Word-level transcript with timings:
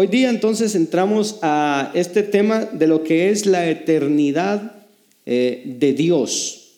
Hoy 0.00 0.06
día 0.06 0.30
entonces 0.30 0.76
entramos 0.76 1.40
a 1.42 1.90
este 1.92 2.22
tema 2.22 2.66
de 2.66 2.86
lo 2.86 3.02
que 3.02 3.30
es 3.30 3.46
la 3.46 3.68
eternidad 3.68 4.86
eh, 5.26 5.64
de 5.76 5.92
Dios. 5.92 6.68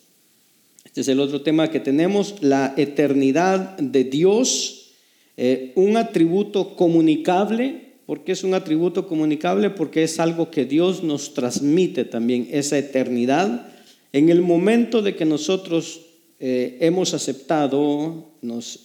Este 0.86 1.02
es 1.02 1.08
el 1.08 1.20
otro 1.20 1.42
tema 1.42 1.68
que 1.68 1.80
tenemos, 1.80 2.36
la 2.40 2.72
eternidad 2.78 3.76
de 3.76 4.04
Dios, 4.04 4.92
eh, 5.36 5.72
un 5.74 5.98
atributo 5.98 6.74
comunicable. 6.76 7.92
¿Por 8.06 8.24
qué 8.24 8.32
es 8.32 8.42
un 8.42 8.54
atributo 8.54 9.06
comunicable? 9.06 9.68
Porque 9.68 10.02
es 10.02 10.18
algo 10.18 10.50
que 10.50 10.64
Dios 10.64 11.02
nos 11.02 11.34
transmite 11.34 12.06
también, 12.06 12.48
esa 12.50 12.78
eternidad. 12.78 13.68
En 14.14 14.30
el 14.30 14.40
momento 14.40 15.02
de 15.02 15.14
que 15.14 15.26
nosotros 15.26 16.06
eh, 16.38 16.78
hemos 16.80 17.12
aceptado, 17.12 18.30
nos, 18.40 18.80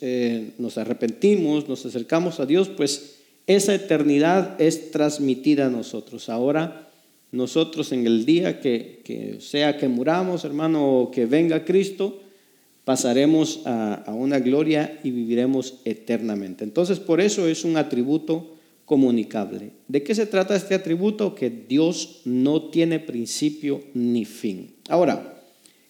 nos 0.57 0.77
arrepentimos, 0.77 1.69
nos 1.69 1.85
acercamos 1.85 2.41
a 2.41 2.45
Dios, 2.45 2.67
pues 2.67 3.15
esa 3.47 3.75
eternidad 3.75 4.59
es 4.59 4.91
transmitida 4.91 5.67
a 5.67 5.69
nosotros. 5.69 6.29
Ahora, 6.29 6.89
nosotros 7.31 7.91
en 7.91 8.07
el 8.07 8.25
día 8.25 8.59
que, 8.59 9.37
sea 9.39 9.77
que 9.77 9.87
muramos, 9.87 10.45
hermano, 10.45 10.99
o 10.99 11.11
que 11.11 11.25
venga 11.25 11.65
Cristo, 11.65 12.21
pasaremos 12.85 13.61
a, 13.65 13.95
a, 13.95 14.13
una 14.13 14.39
gloria 14.39 14.99
y 15.03 15.11
viviremos 15.11 15.81
eternamente. 15.85 16.63
Entonces, 16.63 16.99
por 16.99 17.21
eso 17.21 17.47
es 17.47 17.63
un 17.65 17.77
atributo 17.77 18.55
comunicable. 18.85 19.71
¿De 19.87 20.03
qué 20.03 20.15
se 20.15 20.27
trata 20.27 20.55
este 20.55 20.75
atributo? 20.75 21.35
Que 21.35 21.49
Dios 21.49 22.21
no 22.25 22.69
tiene 22.69 22.99
principio 22.99 23.81
ni 23.93 24.25
fin. 24.25 24.75
Ahora, 24.89 25.41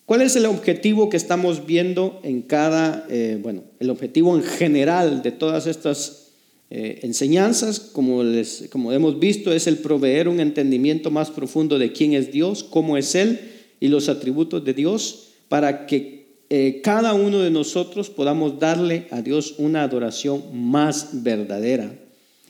¿cuál 0.06 0.22
es 0.22 0.36
el 0.36 0.46
objetivo 0.46 1.10
que 1.10 1.18
estamos 1.18 1.66
viendo 1.66 2.20
en 2.24 2.42
cada, 2.42 3.06
eh, 3.10 3.38
bueno, 3.42 3.64
el 3.80 3.90
objetivo 3.90 4.36
en 4.36 4.44
general 4.44 5.22
de 5.22 5.32
todas 5.32 5.68
estas 5.68 6.25
eh, 6.72 7.00
enseñanzas, 7.04 7.80
como, 7.80 8.24
les, 8.24 8.68
como 8.72 8.92
hemos 8.92 9.20
visto, 9.20 9.54
es 9.54 9.68
el 9.68 9.78
proveer 9.78 10.28
un 10.28 10.40
entendimiento 10.40 11.12
más 11.12 11.30
profundo 11.30 11.78
de 11.78 11.92
quién 11.92 12.14
es 12.14 12.32
Dios, 12.32 12.64
cómo 12.64 12.98
es 12.98 13.14
Él 13.14 13.40
y 13.80 13.88
los 13.88 14.10
atributos 14.10 14.66
de 14.66 14.74
Dios, 14.74 15.30
para 15.48 15.86
que 15.86 16.26
eh, 16.50 16.82
cada 16.84 17.14
uno 17.14 17.40
de 17.40 17.52
nosotros 17.52 18.10
podamos 18.10 18.60
darle 18.60 19.08
a 19.12 19.22
Dios 19.22 19.56
una 19.60 19.84
adoración 19.84 20.44
más 20.54 21.24
verdadera. 21.24 22.00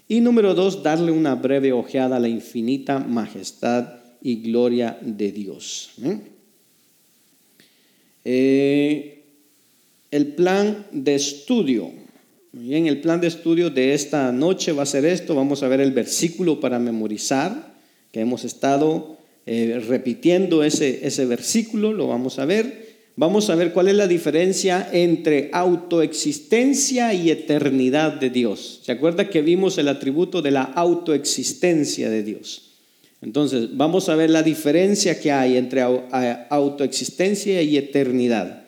Y 0.07 0.21
número 0.21 0.53
dos, 0.53 0.81
darle 0.81 1.11
una 1.11 1.35
breve 1.35 1.73
ojeada 1.73 2.15
a 2.17 2.19
la 2.19 2.29
infinita 2.29 2.99
majestad 2.99 3.95
y 4.21 4.37
gloria 4.37 4.97
de 5.01 5.31
Dios. 5.31 5.91
¿eh? 6.03 6.19
el 10.11 10.27
plan 10.27 10.87
de 10.91 11.15
estudio. 11.15 12.04
Muy 12.55 12.69
bien, 12.69 12.87
el 12.87 13.01
plan 13.01 13.19
de 13.19 13.27
estudio 13.27 13.69
de 13.69 13.93
esta 13.93 14.31
noche 14.31 14.71
va 14.71 14.83
a 14.83 14.85
ser 14.85 15.03
esto. 15.03 15.35
Vamos 15.35 15.61
a 15.61 15.67
ver 15.67 15.81
el 15.81 15.91
versículo 15.91 16.61
para 16.61 16.79
memorizar, 16.79 17.75
que 18.13 18.21
hemos 18.21 18.45
estado 18.45 19.17
eh, 19.45 19.83
repitiendo 19.85 20.63
ese, 20.63 21.05
ese 21.05 21.25
versículo, 21.25 21.91
lo 21.91 22.07
vamos 22.07 22.39
a 22.39 22.45
ver. 22.45 22.95
Vamos 23.17 23.49
a 23.49 23.55
ver 23.55 23.73
cuál 23.73 23.89
es 23.89 23.95
la 23.95 24.07
diferencia 24.07 24.87
entre 24.93 25.49
autoexistencia 25.51 27.13
y 27.13 27.29
eternidad 27.29 28.13
de 28.13 28.29
Dios. 28.29 28.79
¿Se 28.85 28.93
acuerda 28.93 29.29
que 29.29 29.41
vimos 29.41 29.77
el 29.77 29.89
atributo 29.89 30.41
de 30.41 30.51
la 30.51 30.63
autoexistencia 30.63 32.09
de 32.09 32.23
Dios? 32.23 32.71
Entonces, 33.21 33.75
vamos 33.75 34.07
a 34.07 34.15
ver 34.15 34.29
la 34.29 34.43
diferencia 34.43 35.19
que 35.19 35.33
hay 35.33 35.57
entre 35.57 35.81
autoexistencia 35.81 37.61
y 37.61 37.75
eternidad. 37.75 38.64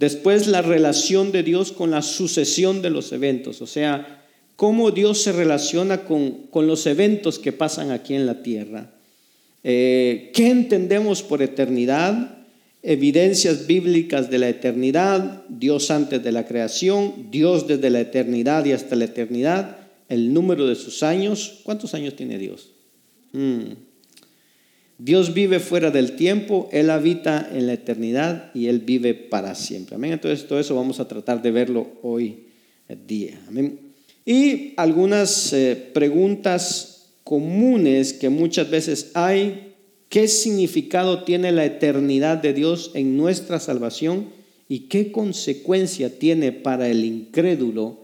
Después 0.00 0.46
la 0.46 0.62
relación 0.62 1.30
de 1.30 1.42
Dios 1.42 1.72
con 1.72 1.90
la 1.90 2.00
sucesión 2.00 2.80
de 2.80 2.88
los 2.88 3.12
eventos, 3.12 3.60
o 3.60 3.66
sea, 3.66 4.24
cómo 4.56 4.92
Dios 4.92 5.20
se 5.20 5.30
relaciona 5.30 6.04
con, 6.04 6.48
los 6.54 6.86
eventos 6.86 7.38
que 7.38 7.52
pasan 7.52 7.90
aquí 7.90 8.14
en 8.14 8.24
la 8.24 8.42
tierra. 8.42 8.94
Eh, 9.62 10.30
¿Qué 10.32 10.48
entendemos 10.48 11.22
por 11.22 11.42
eternidad? 11.42 12.38
Evidencias 12.82 13.66
bíblicas 13.66 14.30
de 14.30 14.38
la 14.38 14.48
eternidad, 14.48 15.42
Dios 15.50 15.90
antes 15.90 16.24
de 16.24 16.32
la 16.32 16.46
creación, 16.46 17.26
Dios 17.30 17.66
desde 17.66 17.90
la 17.90 18.00
eternidad 18.00 18.64
y 18.64 18.72
hasta 18.72 18.96
la 18.96 19.04
eternidad, 19.04 19.76
el 20.08 20.32
número 20.32 20.66
de 20.66 20.76
sus 20.76 21.02
años. 21.02 21.60
¿Cuántos 21.62 21.92
años 21.92 22.16
tiene 22.16 22.38
Dios? 22.38 22.70
Mm. 23.32 23.89
Dios 25.02 25.32
vive 25.32 25.60
fuera 25.60 25.90
del 25.90 26.14
tiempo, 26.14 26.68
Él 26.72 26.90
habita 26.90 27.48
en 27.54 27.66
la 27.66 27.72
eternidad 27.72 28.50
y 28.52 28.66
Él 28.66 28.80
vive 28.80 29.14
para 29.14 29.54
siempre. 29.54 29.94
Amén. 29.94 30.12
Entonces 30.12 30.46
todo 30.46 30.60
eso 30.60 30.74
vamos 30.74 31.00
a 31.00 31.08
tratar 31.08 31.40
de 31.40 31.50
verlo 31.50 31.86
hoy 32.02 32.44
día. 33.06 33.40
Amén. 33.48 33.80
Y 34.26 34.74
algunas 34.76 35.54
eh, 35.54 35.90
preguntas 35.94 37.12
comunes 37.24 38.12
que 38.12 38.28
muchas 38.28 38.68
veces 38.68 39.12
hay. 39.14 39.72
¿Qué 40.10 40.28
significado 40.28 41.22
tiene 41.24 41.50
la 41.50 41.64
eternidad 41.64 42.36
de 42.36 42.52
Dios 42.52 42.90
en 42.92 43.16
nuestra 43.16 43.58
salvación? 43.58 44.28
¿Y 44.68 44.80
qué 44.80 45.12
consecuencia 45.12 46.18
tiene 46.18 46.52
para 46.52 46.88
el 46.88 47.06
incrédulo 47.06 48.00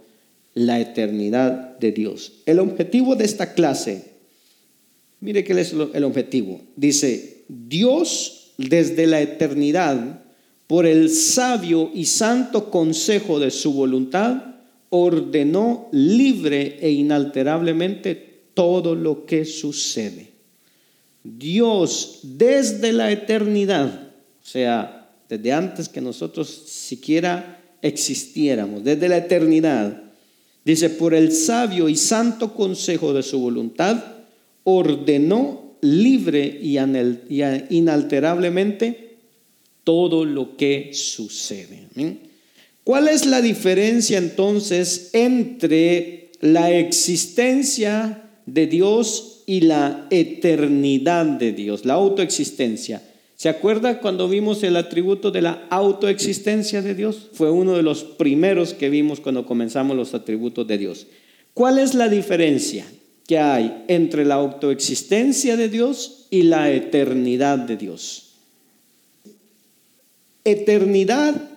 la 0.55 0.81
eternidad 0.81 1.79
de 1.79 1.93
Dios? 1.93 2.41
El 2.47 2.59
objetivo 2.59 3.17
de 3.17 3.27
esta 3.27 3.53
clase 3.53 4.16
Mire 5.27 5.43
qué 5.43 5.61
es 5.61 5.73
el 5.73 6.05
objetivo. 6.05 6.61
Dice, 6.77 7.43
Dios 7.49 8.53
desde 8.59 9.09
la 9.09 9.21
eternidad, 9.21 10.23
por 10.69 10.87
el 10.87 11.11
sabio 11.11 11.91
y 11.93 12.05
santo 12.05 12.71
consejo 12.71 13.41
de 13.41 13.51
su 13.51 13.73
voluntad, 13.73 14.41
ordenó 14.89 15.89
libre 15.91 16.79
e 16.81 16.91
inalterablemente 16.91 18.45
todo 18.55 18.95
lo 18.95 19.27
que 19.27 19.45
sucede. 19.45 20.31
Dios 21.25 22.21
desde 22.23 22.93
la 22.93 23.11
eternidad, 23.11 24.13
o 24.41 24.47
sea, 24.47 25.11
desde 25.29 25.53
antes 25.53 25.89
que 25.89 26.01
nosotros 26.01 26.49
siquiera 26.49 27.61
existiéramos, 27.83 28.85
desde 28.85 29.09
la 29.09 29.17
eternidad, 29.17 30.05
dice, 30.65 30.89
por 30.89 31.15
el 31.15 31.33
sabio 31.33 31.89
y 31.89 31.97
santo 31.97 32.55
consejo 32.55 33.13
de 33.13 33.25
su 33.25 33.41
voluntad, 33.41 34.16
ordenó 34.69 35.77
libre 35.81 36.59
y 36.61 36.77
inalterablemente 37.71 39.19
todo 39.85 40.25
lo 40.25 40.57
que 40.57 40.91
sucede. 40.93 41.87
¿Cuál 42.83 43.07
es 43.07 43.27
la 43.27 43.41
diferencia 43.41 44.19
entonces 44.19 45.11
entre 45.13 46.31
la 46.41 46.73
existencia 46.73 48.29
de 48.47 48.67
Dios 48.67 49.45
y 49.47 49.61
la 49.61 50.09
eternidad 50.11 51.27
de 51.27 51.53
Dios, 51.53 51.85
la 51.85 51.95
autoexistencia? 51.95 53.03
¿Se 53.37 53.49
acuerda 53.49 54.01
cuando 54.01 54.29
vimos 54.29 54.65
el 54.65 54.77
atributo 54.77 55.31
de 55.31 55.43
la 55.43 55.67
autoexistencia 55.71 56.83
de 56.83 56.97
Dios? 56.97 57.29
Fue 57.35 57.53
uno 57.53 57.77
de 57.77 57.85
los 57.85 58.03
primeros 58.03 58.75
que 58.75 58.91
vimos 58.91 59.21
cuando 59.21 59.47
comenzamos 59.47 59.97
los 59.97 60.13
atributos 60.13 60.67
de 60.67 60.79
Dios. 60.79 61.07
¿Cuál 61.55 61.79
es 61.79 61.95
la 61.95 62.09
diferencia? 62.09 62.85
Que 63.27 63.39
hay 63.39 63.85
entre 63.89 64.25
la 64.25 64.37
autoexistencia 64.37 65.57
de 65.57 65.69
Dios 65.69 66.27
y 66.31 66.43
la 66.43 66.71
eternidad 66.71 67.59
de 67.59 67.77
Dios. 67.77 68.35
Eternidad 70.45 71.51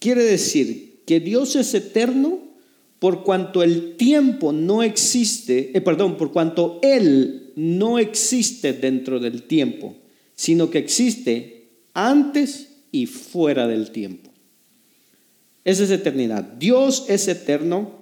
quiere 0.00 0.24
decir 0.24 1.02
que 1.06 1.20
Dios 1.20 1.54
es 1.54 1.74
eterno 1.74 2.40
por 2.98 3.24
cuanto 3.24 3.62
el 3.62 3.96
tiempo 3.96 4.52
no 4.52 4.82
existe, 4.82 5.76
eh, 5.76 5.80
perdón, 5.80 6.16
por 6.16 6.32
cuanto 6.32 6.78
Él 6.82 7.52
no 7.56 7.98
existe 7.98 8.72
dentro 8.72 9.18
del 9.20 9.44
tiempo, 9.44 9.96
sino 10.34 10.70
que 10.70 10.78
existe 10.78 11.68
antes 11.94 12.68
y 12.90 13.06
fuera 13.06 13.66
del 13.66 13.90
tiempo. 13.90 14.30
Esa 15.64 15.84
es 15.84 15.90
eternidad. 15.90 16.42
Dios 16.42 17.06
es 17.08 17.28
eterno 17.28 18.01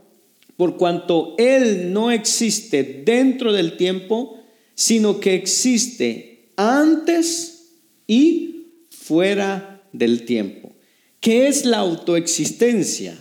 por 0.60 0.76
cuanto 0.76 1.36
Él 1.38 1.90
no 1.90 2.10
existe 2.10 2.82
dentro 2.82 3.54
del 3.54 3.78
tiempo, 3.78 4.38
sino 4.74 5.18
que 5.18 5.34
existe 5.34 6.50
antes 6.54 7.78
y 8.06 8.66
fuera 8.90 9.82
del 9.94 10.26
tiempo. 10.26 10.70
¿Qué 11.18 11.48
es 11.48 11.64
la 11.64 11.78
autoexistencia? 11.78 13.16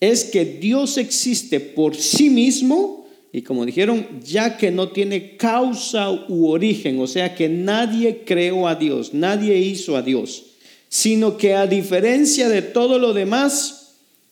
Es 0.00 0.24
que 0.24 0.44
Dios 0.44 0.98
existe 0.98 1.60
por 1.60 1.94
sí 1.94 2.28
mismo 2.28 3.06
y 3.32 3.42
como 3.42 3.64
dijeron, 3.64 4.20
ya 4.24 4.56
que 4.56 4.72
no 4.72 4.88
tiene 4.88 5.36
causa 5.36 6.10
u 6.10 6.48
origen, 6.48 6.98
o 6.98 7.06
sea 7.06 7.36
que 7.36 7.48
nadie 7.48 8.24
creó 8.26 8.66
a 8.66 8.74
Dios, 8.74 9.14
nadie 9.14 9.56
hizo 9.58 9.96
a 9.96 10.02
Dios, 10.02 10.42
sino 10.88 11.36
que 11.36 11.54
a 11.54 11.68
diferencia 11.68 12.48
de 12.48 12.62
todo 12.62 12.98
lo 12.98 13.14
demás, 13.14 13.76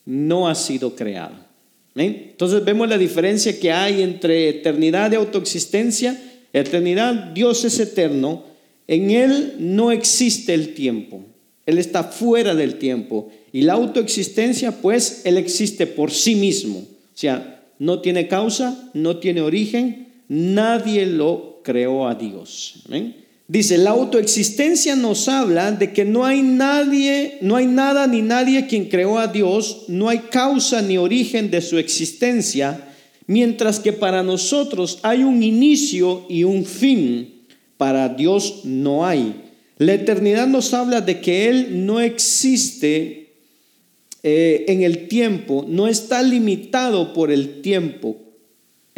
no 0.05 0.49
ha 0.49 0.55
sido 0.55 0.93
creado. 0.97 1.48
Entonces 1.95 2.63
vemos 2.63 2.87
la 2.87 2.97
diferencia 2.97 3.59
que 3.59 3.71
hay 3.71 4.01
entre 4.01 4.49
eternidad 4.49 5.11
y 5.11 5.15
autoexistencia. 5.15 6.21
Eternidad, 6.53 7.13
Dios 7.33 7.65
es 7.65 7.79
eterno, 7.79 8.43
en 8.87 9.11
Él 9.11 9.55
no 9.59 9.91
existe 9.91 10.53
el 10.53 10.73
tiempo, 10.73 11.23
Él 11.65 11.77
está 11.77 12.03
fuera 12.03 12.55
del 12.55 12.75
tiempo. 12.75 13.29
Y 13.51 13.61
la 13.61 13.73
autoexistencia, 13.73 14.81
pues, 14.81 15.21
Él 15.25 15.37
existe 15.37 15.85
por 15.85 16.11
sí 16.11 16.35
mismo. 16.35 16.79
O 16.79 17.17
sea, 17.17 17.63
no 17.77 18.01
tiene 18.01 18.27
causa, 18.27 18.89
no 18.93 19.17
tiene 19.17 19.41
origen, 19.41 20.07
nadie 20.27 21.05
lo 21.05 21.61
creó 21.63 22.07
a 22.07 22.15
Dios. 22.15 22.83
Dice, 23.49 23.79
la 23.79 23.89
autoexistencia 23.89 24.95
nos 24.95 25.27
habla 25.27 25.71
de 25.71 25.91
que 25.91 26.05
no 26.05 26.23
hay 26.23 26.43
nadie, 26.43 27.39
no 27.41 27.55
hay 27.55 27.65
nada 27.65 28.05
ni 28.05 28.21
nadie 28.21 28.67
quien 28.67 28.85
creó 28.85 29.17
a 29.17 29.25
Dios, 29.25 29.85
no 29.87 30.07
hay 30.07 30.19
causa 30.29 30.83
ni 30.83 30.99
origen 30.99 31.49
de 31.49 31.61
su 31.61 31.79
existencia, 31.79 32.93
mientras 33.25 33.79
que 33.79 33.91
para 33.91 34.21
nosotros 34.21 34.99
hay 35.01 35.23
un 35.23 35.41
inicio 35.41 36.27
y 36.29 36.43
un 36.43 36.63
fin, 36.63 37.47
para 37.75 38.09
Dios 38.09 38.65
no 38.65 39.03
hay. 39.03 39.33
La 39.79 39.95
eternidad 39.95 40.45
nos 40.45 40.75
habla 40.75 41.01
de 41.01 41.19
que 41.19 41.49
Él 41.49 41.87
no 41.87 41.99
existe 41.99 43.33
eh, 44.21 44.65
en 44.67 44.83
el 44.83 45.07
tiempo, 45.07 45.65
no 45.67 45.87
está 45.87 46.21
limitado 46.21 47.13
por 47.13 47.31
el 47.31 47.61
tiempo. 47.61 48.28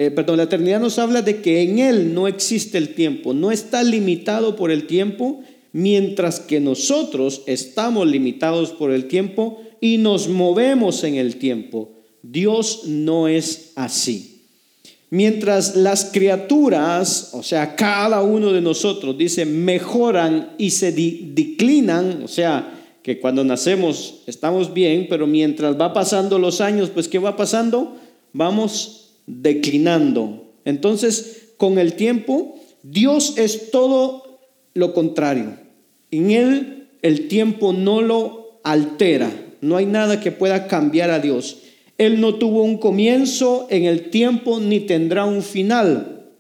Eh, 0.01 0.09
perdón, 0.09 0.38
la 0.38 0.44
eternidad 0.45 0.80
nos 0.80 0.98
habla 0.98 1.21
de 1.21 1.44
que 1.44 1.62
en 1.62 1.77
Él 1.77 2.15
no 2.15 2.27
existe 2.27 2.80
el 2.80 2.95
tiempo, 2.95 3.36
no 3.36 3.51
está 3.51 3.83
limitado 3.83 4.56
por 4.56 4.71
el 4.71 4.88
tiempo, 4.88 5.42
mientras 5.74 6.39
que 6.39 6.59
nosotros 6.59 7.44
estamos 7.45 8.07
limitados 8.07 8.71
por 8.71 8.89
el 8.89 9.07
tiempo 9.07 9.62
y 9.80 10.00
nos 10.00 10.27
movemos 10.27 11.03
en 11.03 11.18
el 11.18 11.36
tiempo. 11.36 11.92
Dios 12.24 12.86
no 12.88 13.27
es 13.27 13.74
así. 13.75 14.48
Mientras 15.12 15.75
las 15.75 16.06
criaturas, 16.06 17.30
o 17.33 17.44
sea, 17.44 17.75
cada 17.75 18.24
uno 18.24 18.53
de 18.53 18.62
nosotros, 18.62 19.15
dice, 19.15 19.45
mejoran 19.45 20.56
y 20.57 20.71
se 20.71 20.92
declinan, 20.94 22.24
o 22.24 22.27
sea, 22.27 22.98
que 23.03 23.19
cuando 23.19 23.44
nacemos 23.44 24.24
estamos 24.25 24.74
bien, 24.74 25.06
pero 25.07 25.27
mientras 25.27 25.80
va 25.80 25.94
pasando 25.94 26.39
los 26.39 26.59
años, 26.59 26.89
pues 26.89 27.07
¿qué 27.07 27.19
va 27.19 27.38
pasando? 27.38 27.98
Vamos 28.33 29.00
declinando. 29.39 30.54
Entonces, 30.66 31.54
con 31.57 31.80
el 31.80 31.94
tiempo, 31.94 32.60
Dios 32.83 33.38
es 33.38 33.72
todo 33.72 34.39
lo 34.74 34.94
contrario. 34.94 35.57
En 36.12 36.31
Él 36.31 36.88
el 37.01 37.28
tiempo 37.28 37.74
no 37.74 38.01
lo 38.01 38.60
altera, 38.63 39.31
no 39.62 39.78
hay 39.78 39.86
nada 39.86 40.19
que 40.19 40.31
pueda 40.31 40.68
cambiar 40.68 41.10
a 41.10 41.19
Dios. 41.19 41.60
Él 41.98 42.19
no 42.19 42.36
tuvo 42.36 42.63
un 42.63 42.78
comienzo 42.78 43.68
en 43.69 43.86
el 43.86 44.10
tiempo 44.10 44.60
ni 44.60 44.81
tendrá 44.81 45.25
un 45.25 45.44
final, 45.44 46.31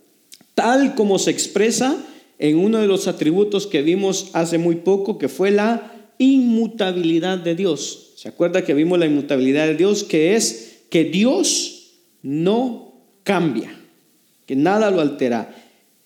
tal 0.55 0.95
como 0.95 1.19
se 1.19 1.31
expresa 1.31 2.03
en 2.39 2.57
uno 2.57 2.79
de 2.79 2.87
los 2.87 3.07
atributos 3.07 3.67
que 3.67 3.83
vimos 3.83 4.31
hace 4.33 4.57
muy 4.57 4.77
poco, 4.77 5.17
que 5.17 5.29
fue 5.29 5.51
la 5.51 5.93
inmutabilidad 6.17 7.37
de 7.37 7.55
Dios. 7.55 8.13
¿Se 8.15 8.27
acuerda 8.27 8.63
que 8.63 8.73
vimos 8.73 8.99
la 8.99 9.05
inmutabilidad 9.05 9.67
de 9.67 9.75
Dios? 9.75 10.03
Que 10.03 10.35
es 10.35 10.85
que 10.89 11.03
Dios 11.03 11.80
no 12.23 12.93
cambia, 13.23 13.71
que 14.45 14.55
nada 14.55 14.91
lo 14.91 15.01
altera. 15.01 15.55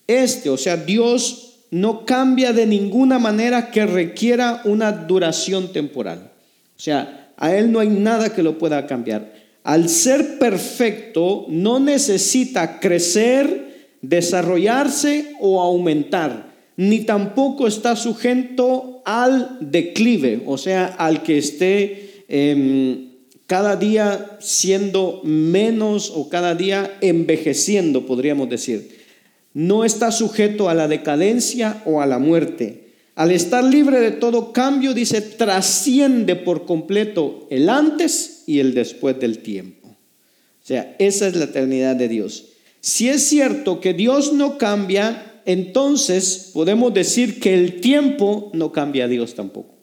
Este, 0.08 0.50
o 0.50 0.58
sea, 0.58 0.78
Dios 0.78 1.60
no 1.72 2.06
cambia 2.06 2.54
de 2.54 2.66
ninguna 2.66 3.20
manera 3.20 3.72
que 3.72 3.86
requiera 3.86 4.62
una 4.66 4.92
duración 4.92 5.74
temporal. 5.74 6.32
O 6.78 6.80
sea, 6.80 7.32
a 7.38 7.54
Él 7.56 7.72
no 7.72 7.80
hay 7.80 7.90
nada 7.90 8.34
que 8.34 8.44
lo 8.44 8.58
pueda 8.58 8.86
cambiar 8.88 9.36
al 9.66 9.90
ser 9.90 10.38
perfecto, 10.38 11.48
no 11.50 11.80
necesita 11.80 12.80
crecer, 12.80 13.96
desarrollarse 14.04 15.34
o 15.40 15.60
aumentar, 15.60 16.54
ni 16.78 17.00
tampoco 17.00 17.66
está 17.66 17.96
sujeto 17.96 19.02
al 19.06 19.58
declive, 19.60 20.44
o 20.46 20.60
sea, 20.60 20.86
al 20.86 21.24
que 21.24 21.40
esté 21.40 22.26
em, 22.28 23.05
cada 23.48 23.76
día 23.76 24.38
siendo 24.40 25.22
menos 25.24 26.12
o 26.14 26.30
cada 26.30 26.56
día 26.56 26.98
envejeciendo, 27.02 28.06
podríamos 28.06 28.50
decir. 28.50 29.06
No 29.54 29.86
está 29.86 30.12
sujeto 30.12 30.70
a 30.70 30.74
la 30.74 30.88
decadencia 30.88 31.82
o 31.86 32.02
a 32.02 32.06
la 32.06 32.20
muerte. 32.20 32.86
Al 33.16 33.32
estar 33.32 33.64
libre 33.64 34.02
de 34.02 34.12
todo 34.12 34.52
cambio, 34.52 34.94
dice, 34.94 35.22
trasciende 35.22 36.36
por 36.36 36.66
completo 36.66 37.48
el 37.50 37.70
antes 37.70 38.44
y 38.46 38.60
el 38.60 38.74
después 38.74 39.18
del 39.20 39.40
tiempo. 39.40 39.88
O 39.88 40.68
sea, 40.68 40.96
esa 41.00 41.28
es 41.28 41.36
la 41.36 41.46
eternidad 41.46 41.96
de 41.96 42.10
Dios. 42.10 42.48
Si 42.82 43.08
es 43.08 43.24
cierto 43.24 43.80
que 43.80 43.94
Dios 43.94 44.34
no 44.34 44.58
cambia, 44.58 45.42
entonces 45.46 46.52
podemos 46.54 46.94
decir 46.94 47.40
que 47.40 47.54
el 47.54 47.80
tiempo 47.80 48.50
no 48.54 48.72
cambia 48.72 49.06
a 49.06 49.08
Dios 49.08 49.36
tampoco. 49.36 49.76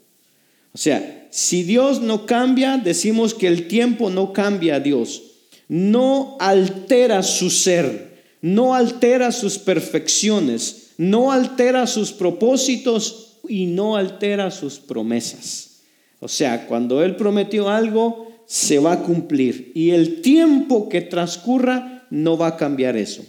O 0.74 0.78
sea, 0.78 1.21
si 1.32 1.62
Dios 1.62 2.02
no 2.02 2.26
cambia, 2.26 2.76
decimos 2.76 3.32
que 3.32 3.48
el 3.48 3.66
tiempo 3.66 4.10
no 4.10 4.34
cambia 4.34 4.74
a 4.74 4.80
Dios. 4.80 5.22
No 5.66 6.36
altera 6.38 7.22
su 7.22 7.48
ser, 7.48 8.20
no 8.42 8.74
altera 8.74 9.32
sus 9.32 9.56
perfecciones, 9.56 10.90
no 10.98 11.32
altera 11.32 11.86
sus 11.86 12.12
propósitos 12.12 13.38
y 13.48 13.64
no 13.64 13.96
altera 13.96 14.50
sus 14.50 14.78
promesas. 14.78 15.80
O 16.20 16.28
sea, 16.28 16.66
cuando 16.66 17.02
Él 17.02 17.16
prometió 17.16 17.70
algo, 17.70 18.30
se 18.44 18.78
va 18.78 18.92
a 18.92 19.02
cumplir 19.02 19.72
y 19.74 19.92
el 19.92 20.20
tiempo 20.20 20.90
que 20.90 21.00
transcurra 21.00 22.06
no 22.10 22.36
va 22.36 22.48
a 22.48 22.56
cambiar 22.58 22.98
eso. 22.98 23.24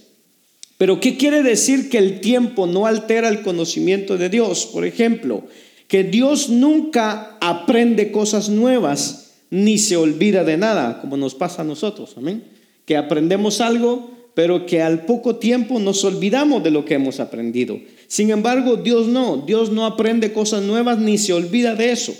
Pero 0.77 0.99
¿qué 0.99 1.15
quiere 1.15 1.41
decir 1.41 1.89
que 1.89 1.99
el 1.99 2.19
tiempo 2.19 2.67
no 2.67 2.85
altera 2.85 3.29
el 3.29 3.43
conocimiento 3.43 4.17
de 4.17 4.27
Dios? 4.27 4.65
Por 4.65 4.85
ejemplo, 4.85 5.45
que 5.93 6.03
Dios 6.03 6.49
nunca 6.49 7.37
aprende 7.39 8.11
cosas 8.11 8.49
nuevas 8.49 9.35
ni 9.51 9.77
se 9.77 9.95
olvida 9.95 10.43
de 10.43 10.57
nada, 10.57 10.99
como 10.99 11.17
nos 11.17 11.35
pasa 11.35 11.61
a 11.61 11.65
nosotros, 11.65 12.15
amén. 12.17 12.45
Que 12.85 12.97
aprendemos 12.97 13.61
algo, 13.61 14.09
pero 14.33 14.65
que 14.65 14.81
al 14.81 15.05
poco 15.05 15.35
tiempo 15.35 15.77
nos 15.77 16.03
olvidamos 16.03 16.63
de 16.63 16.71
lo 16.71 16.83
que 16.83 16.95
hemos 16.95 17.19
aprendido. 17.19 17.79
Sin 18.07 18.31
embargo, 18.31 18.77
Dios 18.77 19.05
no, 19.05 19.43
Dios 19.45 19.71
no 19.71 19.85
aprende 19.85 20.33
cosas 20.33 20.63
nuevas 20.63 20.97
ni 20.97 21.19
se 21.19 21.31
olvida 21.31 21.75
de 21.75 21.91
eso. 21.91 22.15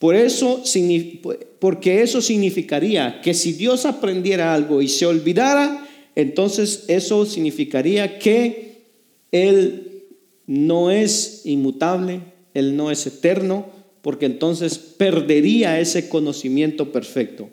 Por 0.00 0.16
eso, 0.16 0.60
porque 1.60 2.02
eso 2.02 2.20
significaría 2.22 3.20
que 3.20 3.34
si 3.34 3.52
Dios 3.52 3.86
aprendiera 3.86 4.52
algo 4.52 4.82
y 4.82 4.88
se 4.88 5.06
olvidara, 5.06 5.86
entonces 6.16 6.86
eso 6.88 7.24
significaría 7.24 8.18
que 8.18 8.82
Él 9.30 10.06
no 10.48 10.90
es 10.90 11.42
inmutable, 11.44 12.31
Él 12.54 12.76
no 12.76 12.90
es 12.90 13.06
eterno, 13.06 13.66
porque 14.02 14.26
entonces 14.26 14.78
perdería 14.78 15.78
ese 15.80 16.08
conocimiento 16.08 16.92
perfecto. 16.92 17.48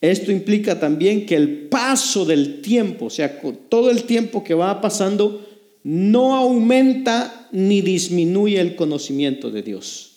Esto 0.00 0.30
implica 0.32 0.78
también 0.78 1.24
que 1.24 1.36
el 1.36 1.68
paso 1.68 2.24
del 2.24 2.60
tiempo, 2.60 3.06
o 3.06 3.10
sea, 3.10 3.40
todo 3.68 3.90
el 3.90 4.04
tiempo 4.04 4.44
que 4.44 4.54
va 4.54 4.80
pasando, 4.80 5.46
no 5.82 6.34
aumenta 6.34 7.48
ni 7.52 7.80
disminuye 7.80 8.60
el 8.60 8.76
conocimiento 8.76 9.50
de 9.50 9.62
Dios 9.62 10.14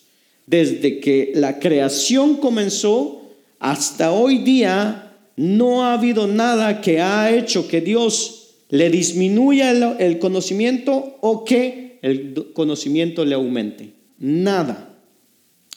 desde 0.47 0.99
que 0.99 1.33
la 1.35 1.59
creación 1.59 2.37
comenzó 2.37 3.21
hasta 3.59 4.11
hoy 4.11 4.39
día, 4.39 5.13
no 5.35 5.83
ha 5.83 5.93
habido 5.93 6.25
nada 6.25 6.81
que 6.81 7.01
ha 7.01 7.35
hecho 7.35 7.67
que 7.67 7.81
Dios 7.81 8.55
le 8.69 8.89
disminuya 8.89 9.95
el, 9.99 10.19
conocimiento 10.19 11.17
o 11.21 11.43
que 11.43 11.99
el 12.01 12.51
conocimiento 12.53 13.23
le 13.25 13.35
aumente. 13.35 13.91
Nada. 14.19 14.95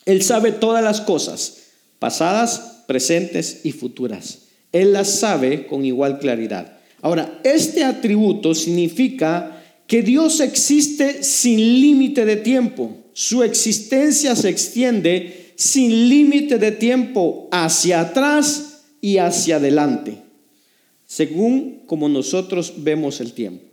Él 0.04 0.22
sabe 0.22 0.52
todas 0.52 0.82
las 0.82 1.00
cosas, 1.00 1.58
pasadas, 1.98 2.84
presentes 2.86 3.60
y 3.64 3.72
futuras. 3.72 4.46
Él 4.72 4.92
las 4.92 5.08
sabe 5.08 5.66
con 5.66 5.84
igual 5.84 6.18
claridad. 6.18 6.78
Ahora, 7.02 7.40
este 7.44 7.84
atributo 7.84 8.54
significa 8.54 9.62
que 9.86 10.02
Dios 10.02 10.40
existe 10.40 11.22
sin 11.22 11.58
límite 11.58 12.24
de 12.24 12.36
tiempo. 12.36 12.96
Su 13.12 13.42
existencia 13.42 14.36
se 14.36 14.48
extiende 14.48 15.52
sin 15.56 16.08
límite 16.08 16.58
de 16.58 16.72
tiempo 16.72 17.48
hacia 17.50 18.00
atrás 18.00 18.82
y 19.00 19.18
hacia 19.18 19.56
adelante, 19.56 20.18
según 21.06 21.82
como 21.86 22.08
nosotros 22.08 22.74
vemos 22.78 23.20
el 23.20 23.32
tiempo. 23.32 23.64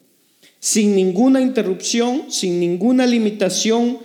Sin 0.60 0.96
ninguna 0.96 1.40
interrupción, 1.40 2.32
sin 2.32 2.60
ninguna 2.60 3.06
limitación 3.06 4.00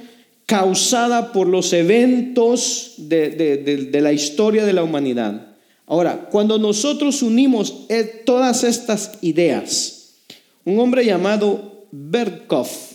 causada 0.47 1.33
por 1.33 1.47
los 1.47 1.73
eventos 1.73 2.95
de, 2.99 3.89
la 4.01 4.13
historia 4.13 4.65
de 4.65 4.73
la 4.73 4.83
humanidad. 4.83 5.55
Ahora, 5.87 6.29
cuando 6.31 6.59
nosotros 6.59 7.23
unimos 7.23 7.85
eh, 7.89 8.23
todas 8.25 8.65
estas 8.65 9.19
ideas, 9.21 10.15
un 10.65 10.79
hombre 10.79 11.05
llamado 11.05 11.87
Berkhoff 11.91 12.93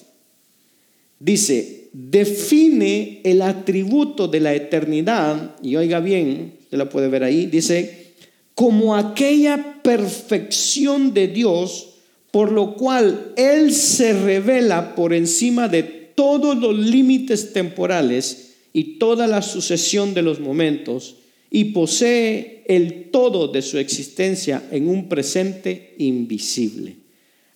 dice, 1.19 1.89
define 1.93 3.21
el 3.23 3.41
atributo 3.41 4.27
de 4.27 4.39
la 4.39 4.53
eternidad, 4.53 5.55
y 5.61 5.75
oiga 5.75 5.99
bien, 5.99 6.53
usted 6.61 6.77
la 6.77 6.89
puede 6.89 7.07
ver 7.07 7.23
ahí, 7.23 7.45
dice, 7.45 8.13
como 8.55 8.95
aquella 8.95 9.81
perfección 9.83 11.13
de 11.13 11.27
Dios, 11.27 11.89
por 12.31 12.51
lo 12.51 12.75
cual 12.75 13.33
Él 13.35 13.73
se 13.73 14.13
revela 14.13 14.95
por 14.95 15.13
encima 15.13 15.67
de 15.67 15.96
todos 16.17 16.57
los 16.57 16.75
límites 16.75 17.53
temporales 17.53 18.55
y 18.74 18.97
toda 18.97 19.27
la 19.27 19.43
sucesión 19.43 20.15
de 20.15 20.24
los 20.24 20.39
momentos, 20.39 21.17
y 21.51 21.65
posee 21.65 22.63
el 22.67 23.12
todo 23.12 23.47
de 23.47 23.62
su 23.62 23.77
existencia 23.77 24.63
en 24.71 24.89
un 24.89 25.07
presente 25.07 25.93
invisible. 26.00 26.95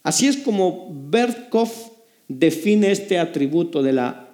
Así 0.04 0.28
es 0.28 0.38
como 0.38 0.92
Berkhoff 1.10 1.90
define 2.28 2.92
este 2.92 3.18
atributo 3.18 3.82
de 3.82 3.94
la 3.94 4.30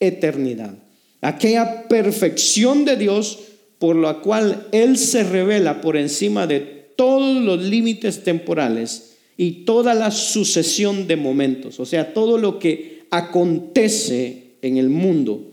eternidad. 0.00 0.74
Aquella 1.20 1.88
perfección 1.88 2.86
de 2.86 2.96
Dios 2.96 3.38
por 3.78 3.96
la 3.96 4.20
cual 4.20 4.66
Él 4.72 4.96
se 4.96 5.24
revela 5.24 5.82
por 5.82 5.98
encima 5.98 6.46
de 6.46 6.60
todos 6.96 7.42
los 7.42 7.62
límites 7.62 8.24
temporales 8.24 9.16
y 9.36 9.64
toda 9.64 9.94
la 9.94 10.10
sucesión 10.10 11.06
de 11.06 11.16
momentos, 11.16 11.78
o 11.78 11.86
sea, 11.86 12.12
todo 12.12 12.38
lo 12.38 12.58
que 12.58 12.97
acontece 13.10 14.56
en 14.62 14.76
el 14.76 14.88
mundo 14.88 15.52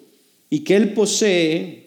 y 0.49 0.59
que 0.59 0.75
Él 0.75 0.93
posee 0.93 1.85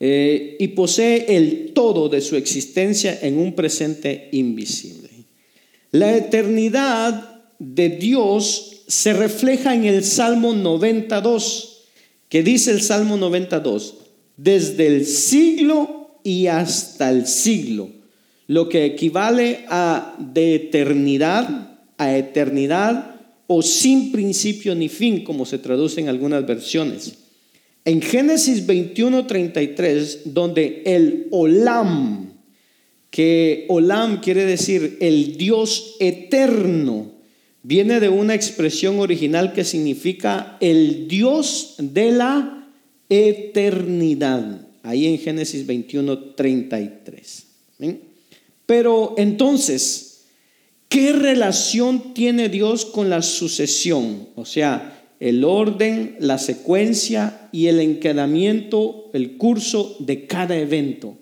eh, 0.00 0.56
y 0.58 0.68
posee 0.68 1.36
el 1.36 1.72
todo 1.72 2.08
de 2.08 2.20
su 2.20 2.36
existencia 2.36 3.18
en 3.22 3.38
un 3.38 3.54
presente 3.54 4.28
invisible. 4.32 5.10
La 5.92 6.16
eternidad 6.16 7.42
de 7.58 7.88
Dios 7.88 8.82
se 8.86 9.12
refleja 9.12 9.74
en 9.74 9.84
el 9.84 10.04
Salmo 10.04 10.52
92, 10.52 11.84
que 12.28 12.42
dice 12.42 12.72
el 12.72 12.82
Salmo 12.82 13.16
92, 13.16 13.94
desde 14.36 14.88
el 14.88 15.06
siglo 15.06 16.18
y 16.24 16.48
hasta 16.48 17.10
el 17.10 17.26
siglo, 17.26 17.88
lo 18.46 18.68
que 18.68 18.84
equivale 18.84 19.64
a 19.68 20.16
de 20.18 20.56
eternidad 20.56 21.74
a 21.96 22.16
eternidad 22.16 23.13
o 23.56 23.62
sin 23.62 24.10
principio 24.10 24.74
ni 24.74 24.88
fin, 24.88 25.22
como 25.22 25.46
se 25.46 25.58
traduce 25.58 26.00
en 26.00 26.08
algunas 26.08 26.44
versiones. 26.44 27.14
En 27.84 28.02
Génesis 28.02 28.66
21:33, 28.66 30.22
donde 30.24 30.82
el 30.84 31.28
Olam, 31.30 32.32
que 33.10 33.66
Olam 33.68 34.20
quiere 34.20 34.44
decir 34.44 34.96
el 35.00 35.36
Dios 35.36 35.94
eterno, 36.00 37.12
viene 37.62 38.00
de 38.00 38.08
una 38.08 38.34
expresión 38.34 38.98
original 38.98 39.52
que 39.52 39.62
significa 39.62 40.56
el 40.60 41.06
Dios 41.06 41.76
de 41.78 42.10
la 42.10 42.68
eternidad. 43.08 44.66
Ahí 44.82 45.06
en 45.06 45.18
Génesis 45.18 45.64
21:33. 45.64 47.44
Pero 48.66 49.14
entonces, 49.16 50.13
¿qué 50.94 51.12
relación 51.12 52.14
tiene 52.14 52.48
Dios 52.48 52.84
con 52.84 53.10
la 53.10 53.20
sucesión? 53.20 54.28
O 54.36 54.44
sea, 54.44 55.08
el 55.18 55.42
orden, 55.42 56.14
la 56.20 56.38
secuencia 56.38 57.48
y 57.50 57.66
el 57.66 57.80
enquedamiento, 57.80 59.10
el 59.12 59.36
curso 59.36 59.96
de 59.98 60.28
cada 60.28 60.56
evento. 60.56 61.18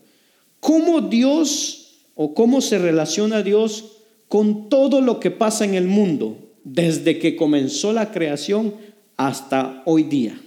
¿Cómo 0.60 1.00
Dios 1.00 2.02
o 2.14 2.34
cómo 2.34 2.60
se 2.60 2.76
relaciona 2.76 3.42
Dios 3.42 3.92
con 4.28 4.68
todo 4.68 5.00
lo 5.00 5.18
que 5.20 5.30
pasa 5.30 5.64
en 5.64 5.72
el 5.72 5.86
mundo 5.86 6.36
desde 6.64 7.18
que 7.18 7.34
comenzó 7.34 7.94
la 7.94 8.12
creación 8.12 8.74
hasta 9.16 9.82
hoy 9.86 10.02
día? 10.02 10.38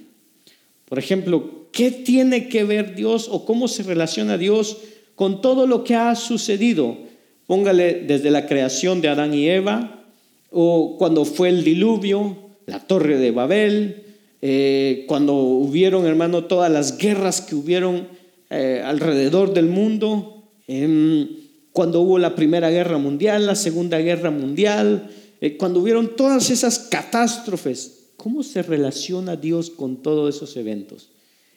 Por 0.84 1.00
ejemplo, 1.00 1.66
¿qué 1.72 1.90
tiene 1.90 2.48
que 2.48 2.62
ver 2.62 2.94
Dios 2.94 3.26
o 3.28 3.44
cómo 3.44 3.66
se 3.66 3.82
relaciona 3.82 4.38
Dios 4.38 4.76
con 5.16 5.40
todo 5.40 5.66
lo 5.66 5.82
que 5.82 5.96
ha 5.96 6.14
sucedido? 6.14 7.05
Póngale 7.46 8.02
desde 8.06 8.30
la 8.30 8.46
creación 8.46 9.00
de 9.00 9.08
Adán 9.08 9.34
y 9.34 9.48
Eva 9.48 10.04
o 10.50 10.96
cuando 10.98 11.24
fue 11.24 11.48
el 11.48 11.64
diluvio, 11.64 12.36
la 12.66 12.80
torre 12.80 13.18
de 13.18 13.30
Babel, 13.30 14.04
eh, 14.42 15.04
cuando 15.08 15.34
hubieron, 15.34 16.06
hermano, 16.06 16.44
todas 16.44 16.70
las 16.70 16.98
guerras 16.98 17.40
que 17.40 17.54
hubieron 17.54 18.08
eh, 18.50 18.82
alrededor 18.84 19.54
del 19.54 19.66
mundo, 19.66 20.44
em, 20.66 21.28
cuando 21.72 22.00
hubo 22.00 22.18
la 22.18 22.34
Primera 22.34 22.70
Guerra 22.70 22.98
Mundial, 22.98 23.46
la 23.46 23.54
Segunda 23.54 23.98
Guerra 23.98 24.30
Mundial, 24.30 25.10
eh, 25.40 25.56
cuando 25.56 25.80
hubieron 25.80 26.16
todas 26.16 26.50
esas 26.50 26.78
catástrofes, 26.78 28.10
¿cómo 28.16 28.42
se 28.42 28.62
relaciona 28.62 29.36
Dios 29.36 29.70
con 29.70 30.02
todos 30.02 30.34
esos 30.34 30.56
eventos? 30.56 31.10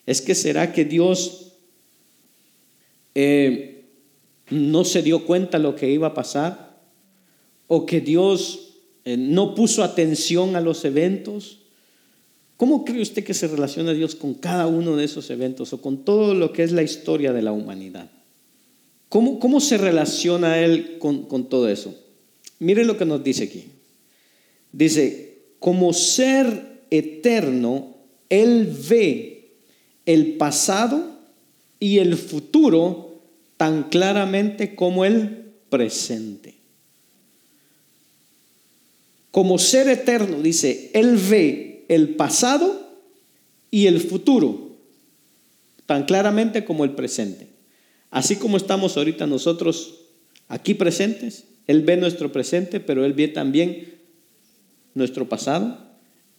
¿Es 0.05 0.21
que 0.21 0.35
será 0.35 0.73
que 0.73 0.85
Dios 0.85 1.53
no 4.49 4.83
se 4.83 5.01
dio 5.01 5.25
cuenta 5.25 5.59
lo 5.59 5.75
que 5.75 5.89
iba 5.89 6.07
a 6.07 6.13
pasar? 6.13 6.79
¿O 7.67 7.85
que 7.85 8.01
Dios 8.01 8.69
eh, 9.05 9.17
no 9.17 9.55
puso 9.55 9.83
atención 9.83 10.55
a 10.55 10.61
los 10.61 10.85
eventos. 10.85 11.59
¿Cómo 12.57 12.85
cree 12.85 13.01
usted 13.01 13.23
que 13.23 13.33
se 13.33 13.47
relaciona 13.47 13.93
Dios 13.93 14.13
con 14.13 14.35
cada 14.35 14.67
uno 14.67 14.95
de 14.95 15.05
esos 15.05 15.29
eventos 15.29 15.73
o 15.73 15.81
con 15.81 16.03
todo 16.03 16.35
lo 16.35 16.51
que 16.51 16.61
es 16.63 16.71
la 16.71 16.83
historia 16.83 17.33
de 17.33 17.41
la 17.41 17.51
humanidad? 17.51 18.11
¿Cómo, 19.07 19.39
cómo 19.39 19.61
se 19.61 19.79
relaciona 19.79 20.59
Él 20.59 20.97
con, 20.99 21.23
con 21.23 21.49
todo 21.49 21.69
eso? 21.69 21.95
Mire 22.59 22.85
lo 22.85 22.97
que 22.97 23.05
nos 23.05 23.23
dice 23.23 23.45
aquí. 23.45 23.65
Dice, 24.71 25.39
como 25.59 25.93
ser 25.93 26.83
eterno, 26.91 27.95
Él 28.29 28.71
ve 28.89 29.55
el 30.05 30.33
pasado 30.33 31.03
y 31.79 31.97
el 31.97 32.15
futuro 32.15 33.08
tan 33.59 33.89
claramente 33.89 34.73
como 34.73 35.03
el 35.03 35.51
presente. 35.69 36.55
Como 39.31 39.59
ser 39.59 39.89
eterno, 39.89 40.41
dice, 40.41 40.91
Él 40.93 41.17
ve 41.17 41.83
el 41.89 42.15
pasado 42.15 42.89
y 43.69 43.87
el 43.87 43.99
futuro 43.99 44.77
tan 45.85 46.05
claramente 46.05 46.63
como 46.63 46.85
el 46.85 46.91
presente. 46.91 47.49
Así 48.11 48.37
como 48.37 48.55
estamos 48.55 48.95
ahorita 48.95 49.27
nosotros 49.27 50.05
aquí 50.47 50.73
presentes, 50.73 51.43
Él 51.67 51.81
ve 51.81 51.97
nuestro 51.97 52.31
presente, 52.31 52.79
pero 52.79 53.03
Él 53.03 53.11
ve 53.11 53.27
también 53.27 53.93
nuestro 54.93 55.27
pasado 55.27 55.77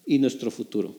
y 0.06 0.20
nuestro 0.20 0.50
futuro. 0.50 0.96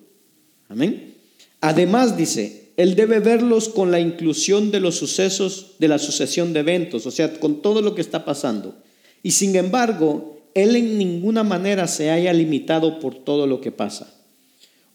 Amén. 0.70 1.16
Además 1.62 2.16
dice, 2.16 2.71
Él 2.82 2.96
debe 2.96 3.20
verlos 3.20 3.70
con 3.70 3.92
la 3.92 4.00
inclusión 4.00 4.72
de 4.72 4.80
los 4.80 4.96
sucesos, 4.96 5.74
de 5.78 5.88
la 5.88 6.00
sucesión 6.00 6.52
de 6.52 6.62
eventos, 6.62 7.06
o 7.06 7.12
sea, 7.12 7.40
con 7.40 7.62
todo 7.62 7.80
lo 7.84 7.94
que 7.94 8.02
está 8.02 8.26
pasando. 8.26 8.76
Y 9.22 9.30
sin 9.30 9.56
embargo, 9.56 10.42
él 10.56 10.76
en 10.76 10.98
ninguna 10.98 11.44
manera 11.44 11.88
se 11.88 12.10
haya 12.10 12.34
limitado 12.34 13.00
por 13.00 13.24
todo 13.24 13.46
lo 13.46 13.62
que 13.62 13.72
pasa. 13.72 14.12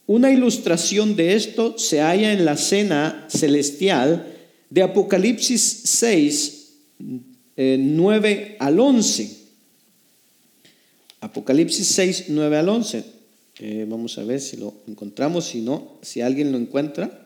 Una 0.08 0.32
ilustración 0.32 1.14
de 1.14 1.34
esto 1.34 1.78
se 1.78 2.00
halla 2.00 2.32
en 2.32 2.44
la 2.44 2.56
cena 2.56 3.28
celestial 3.30 4.34
de 4.68 4.82
Apocalipsis 4.82 5.82
6, 5.84 6.72
9 7.56 8.30
eh, 8.32 8.56
al 8.58 8.80
11. 8.80 9.30
Apocalipsis 11.20 11.86
6, 11.86 12.24
9 12.30 12.56
al 12.56 12.68
11. 12.68 13.04
Eh, 13.60 13.86
vamos 13.88 14.18
a 14.18 14.24
ver 14.24 14.40
si 14.40 14.56
lo 14.56 14.74
encontramos, 14.88 15.44
si 15.44 15.60
no, 15.60 16.00
si 16.02 16.20
alguien 16.20 16.50
lo 16.50 16.58
encuentra. 16.58 17.22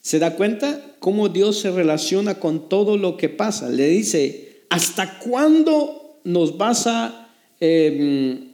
¿Se 0.00 0.18
da 0.18 0.36
cuenta 0.36 0.96
cómo 0.98 1.28
Dios 1.28 1.58
se 1.58 1.70
relaciona 1.70 2.40
con 2.40 2.68
todo 2.68 2.96
lo 2.96 3.16
que 3.16 3.28
pasa? 3.28 3.68
Le 3.68 3.88
dice, 3.88 4.64
¿hasta 4.70 5.18
cuándo 5.18 6.20
nos 6.24 6.56
vas 6.56 6.86
a 6.86 7.28
Em, 7.60 8.52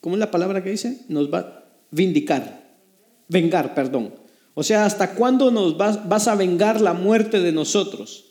¿cómo 0.00 0.16
es 0.16 0.20
la 0.20 0.30
palabra 0.30 0.62
que 0.62 0.70
dice? 0.70 0.98
Nos 1.08 1.32
va 1.32 1.38
a 1.38 1.64
vindicar, 1.90 2.76
vengar, 3.28 3.74
perdón. 3.74 4.14
O 4.54 4.62
sea, 4.62 4.84
¿hasta 4.84 5.14
cuándo 5.14 5.50
nos 5.50 5.78
vas, 5.78 6.28
a 6.28 6.34
vengar 6.34 6.80
la 6.80 6.92
muerte 6.92 7.40
de 7.40 7.52
nosotros? 7.52 8.26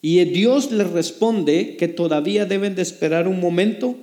Y 0.00 0.22
Dios 0.24 0.70
les 0.70 0.88
responde 0.90 1.76
que 1.76 1.88
todavía 1.88 2.46
deben 2.46 2.74
de 2.74 2.82
esperar 2.82 3.28
un 3.28 3.40
momento, 3.40 3.96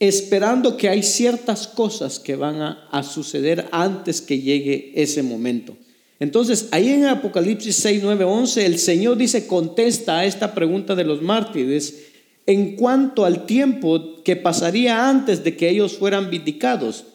esperando 0.00 0.76
que 0.76 0.88
hay 0.88 1.02
ciertas 1.02 1.68
cosas 1.68 2.18
que 2.18 2.34
van 2.34 2.60
a 2.60 3.02
suceder 3.04 3.68
antes 3.70 4.20
que 4.20 4.40
llegue 4.40 4.92
ese 4.96 5.22
momento. 5.22 5.76
Entonces, 6.22 6.68
ahí 6.70 6.90
en 6.90 7.06
Apocalipsis 7.06 7.74
6, 7.74 8.02
9, 8.04 8.22
11, 8.22 8.64
el 8.64 8.78
Señor 8.78 9.16
dice, 9.16 9.48
contesta 9.48 10.20
a 10.20 10.24
esta 10.24 10.54
pregunta 10.54 10.94
de 10.94 11.02
los 11.02 11.20
mártires 11.20 12.12
en 12.46 12.76
cuanto 12.76 13.24
al 13.24 13.44
tiempo 13.44 14.22
que 14.22 14.36
pasaría 14.36 15.08
antes 15.08 15.42
de 15.42 15.56
que 15.56 15.68
ellos 15.68 15.94
fueran 15.94 16.30
vindicados, 16.30 17.06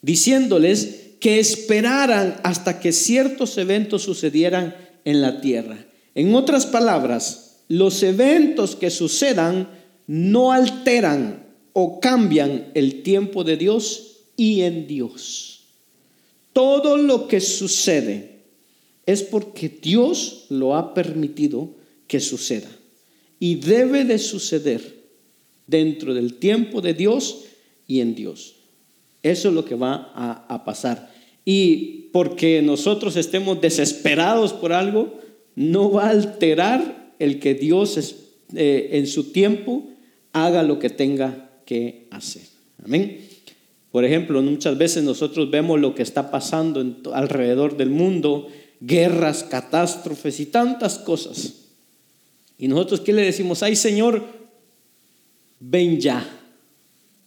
diciéndoles 0.00 1.16
que 1.20 1.38
esperaran 1.38 2.40
hasta 2.44 2.80
que 2.80 2.92
ciertos 2.92 3.58
eventos 3.58 4.04
sucedieran 4.04 4.74
en 5.04 5.20
la 5.20 5.42
tierra. 5.42 5.76
En 6.14 6.34
otras 6.34 6.64
palabras, 6.64 7.58
los 7.68 8.02
eventos 8.02 8.74
que 8.74 8.88
sucedan 8.88 9.68
no 10.06 10.52
alteran 10.52 11.44
o 11.74 12.00
cambian 12.00 12.68
el 12.72 13.02
tiempo 13.02 13.44
de 13.44 13.58
Dios 13.58 14.20
y 14.38 14.62
en 14.62 14.86
Dios. 14.86 15.51
Todo 16.52 16.96
lo 16.96 17.28
que 17.28 17.40
sucede 17.40 18.42
es 19.06 19.22
porque 19.22 19.68
Dios 19.68 20.46
lo 20.48 20.76
ha 20.76 20.94
permitido 20.94 21.74
que 22.06 22.20
suceda 22.20 22.70
y 23.38 23.56
debe 23.56 24.04
de 24.04 24.18
suceder 24.18 25.02
dentro 25.66 26.14
del 26.14 26.34
tiempo 26.34 26.80
de 26.80 26.94
Dios 26.94 27.44
y 27.86 28.00
en 28.00 28.14
Dios. 28.14 28.56
Eso 29.22 29.48
es 29.48 29.54
lo 29.54 29.64
que 29.64 29.74
va 29.74 30.12
a, 30.14 30.64
pasar. 30.64 31.12
Y 31.44 32.10
porque 32.12 32.60
nosotros 32.62 33.16
estemos 33.16 33.60
desesperados 33.60 34.52
por 34.52 34.72
algo, 34.72 35.18
no 35.54 35.90
va 35.90 36.06
a 36.06 36.10
alterar 36.10 37.14
el 37.18 37.38
que 37.38 37.54
Dios 37.54 38.14
eh, 38.54 38.90
en 38.92 39.06
su 39.06 39.32
tiempo 39.32 39.88
haga 40.32 40.62
lo 40.62 40.78
que 40.78 40.90
tenga 40.90 41.50
que 41.64 42.06
hacer. 42.10 42.42
Amén. 42.84 43.31
Por 43.92 44.06
ejemplo, 44.06 44.42
muchas 44.42 44.76
veces 44.78 45.04
nosotros 45.04 45.50
vemos 45.50 45.78
lo 45.78 45.94
que 45.94 46.02
está 46.02 46.30
pasando 46.30 46.84
alrededor 47.12 47.76
del 47.76 47.90
mundo, 47.90 48.48
guerras, 48.80 49.44
catástrofes 49.44 50.40
y 50.40 50.46
tantas 50.46 50.98
cosas. 50.98 51.66
Y 52.58 52.68
nosotros, 52.68 53.02
¿qué 53.02 53.12
le 53.12 53.22
decimos? 53.22 53.62
Ay 53.62 53.76
Señor, 53.76 54.24
ven 55.60 56.00
ya. 56.00 56.26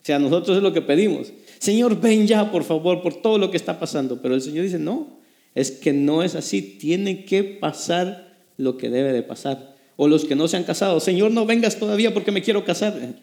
O 0.01 0.05
sea, 0.05 0.17
nosotros 0.17 0.57
es 0.57 0.63
lo 0.63 0.73
que 0.73 0.81
pedimos. 0.81 1.31
Señor, 1.59 1.99
ven 2.01 2.27
ya, 2.27 2.51
por 2.51 2.63
favor, 2.63 3.01
por 3.01 3.21
todo 3.21 3.37
lo 3.37 3.51
que 3.51 3.57
está 3.57 3.79
pasando. 3.79 4.21
Pero 4.21 4.35
el 4.35 4.41
Señor 4.41 4.63
dice, 4.63 4.79
no, 4.79 5.19
es 5.53 5.71
que 5.71 5.93
no 5.93 6.23
es 6.23 6.35
así. 6.35 6.61
Tiene 6.61 7.25
que 7.25 7.43
pasar 7.43 8.37
lo 8.57 8.77
que 8.77 8.89
debe 8.89 9.13
de 9.13 9.23
pasar. 9.23 9.75
O 9.97 10.07
los 10.07 10.25
que 10.25 10.35
no 10.35 10.47
se 10.47 10.57
han 10.57 10.63
casado, 10.63 10.99
Señor, 10.99 11.31
no 11.31 11.45
vengas 11.45 11.77
todavía 11.77 12.13
porque 12.13 12.31
me 12.31 12.41
quiero 12.41 12.65
casar. 12.65 13.15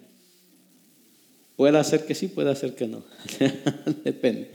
Puede 1.57 1.83
ser 1.85 2.07
que 2.07 2.15
sí, 2.15 2.29
puede 2.29 2.55
ser 2.57 2.75
que 2.75 2.87
no. 2.87 3.03
Depende. 4.05 4.53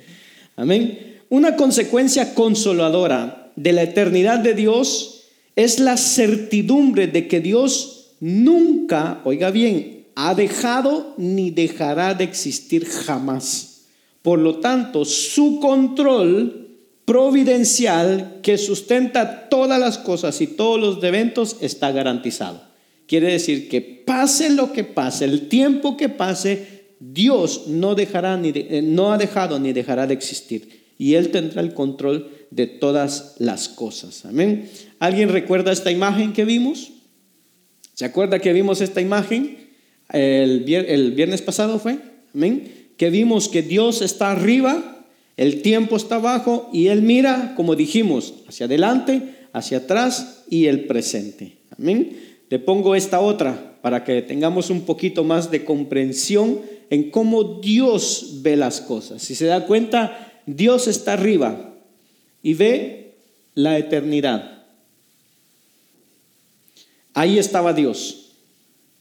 Amén. 0.55 1.19
Una 1.29 1.55
consecuencia 1.55 2.33
consoladora 2.33 3.51
de 3.55 3.73
la 3.73 3.83
eternidad 3.83 4.39
de 4.39 4.53
Dios 4.53 5.23
es 5.55 5.79
la 5.79 5.97
certidumbre 5.97 7.07
de 7.07 7.27
que 7.27 7.41
Dios 7.41 8.15
nunca, 8.19 9.21
oiga 9.25 9.51
bien, 9.51 10.05
ha 10.15 10.33
dejado 10.33 11.13
ni 11.17 11.51
dejará 11.51 12.13
de 12.13 12.23
existir 12.23 12.85
jamás. 12.85 13.85
Por 14.21 14.39
lo 14.39 14.59
tanto, 14.59 15.05
su 15.05 15.59
control 15.59 16.67
providencial 17.05 18.39
que 18.41 18.57
sustenta 18.57 19.47
todas 19.47 19.79
las 19.79 19.97
cosas 19.97 20.41
y 20.41 20.47
todos 20.47 20.79
los 20.79 21.03
eventos 21.03 21.57
está 21.61 21.91
garantizado. 21.91 22.61
Quiere 23.07 23.31
decir 23.31 23.69
que 23.69 23.79
pase 23.79 24.49
lo 24.49 24.73
que 24.73 24.83
pase, 24.83 25.23
el 25.25 25.47
tiempo 25.47 25.95
que 25.95 26.09
pase, 26.09 26.76
Dios 26.99 27.67
no 27.67 27.95
dejará 27.95 28.37
ni 28.37 28.51
eh, 28.53 28.81
no 28.83 29.11
ha 29.11 29.17
dejado 29.17 29.59
ni 29.59 29.73
dejará 29.73 30.07
de 30.07 30.13
existir 30.13 30.87
y 30.97 31.13
él 31.13 31.29
tendrá 31.29 31.61
el 31.61 31.73
control 31.73 32.31
de 32.49 32.67
todas 32.67 33.35
las 33.37 33.69
cosas. 33.69 34.25
Amén. 34.25 34.69
¿Alguien 34.99 35.29
recuerda 35.29 35.71
esta 35.71 35.91
imagen 35.91 36.33
que 36.33 36.45
vimos? 36.45 36.91
¿Se 37.93 38.05
acuerda 38.05 38.39
que 38.39 38.53
vimos 38.53 38.81
esta 38.81 39.01
imagen? 39.01 39.67
El, 40.11 40.63
viernes 41.15 41.41
pasado 41.41 41.79
fue, 41.79 41.99
amén, 42.33 42.91
que 42.95 43.09
vimos 43.09 43.49
que 43.49 43.61
Dios 43.61 44.01
está 44.01 44.31
arriba, 44.31 45.05
el 45.35 45.61
tiempo 45.61 45.97
está 45.97 46.15
abajo 46.15 46.69
y 46.73 46.87
Él 46.87 47.01
mira, 47.01 47.53
como 47.55 47.75
dijimos, 47.75 48.35
hacia 48.47 48.65
adelante, 48.65 49.35
hacia 49.53 49.79
atrás 49.79 50.43
y 50.49 50.65
el 50.65 50.85
presente. 50.85 51.57
Amén. 51.77 52.17
Le 52.49 52.59
pongo 52.59 52.95
esta 52.95 53.19
otra 53.19 53.77
para 53.81 54.03
que 54.03 54.21
tengamos 54.21 54.69
un 54.69 54.81
poquito 54.81 55.23
más 55.23 55.51
de 55.51 55.65
comprensión 55.65 56.61
en 56.89 57.11
cómo 57.11 57.59
Dios 57.61 58.39
ve 58.41 58.55
las 58.55 58.81
cosas. 58.81 59.21
Si 59.21 59.35
se 59.35 59.45
da 59.45 59.65
cuenta, 59.65 60.41
Dios 60.45 60.87
está 60.87 61.13
arriba 61.13 61.75
y 62.41 62.53
ve 62.53 63.15
la 63.53 63.77
eternidad. 63.77 64.65
Ahí 67.13 67.39
estaba 67.39 67.73
Dios. 67.73 68.31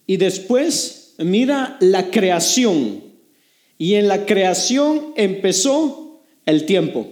Y 0.07 0.16
después 0.16 1.14
mira 1.19 1.76
la 1.81 2.11
creación. 2.11 3.02
Y 3.78 3.95
en 3.95 4.09
la 4.09 4.25
creación 4.25 5.12
empezó 5.16 6.23
el 6.47 6.64
tiempo. 6.64 7.07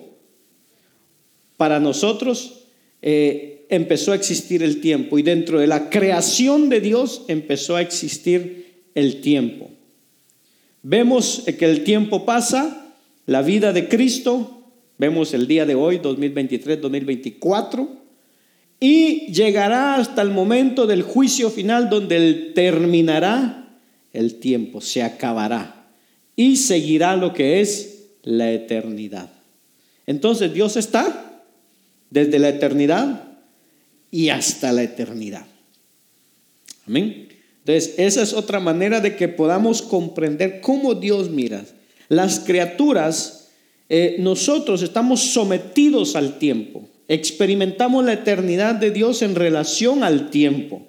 Para 1.57 1.79
nosotros 1.79 2.65
eh, 3.03 3.67
empezó 3.69 4.13
a 4.13 4.15
existir 4.15 4.63
el 4.63 4.81
tiempo. 4.81 5.19
Y 5.19 5.23
dentro 5.23 5.61
de 5.61 5.67
la 5.67 5.91
creación 5.91 6.69
de 6.69 6.81
Dios 6.81 7.23
empezó 7.29 7.77
a 7.77 7.83
existir 7.83 8.85
el 8.95 9.21
tiempo. 9.21 9.71
Vemos 10.85 11.45
que 11.59 11.65
el 11.65 11.83
tiempo 11.83 12.27
pasa, 12.27 12.93
la 13.25 13.41
vida 13.41 13.73
de 13.73 13.89
Cristo, 13.89 14.65
vemos 14.99 15.33
el 15.33 15.47
día 15.47 15.65
de 15.65 15.75
hoy, 15.75 15.97
2023, 15.97 16.79
2024 16.79 17.89
y 18.79 19.33
llegará 19.33 19.95
hasta 19.95 20.21
el 20.21 20.29
momento 20.29 20.87
del 20.87 21.01
juicio 21.03 21.49
final 21.49 21.89
donde 21.89 22.53
terminará 22.55 23.79
el 24.13 24.35
tiempo, 24.35 24.83
se 24.83 25.03
acabará 25.03 25.87
y 26.37 26.57
seguirá 26.57 27.17
lo 27.17 27.33
que 27.33 27.63
es 27.63 28.09
la 28.23 28.53
eternidad. 28.53 29.31
Entonces 30.07 30.53
Dios 30.53 30.77
está 30.77 31.43
desde 32.11 32.39
la 32.39 32.51
eternidad 32.51 33.25
y 34.11 34.29
hasta 34.29 34.71
la 34.71 34.83
eternidad. 34.83 35.47
Amén. 36.87 37.34
Entonces, 37.67 37.95
esa 37.99 38.23
es 38.23 38.33
otra 38.33 38.61
manera 38.61 39.01
de 39.01 39.17
que 39.17 39.29
podamos 39.29 39.83
comprender 39.83 40.61
cómo 40.61 40.95
Dios 40.95 41.31
mira. 41.31 41.65
Las 42.09 42.41
criaturas, 42.41 43.49
eh, 43.89 44.17
nosotros 44.19 44.83
estamos 44.83 45.21
sometidos 45.21 46.15
al 46.17 46.39
tiempo 46.39 46.89
experimentamos 47.09 48.05
la 48.05 48.15
eternidad 48.15 48.75
de 48.75 48.91
Dios 48.91 49.23
en 49.23 49.35
relación 49.35 50.05
al 50.05 50.31
tiempo. 50.31 50.83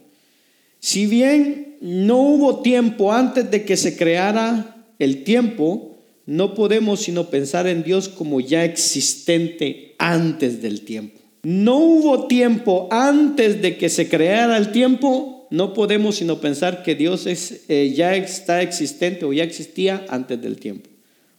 Si 0.79 1.07
bien 1.07 1.77
no 1.81 2.21
hubo 2.21 2.61
tiempo 2.61 3.11
antes 3.11 3.49
de 3.51 3.65
que 3.65 3.77
se 3.77 3.97
creara 3.97 4.85
el 4.99 5.23
tiempo, 5.23 5.95
no 6.25 6.53
podemos 6.53 7.01
sino 7.01 7.29
pensar 7.29 7.67
en 7.67 7.83
Dios 7.83 8.09
como 8.09 8.39
ya 8.39 8.63
existente 8.63 9.95
antes 9.97 10.61
del 10.61 10.81
tiempo. 10.81 11.19
No 11.43 11.77
hubo 11.77 12.27
tiempo 12.27 12.87
antes 12.91 13.61
de 13.61 13.77
que 13.77 13.89
se 13.89 14.09
creara 14.09 14.57
el 14.57 14.71
tiempo, 14.71 15.34
no 15.49 15.73
podemos 15.73 16.15
sino 16.15 16.41
pensar 16.41 16.83
que 16.83 16.95
Dios 16.95 17.25
es, 17.25 17.65
eh, 17.69 17.93
ya 17.95 18.15
está 18.15 18.61
existente 18.61 19.25
o 19.25 19.33
ya 19.33 19.43
existía 19.43 20.05
antes 20.09 20.41
del 20.41 20.57
tiempo. 20.57 20.89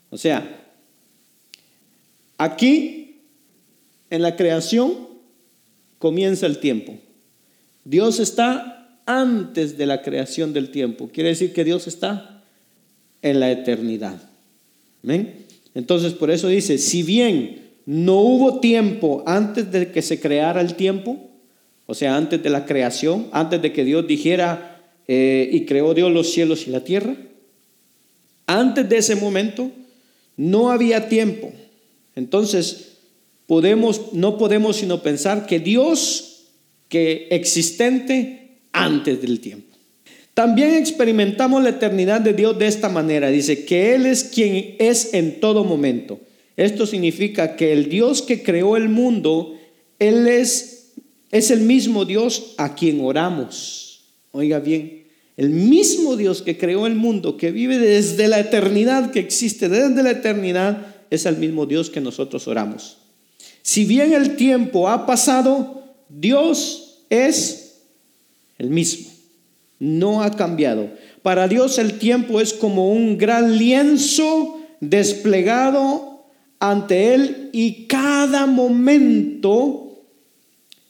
O 0.09 0.17
sea, 0.17 0.65
aquí 2.37 3.21
en 4.09 4.21
la 4.21 4.35
creación 4.35 5.07
comienza 5.99 6.45
el 6.45 6.59
tiempo. 6.59 6.97
Dios 7.83 8.19
está 8.19 9.01
antes 9.05 9.77
de 9.77 9.85
la 9.85 10.01
creación 10.01 10.53
del 10.53 10.69
tiempo. 10.69 11.09
Quiere 11.11 11.29
decir 11.29 11.53
que 11.53 11.63
Dios 11.63 11.87
está 11.87 12.43
en 13.21 13.39
la 13.39 13.51
eternidad. 13.51 14.21
Entonces, 15.73 16.13
por 16.13 16.31
eso 16.31 16.47
dice, 16.47 16.77
si 16.77 17.03
bien 17.03 17.67
no 17.85 18.19
hubo 18.19 18.59
tiempo 18.59 19.23
antes 19.25 19.71
de 19.71 19.91
que 19.91 20.01
se 20.01 20.19
creara 20.19 20.59
el 20.61 20.75
tiempo, 20.75 21.26
o 21.87 21.95
sea, 21.95 22.15
antes 22.15 22.43
de 22.43 22.49
la 22.49 22.65
creación, 22.65 23.27
antes 23.31 23.61
de 23.61 23.73
que 23.73 23.83
Dios 23.83 24.05
dijera 24.05 24.83
eh, 25.07 25.49
y 25.51 25.65
creó 25.65 25.93
Dios 25.93 26.11
los 26.11 26.31
cielos 26.31 26.67
y 26.67 26.69
la 26.69 26.83
tierra, 26.83 27.15
antes 28.45 28.87
de 28.87 28.97
ese 28.97 29.15
momento 29.15 29.71
no 30.35 30.69
había 30.69 31.09
tiempo. 31.09 31.51
Entonces, 32.15 32.97
podemos, 33.47 34.13
no 34.13 34.37
podemos 34.37 34.75
sino 34.75 35.01
pensar 35.01 35.47
que 35.47 35.59
Dios, 35.59 36.43
que 36.89 37.27
existente 37.31 38.59
antes 38.73 39.21
del 39.21 39.39
tiempo. 39.39 39.75
También 40.33 40.75
experimentamos 40.75 41.63
la 41.63 41.69
eternidad 41.69 42.21
de 42.21 42.33
Dios 42.33 42.59
de 42.59 42.67
esta 42.67 42.89
manera. 42.89 43.29
Dice 43.29 43.65
que 43.65 43.95
Él 43.95 44.05
es 44.05 44.23
quien 44.23 44.75
es 44.77 45.15
en 45.15 45.39
todo 45.39 45.63
momento. 45.63 46.19
Esto 46.57 46.85
significa 46.85 47.55
que 47.55 47.73
el 47.73 47.89
Dios 47.89 48.21
que 48.21 48.43
creó 48.43 48.77
el 48.77 48.89
mundo, 48.89 49.57
Él 49.97 50.27
es, 50.27 50.76
es 51.31 51.51
el 51.51 51.61
mismo 51.61 52.05
Dios 52.05 52.53
a 52.57 52.75
quien 52.75 53.01
oramos. 53.01 54.01
Oiga 54.31 54.59
bien, 54.59 55.07
el 55.35 55.49
mismo 55.49 56.15
Dios 56.15 56.41
que 56.41 56.57
creó 56.57 56.87
el 56.87 56.95
mundo, 56.95 57.37
que 57.37 57.51
vive 57.51 57.77
desde 57.77 58.27
la 58.27 58.39
eternidad, 58.39 59.11
que 59.11 59.19
existe 59.19 59.69
desde 59.69 60.03
la 60.03 60.11
eternidad, 60.11 60.95
es 61.09 61.25
el 61.25 61.37
mismo 61.37 61.65
Dios 61.65 61.89
que 61.89 62.01
nosotros 62.01 62.47
oramos. 62.47 62.97
Si 63.61 63.85
bien 63.85 64.13
el 64.13 64.35
tiempo 64.35 64.89
ha 64.89 65.05
pasado, 65.05 65.83
Dios 66.09 67.03
es 67.09 67.81
el 68.57 68.69
mismo. 68.69 69.11
No 69.79 70.23
ha 70.23 70.35
cambiado. 70.35 70.89
Para 71.21 71.47
Dios 71.47 71.77
el 71.77 71.99
tiempo 71.99 72.41
es 72.41 72.53
como 72.53 72.91
un 72.91 73.17
gran 73.17 73.57
lienzo 73.57 74.59
desplegado 74.79 76.25
ante 76.59 77.13
Él 77.13 77.49
y 77.53 77.85
cada 77.85 78.45
momento 78.45 79.86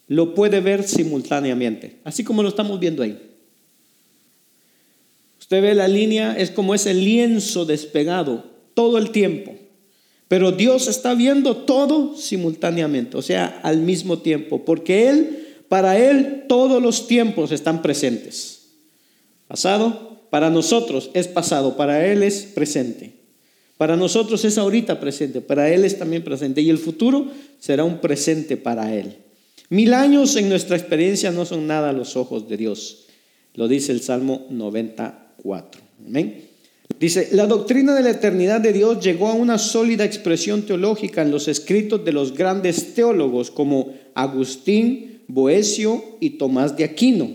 lo 0.08 0.34
puede 0.34 0.62
ver 0.62 0.88
simultáneamente, 0.88 1.98
así 2.04 2.24
como 2.24 2.44
lo 2.44 2.50
estamos 2.50 2.80
viendo 2.80 3.04
ahí. 3.04 3.18
Usted 5.40 5.62
ve 5.62 5.76
la 5.76 5.88
línea, 5.88 6.38
es 6.38 6.52
como 6.52 6.76
ese 6.76 6.94
lienzo 6.94 7.66
despegado 7.66 8.44
todo 8.74 8.98
el 8.98 9.12
tiempo. 9.12 9.56
Pero 10.28 10.52
Dios 10.52 10.88
está 10.88 11.14
viendo 11.14 11.56
todo 11.56 12.18
simultáneamente, 12.18 13.16
o 13.16 13.22
sea, 13.22 13.62
al 13.64 13.78
mismo 13.78 14.20
tiempo, 14.20 14.66
porque 14.66 15.08
Él, 15.08 15.48
para 15.70 15.98
Él, 15.98 16.44
todos 16.50 16.82
los 16.82 17.08
tiempos 17.08 17.52
están 17.52 17.82
presentes. 17.82 18.68
Pasado, 19.48 20.22
para 20.30 20.50
nosotros 20.50 21.10
es 21.14 21.28
pasado, 21.28 21.78
para 21.78 22.06
Él 22.06 22.24
es 22.24 22.44
presente. 22.44 23.14
Para 23.78 23.96
nosotros 23.96 24.44
es 24.44 24.58
ahorita 24.58 25.00
presente, 25.00 25.40
para 25.40 25.70
Él 25.70 25.86
es 25.86 25.98
también 25.98 26.24
presente. 26.24 26.62
Y 26.62 26.70
el 26.70 26.78
futuro 26.78 27.28
será 27.60 27.86
un 27.86 28.00
presente 28.00 28.58
para 28.58 28.94
Él. 28.94 29.16
Mil 29.70 29.94
años 29.94 30.36
en 30.38 30.48
nuestra 30.48 30.78
experiencia 30.78 31.32
no 31.32 31.46
son 31.46 31.68
nada 31.68 31.90
a 31.90 31.94
los 31.94 32.16
ojos 32.16 32.48
de 32.48 32.58
Dios. 32.58 33.06
Lo 33.54 33.68
dice 33.68 33.92
el 33.92 34.02
Salmo 34.02 34.46
94. 34.50 35.82
Amén. 36.06 36.48
Dice, 37.00 37.30
la 37.34 37.46
doctrina 37.46 37.94
de 37.94 38.02
la 38.02 38.12
eternidad 38.12 38.62
de 38.62 38.74
Dios 38.74 39.04
llegó 39.04 39.28
a 39.28 39.34
una 39.34 39.58
sólida 39.58 40.06
expresión 40.06 40.64
teológica 40.64 41.22
en 41.22 41.32
los 41.32 41.48
escritos 41.48 42.04
de 42.06 42.14
los 42.14 42.34
grandes 42.34 42.96
teólogos 42.96 43.52
como 43.52 43.94
Agustín, 44.16 45.22
Boesio 45.28 46.04
y 46.20 46.32
Tomás 46.32 46.76
de 46.78 46.86
Aquino. 46.86 47.30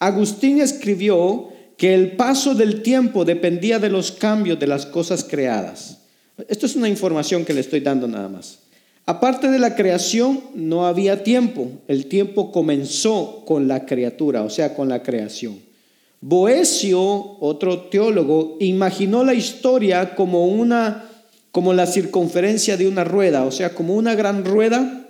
Agustín 0.00 0.60
escribió 0.60 1.48
que 1.78 1.94
el 1.94 2.12
paso 2.12 2.54
del 2.54 2.82
tiempo 2.82 3.24
dependía 3.24 3.78
de 3.78 3.90
los 3.90 4.12
cambios 4.12 4.58
de 4.58 4.66
las 4.66 4.86
cosas 4.86 5.24
creadas. 5.24 6.00
Esto 6.48 6.66
es 6.66 6.76
una 6.76 6.88
información 6.88 7.44
que 7.44 7.54
le 7.54 7.60
estoy 7.60 7.80
dando 7.80 8.08
nada 8.08 8.28
más. 8.28 8.58
Aparte 9.06 9.48
de 9.48 9.58
la 9.58 9.74
creación, 9.74 10.40
no 10.54 10.86
había 10.86 11.22
tiempo. 11.22 11.68
El 11.88 12.06
tiempo 12.06 12.52
comenzó 12.52 13.42
con 13.44 13.68
la 13.68 13.84
criatura, 13.84 14.42
o 14.42 14.50
sea, 14.50 14.74
con 14.74 14.88
la 14.88 15.02
creación. 15.02 15.58
Boesio, 16.20 17.36
otro 17.40 17.82
teólogo, 17.82 18.56
imaginó 18.60 19.24
la 19.24 19.34
historia 19.34 20.14
como 20.14 20.46
una 20.46 21.10
como 21.54 21.72
la 21.72 21.86
circunferencia 21.86 22.76
de 22.76 22.88
una 22.88 23.04
rueda, 23.04 23.44
o 23.44 23.52
sea, 23.52 23.76
como 23.76 23.94
una 23.94 24.16
gran 24.16 24.44
rueda 24.44 25.06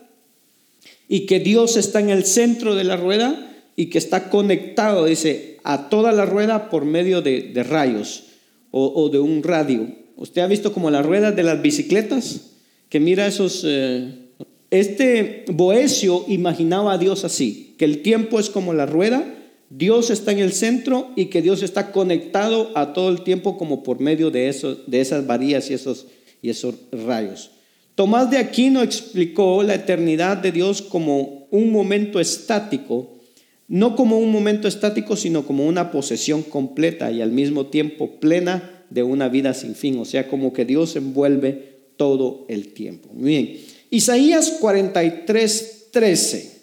y 1.09 1.25
que 1.25 1.41
Dios 1.41 1.79
está 1.79 2.01
en 2.01 2.11
el 2.11 2.27
centro 2.27 2.75
de 2.75 2.85
la 2.85 2.99
rueda 2.99 3.51
y 3.77 3.87
que 3.87 3.97
está 3.97 4.29
conectado, 4.29 5.07
dice, 5.07 5.59
a 5.65 5.89
toda 5.89 6.13
la 6.13 6.27
rueda 6.27 6.69
por 6.69 6.85
medio 6.85 7.23
de, 7.23 7.65
rayos 7.67 8.25
o, 8.71 9.09
de 9.09 9.21
un 9.21 9.43
radio. 9.43 9.89
¿Usted 10.17 10.43
ha 10.43 10.47
visto 10.47 10.75
como 10.75 10.91
las 10.91 11.07
ruedas 11.07 11.35
de 11.35 11.45
las 11.45 11.63
bicicletas? 11.63 12.43
Que 12.95 13.01
mira 13.01 13.27
esos... 13.27 13.65
Eh, 13.67 14.09
este 14.71 15.47
Boesio 15.49 16.27
imaginaba 16.29 16.93
a 16.93 16.99
Dios 16.99 17.25
así, 17.25 17.75
que 17.77 17.85
el 17.85 18.03
tiempo 18.03 18.39
es 18.39 18.51
como 18.51 18.73
la 18.73 18.87
rueda, 18.87 19.35
Dios 19.69 20.11
está 20.11 20.31
en 20.31 20.39
el 20.39 20.53
centro 20.53 21.11
y 21.17 21.25
que 21.25 21.43
Dios 21.43 21.65
está 21.65 21.91
conectado 21.91 22.71
a 22.77 22.93
todo 22.93 23.09
el 23.09 23.23
tiempo 23.23 23.59
como 23.59 23.83
por 23.83 23.99
medio 23.99 24.31
de, 24.31 24.49
eso, 24.49 24.77
de 24.87 25.01
esas 25.01 25.27
varillas 25.27 25.73
y 25.73 25.75
esos, 25.75 26.07
y 26.41 26.51
esos 26.51 26.77
rayos. 26.93 27.51
Tomás 27.97 28.31
de 28.31 28.39
Aquino 28.39 28.81
explicó 28.81 29.65
la 29.65 29.75
eternidad 29.75 30.37
de 30.37 30.53
Dios 30.53 30.81
como 30.81 31.49
un 31.51 31.73
momento 31.73 32.21
estático 32.21 33.11
no 33.67 33.97
como 33.97 34.19
un 34.19 34.31
momento 34.31 34.69
estático, 34.69 35.17
sino 35.17 35.47
como 35.47 35.67
una 35.67 35.91
posesión 35.91 36.43
completa 36.43 37.11
y 37.11 37.23
al 37.23 37.33
mismo 37.33 37.67
tiempo 37.67 38.21
plena 38.21 38.85
de 38.91 39.03
una 39.03 39.29
vida 39.29 39.55
sin 39.55 39.75
fin, 39.75 39.99
o 39.99 40.05
sea, 40.05 40.29
como 40.29 40.53
que 40.53 40.65
Dios 40.65 40.95
envuelve 40.97 41.74
todo 41.97 42.47
el 42.49 42.73
tiempo. 42.73 43.09
Muy 43.13 43.29
bien, 43.29 43.61
Isaías 43.91 44.57
43, 44.61 45.89
13. 45.91 46.55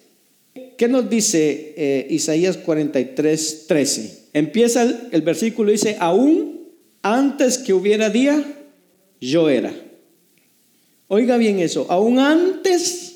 ¿Qué 0.76 0.88
nos 0.88 1.08
dice 1.08 1.74
eh, 1.76 2.06
Isaías 2.10 2.56
43, 2.58 3.64
13? 3.68 4.22
Empieza 4.34 4.82
el, 4.82 5.08
el 5.12 5.22
versículo, 5.22 5.70
dice, 5.70 5.96
aún 5.98 6.68
antes 7.02 7.58
que 7.58 7.72
hubiera 7.72 8.10
día, 8.10 8.44
yo 9.20 9.48
era. 9.48 9.74
Oiga 11.08 11.36
bien 11.36 11.58
eso, 11.58 11.86
aún 11.88 12.18
antes 12.18 13.12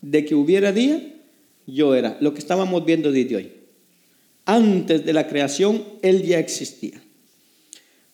de 0.00 0.24
que 0.24 0.34
hubiera 0.34 0.72
día, 0.72 1.14
yo 1.66 1.94
era, 1.94 2.16
lo 2.20 2.32
que 2.34 2.40
estábamos 2.40 2.84
viendo 2.84 3.10
desde 3.10 3.36
hoy. 3.36 3.52
Antes 4.44 5.04
de 5.04 5.12
la 5.12 5.26
creación, 5.26 5.84
Él 6.02 6.22
ya 6.22 6.38
existía. 6.38 7.02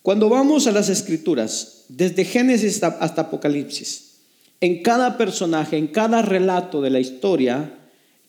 Cuando 0.03 0.29
vamos 0.29 0.67
a 0.67 0.73
las 0.73 0.89
escrituras, 0.89 1.80
desde 1.97 2.25
Génesis 2.25 2.83
hasta 2.83 3.23
Apocalipsis, 3.23 4.21
en 4.61 4.83
cada 4.83 5.19
personaje, 5.19 5.77
en 5.77 5.89
cada 5.89 6.23
relato 6.23 6.81
de 6.81 6.91
la 6.91 7.01
historia 7.01 7.79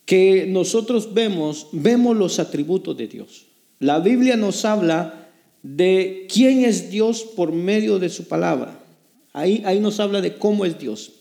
que 0.05 0.47
nosotros 0.47 1.13
vemos, 1.13 1.67
vemos 1.71 2.17
los 2.17 2.39
atributos 2.39 2.97
de 2.97 3.07
Dios. 3.07 3.45
La 3.79 3.99
Biblia 3.99 4.35
nos 4.35 4.65
habla 4.65 5.29
de 5.61 6.27
quién 6.31 6.65
es 6.65 6.89
Dios 6.89 7.21
por 7.21 7.51
medio 7.51 7.99
de 7.99 8.09
su 8.09 8.27
palabra. 8.27 8.83
Ahí, 9.31 9.61
ahí 9.65 9.79
nos 9.79 9.99
habla 9.99 10.21
de 10.21 10.37
cómo 10.37 10.65
es 10.65 10.79
Dios. 10.79 11.11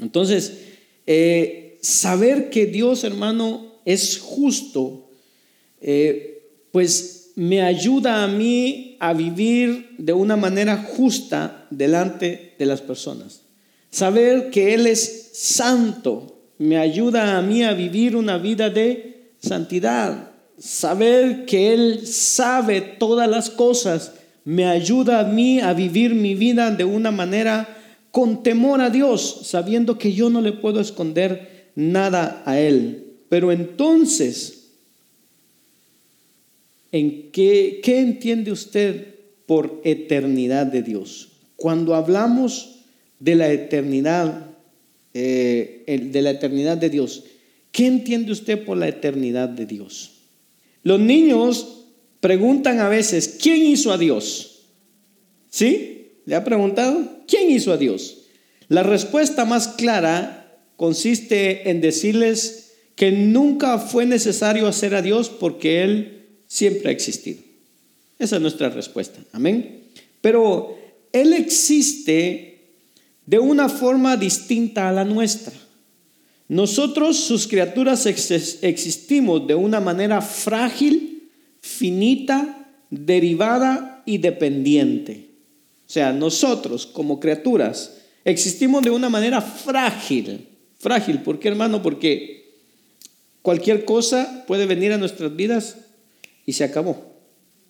Entonces, 0.00 0.58
eh, 1.06 1.78
saber 1.82 2.50
que 2.50 2.66
Dios, 2.66 3.04
hermano, 3.04 3.74
es 3.84 4.18
justo, 4.18 5.08
eh, 5.80 6.48
pues 6.72 7.23
me 7.36 7.62
ayuda 7.62 8.22
a 8.22 8.28
mí 8.28 8.96
a 9.00 9.12
vivir 9.12 9.94
de 9.98 10.12
una 10.12 10.36
manera 10.36 10.76
justa 10.76 11.66
delante 11.70 12.54
de 12.58 12.66
las 12.66 12.80
personas. 12.80 13.42
Saber 13.90 14.50
que 14.50 14.74
Él 14.74 14.86
es 14.86 15.30
santo 15.34 16.34
me 16.58 16.78
ayuda 16.78 17.36
a 17.36 17.42
mí 17.42 17.64
a 17.64 17.72
vivir 17.72 18.16
una 18.16 18.38
vida 18.38 18.70
de 18.70 19.32
santidad. 19.38 20.30
Saber 20.58 21.44
que 21.44 21.74
Él 21.74 22.06
sabe 22.06 22.80
todas 22.80 23.28
las 23.28 23.50
cosas 23.50 24.12
me 24.44 24.66
ayuda 24.66 25.20
a 25.20 25.24
mí 25.24 25.60
a 25.60 25.72
vivir 25.72 26.14
mi 26.14 26.34
vida 26.34 26.70
de 26.70 26.84
una 26.84 27.10
manera 27.10 27.68
con 28.10 28.42
temor 28.42 28.80
a 28.80 28.90
Dios, 28.90 29.40
sabiendo 29.44 29.98
que 29.98 30.12
yo 30.12 30.30
no 30.30 30.40
le 30.40 30.52
puedo 30.52 30.80
esconder 30.80 31.72
nada 31.74 32.42
a 32.44 32.60
Él. 32.60 33.16
Pero 33.28 33.50
entonces, 33.50 34.63
¿en 36.94 37.32
qué, 37.32 37.80
qué 37.82 37.98
entiende 37.98 38.52
usted 38.52 39.16
por 39.46 39.80
eternidad 39.82 40.66
de 40.66 40.80
Dios? 40.80 41.32
Cuando 41.56 41.96
hablamos 41.96 42.84
de 43.18 43.34
la 43.34 43.50
eternidad, 43.50 44.46
eh, 45.12 46.08
de 46.12 46.22
la 46.22 46.30
eternidad 46.30 46.76
de 46.76 46.90
Dios, 46.90 47.24
¿qué 47.72 47.86
entiende 47.88 48.30
usted 48.30 48.64
por 48.64 48.76
la 48.76 48.86
eternidad 48.86 49.48
de 49.48 49.66
Dios? 49.66 50.12
Los 50.84 51.00
niños 51.00 51.86
preguntan 52.20 52.78
a 52.78 52.88
veces, 52.88 53.38
¿quién 53.42 53.66
hizo 53.66 53.92
a 53.92 53.98
Dios? 53.98 54.68
¿Sí? 55.50 56.12
¿Le 56.26 56.36
ha 56.36 56.44
preguntado? 56.44 57.24
¿Quién 57.26 57.50
hizo 57.50 57.72
a 57.72 57.76
Dios? 57.76 58.28
La 58.68 58.84
respuesta 58.84 59.44
más 59.44 59.66
clara 59.66 60.60
consiste 60.76 61.68
en 61.70 61.80
decirles 61.80 62.76
que 62.94 63.10
nunca 63.10 63.78
fue 63.78 64.06
necesario 64.06 64.68
hacer 64.68 64.94
a 64.94 65.02
Dios 65.02 65.28
porque 65.28 65.82
Él 65.82 66.13
siempre 66.54 66.88
ha 66.88 66.92
existido. 66.92 67.42
Esa 68.16 68.36
es 68.36 68.42
nuestra 68.42 68.68
respuesta. 68.68 69.18
Amén. 69.32 69.88
Pero 70.20 70.78
Él 71.12 71.32
existe 71.32 72.76
de 73.26 73.40
una 73.40 73.68
forma 73.68 74.16
distinta 74.16 74.88
a 74.88 74.92
la 74.92 75.04
nuestra. 75.04 75.52
Nosotros, 76.46 77.16
sus 77.16 77.48
criaturas, 77.48 78.06
existimos 78.06 79.48
de 79.48 79.56
una 79.56 79.80
manera 79.80 80.20
frágil, 80.22 81.28
finita, 81.60 82.68
derivada 82.88 84.04
y 84.06 84.18
dependiente. 84.18 85.30
O 85.88 85.90
sea, 85.90 86.12
nosotros 86.12 86.86
como 86.86 87.18
criaturas 87.18 87.96
existimos 88.24 88.84
de 88.84 88.90
una 88.90 89.10
manera 89.10 89.40
frágil, 89.40 90.46
frágil. 90.78 91.18
¿Por 91.18 91.40
qué, 91.40 91.48
hermano? 91.48 91.82
Porque 91.82 92.60
cualquier 93.42 93.84
cosa 93.84 94.44
puede 94.46 94.66
venir 94.66 94.92
a 94.92 94.98
nuestras 94.98 95.34
vidas 95.34 95.78
y 96.46 96.52
se 96.52 96.64
acabó. 96.64 97.14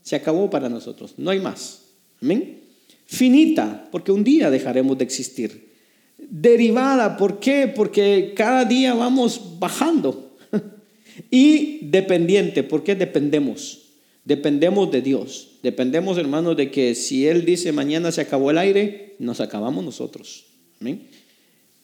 Se 0.02 0.16
acabó 0.16 0.50
para 0.50 0.68
nosotros. 0.68 1.14
No 1.16 1.30
hay 1.30 1.40
más. 1.40 1.82
Amén. 2.20 2.60
Finita, 3.06 3.88
porque 3.90 4.12
un 4.12 4.24
día 4.24 4.50
dejaremos 4.50 4.98
de 4.98 5.04
existir. 5.04 5.72
Derivada, 6.18 7.16
¿por 7.16 7.38
qué? 7.38 7.72
Porque 7.74 8.32
cada 8.36 8.64
día 8.64 8.94
vamos 8.94 9.58
bajando. 9.58 10.36
y 11.30 11.86
dependiente, 11.86 12.62
¿por 12.62 12.82
qué 12.82 12.94
dependemos? 12.94 13.82
Dependemos 14.24 14.90
de 14.90 15.02
Dios. 15.02 15.58
Dependemos, 15.62 16.18
hermanos, 16.18 16.56
de 16.56 16.70
que 16.70 16.94
si 16.94 17.26
Él 17.26 17.44
dice 17.44 17.72
mañana 17.72 18.10
se 18.10 18.22
acabó 18.22 18.50
el 18.50 18.58
aire, 18.58 19.16
nos 19.18 19.40
acabamos 19.40 19.84
nosotros. 19.84 20.46
Amén. 20.80 21.08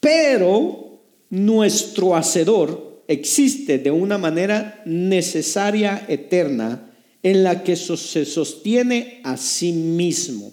Pero 0.00 1.00
nuestro 1.28 2.16
hacedor 2.16 2.89
existe 3.10 3.78
de 3.78 3.90
una 3.90 4.16
manera 4.16 4.82
necesaria, 4.86 6.06
eterna, 6.08 6.90
en 7.22 7.44
la 7.44 7.62
que 7.62 7.76
se 7.76 8.24
sostiene 8.24 9.20
a 9.24 9.36
sí 9.36 9.72
mismo. 9.72 10.52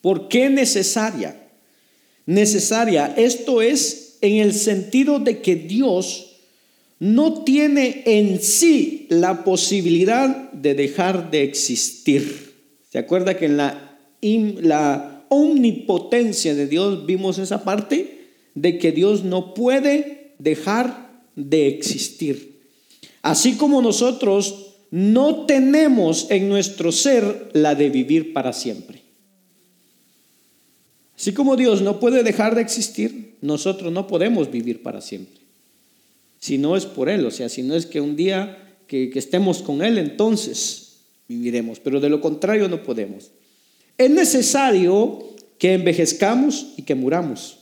¿Por 0.00 0.28
qué 0.28 0.50
necesaria? 0.50 1.40
Necesaria, 2.26 3.14
esto 3.16 3.62
es 3.62 4.18
en 4.20 4.38
el 4.38 4.52
sentido 4.52 5.20
de 5.20 5.40
que 5.40 5.54
Dios 5.54 6.36
no 6.98 7.44
tiene 7.44 8.02
en 8.06 8.40
sí 8.42 9.06
la 9.08 9.44
posibilidad 9.44 10.50
de 10.52 10.74
dejar 10.74 11.30
de 11.30 11.44
existir. 11.44 12.54
¿Se 12.90 12.98
acuerda 12.98 13.36
que 13.36 13.46
en 13.46 13.56
la, 13.56 13.98
la 14.20 15.24
omnipotencia 15.28 16.54
de 16.56 16.66
Dios 16.66 17.06
vimos 17.06 17.38
esa 17.38 17.62
parte? 17.62 18.18
de 18.60 18.78
que 18.78 18.92
Dios 18.92 19.24
no 19.24 19.54
puede 19.54 20.34
dejar 20.38 21.07
de 21.38 21.68
existir. 21.68 22.58
Así 23.22 23.54
como 23.54 23.80
nosotros 23.80 24.66
no 24.90 25.46
tenemos 25.46 26.30
en 26.30 26.48
nuestro 26.48 26.90
ser 26.92 27.50
la 27.52 27.74
de 27.74 27.90
vivir 27.90 28.32
para 28.32 28.52
siempre. 28.52 29.02
Así 31.16 31.32
como 31.32 31.56
Dios 31.56 31.82
no 31.82 32.00
puede 32.00 32.22
dejar 32.22 32.54
de 32.54 32.62
existir, 32.62 33.36
nosotros 33.40 33.92
no 33.92 34.06
podemos 34.06 34.50
vivir 34.50 34.82
para 34.82 35.00
siempre. 35.00 35.40
Si 36.40 36.58
no 36.58 36.76
es 36.76 36.86
por 36.86 37.08
Él, 37.08 37.24
o 37.26 37.30
sea, 37.30 37.48
si 37.48 37.62
no 37.62 37.74
es 37.74 37.86
que 37.86 38.00
un 38.00 38.16
día 38.16 38.76
que, 38.86 39.10
estemos 39.14 39.62
con 39.62 39.82
Él, 39.82 39.98
entonces 39.98 40.98
viviremos, 41.28 41.80
pero 41.80 42.00
de 42.00 42.08
lo 42.08 42.20
contrario 42.20 42.68
no 42.68 42.82
podemos. 42.82 43.30
es 43.96 44.10
necesario 44.10 45.24
que 45.58 45.74
envejezcamos 45.74 46.74
y 46.76 46.82
que 46.82 46.94
muramos, 46.94 47.58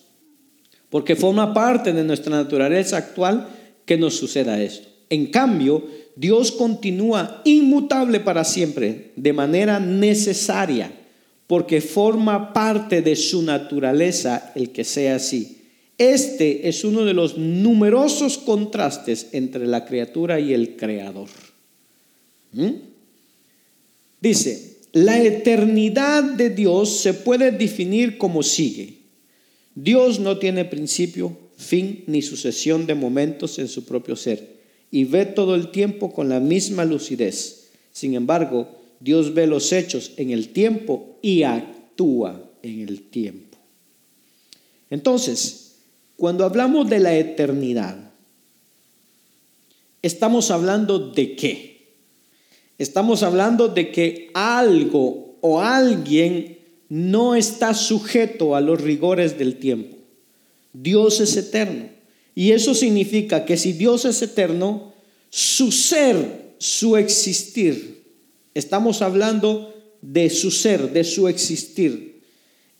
porque 0.90 1.16
forma 1.16 1.54
parte 1.54 1.92
de 1.92 2.04
nuestra 2.04 2.36
naturaleza 2.36 2.98
actual 2.98 3.48
que 3.86 3.96
nos 3.96 4.16
suceda 4.16 4.62
esto. 4.62 4.88
En 5.08 5.26
cambio, 5.26 5.86
Dios 6.16 6.52
continúa 6.52 7.40
inmutable 7.44 8.20
para 8.20 8.44
siempre, 8.44 9.12
de 9.16 9.32
manera 9.32 9.80
necesaria, 9.80 10.92
porque 11.46 11.80
forma 11.80 12.52
parte 12.52 13.02
de 13.02 13.16
su 13.16 13.42
naturaleza 13.42 14.52
el 14.54 14.70
que 14.70 14.84
sea 14.84 15.16
así. 15.16 15.58
Este 15.98 16.68
es 16.68 16.84
uno 16.84 17.04
de 17.04 17.14
los 17.14 17.38
numerosos 17.38 18.36
contrastes 18.36 19.28
entre 19.32 19.66
la 19.66 19.86
criatura 19.86 20.40
y 20.40 20.52
el 20.52 20.76
creador. 20.76 21.28
¿Mm? 22.52 22.72
Dice, 24.20 24.76
la 24.92 25.22
eternidad 25.22 26.24
de 26.24 26.50
Dios 26.50 27.00
se 27.00 27.14
puede 27.14 27.50
definir 27.50 28.18
como 28.18 28.42
sigue. 28.42 28.94
Dios 29.74 30.18
no 30.18 30.38
tiene 30.38 30.64
principio, 30.64 31.36
fin 31.56 32.04
ni 32.06 32.22
sucesión 32.22 32.86
de 32.86 32.94
momentos 32.94 33.58
en 33.58 33.68
su 33.68 33.84
propio 33.84 34.16
ser 34.16 34.56
y 34.90 35.04
ve 35.04 35.26
todo 35.26 35.54
el 35.54 35.70
tiempo 35.70 36.12
con 36.12 36.28
la 36.28 36.40
misma 36.40 36.84
lucidez. 36.84 37.68
Sin 37.92 38.14
embargo, 38.14 38.68
Dios 39.00 39.34
ve 39.34 39.46
los 39.46 39.72
hechos 39.72 40.12
en 40.16 40.30
el 40.30 40.50
tiempo 40.50 41.18
y 41.22 41.42
actúa 41.42 42.42
en 42.62 42.80
el 42.80 43.02
tiempo. 43.02 43.58
Entonces, 44.90 45.76
cuando 46.16 46.44
hablamos 46.44 46.88
de 46.88 47.00
la 47.00 47.16
eternidad, 47.16 48.10
estamos 50.02 50.50
hablando 50.50 50.98
de 50.98 51.36
qué? 51.36 51.94
Estamos 52.78 53.22
hablando 53.22 53.68
de 53.68 53.90
que 53.90 54.30
algo 54.34 55.36
o 55.40 55.60
alguien 55.60 56.58
no 56.88 57.34
está 57.34 57.74
sujeto 57.74 58.54
a 58.54 58.60
los 58.60 58.80
rigores 58.80 59.38
del 59.38 59.56
tiempo. 59.56 59.95
Dios 60.82 61.20
es 61.20 61.36
eterno. 61.36 61.88
Y 62.34 62.52
eso 62.52 62.74
significa 62.74 63.44
que 63.44 63.56
si 63.56 63.72
Dios 63.72 64.04
es 64.04 64.20
eterno, 64.22 64.92
su 65.30 65.72
ser, 65.72 66.54
su 66.58 66.96
existir, 66.96 68.04
estamos 68.54 69.02
hablando 69.02 69.74
de 70.02 70.30
su 70.30 70.50
ser, 70.50 70.92
de 70.92 71.04
su 71.04 71.28
existir. 71.28 72.20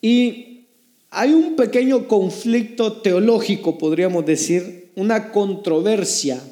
Y 0.03 0.67
hay 1.11 1.33
un 1.33 1.57
pequeño 1.57 2.07
conflicto 2.09 3.01
teológico, 3.01 3.79
podríamos 3.79 4.27
decir, 4.27 4.91
una 4.95 5.33
controversia 5.33 6.43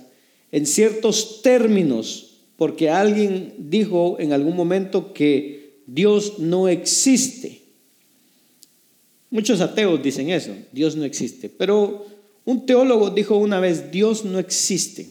en 0.53 0.67
ciertos 0.67 1.43
términos 1.43 2.35
porque 2.57 2.89
alguien 2.89 3.55
dijo 3.59 4.17
en 4.21 4.33
algún 4.33 4.57
momento 4.57 5.13
que 5.13 5.81
Dios 5.87 6.39
no 6.39 6.69
existe. 6.69 7.64
Muchos 9.35 9.61
ateos 9.61 10.01
dicen 10.01 10.31
eso, 10.31 10.55
Dios 10.71 10.95
no 10.95 11.05
existe. 11.05 11.49
Pero 11.49 12.07
un 12.45 12.67
teólogo 12.67 13.11
dijo 13.11 13.37
una 13.37 13.59
vez, 13.59 13.91
Dios 13.91 14.25
no 14.25 14.39
existe. 14.39 15.09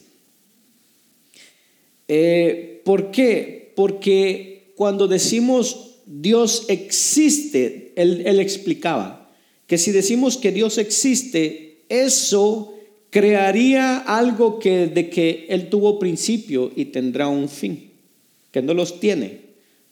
Eh, 2.08 2.80
¿Por 2.86 3.10
qué? 3.10 3.74
Porque 3.76 4.72
cuando 4.76 5.08
decimos 5.08 5.96
Dios 6.06 6.64
existe, 6.68 7.92
él, 7.96 8.22
él 8.24 8.40
explicaba 8.40 9.30
que 9.66 9.76
si 9.76 9.92
decimos 9.92 10.38
que 10.38 10.52
Dios 10.52 10.78
existe, 10.78 11.84
eso 11.90 12.72
crearía 13.10 13.98
algo 13.98 14.58
que, 14.58 14.86
de 14.86 15.10
que 15.10 15.44
Él 15.50 15.68
tuvo 15.68 15.98
principio 15.98 16.72
y 16.74 16.86
tendrá 16.86 17.28
un 17.28 17.50
fin, 17.50 17.90
que 18.50 18.62
no 18.62 18.72
los 18.72 19.00
tiene. 19.00 19.40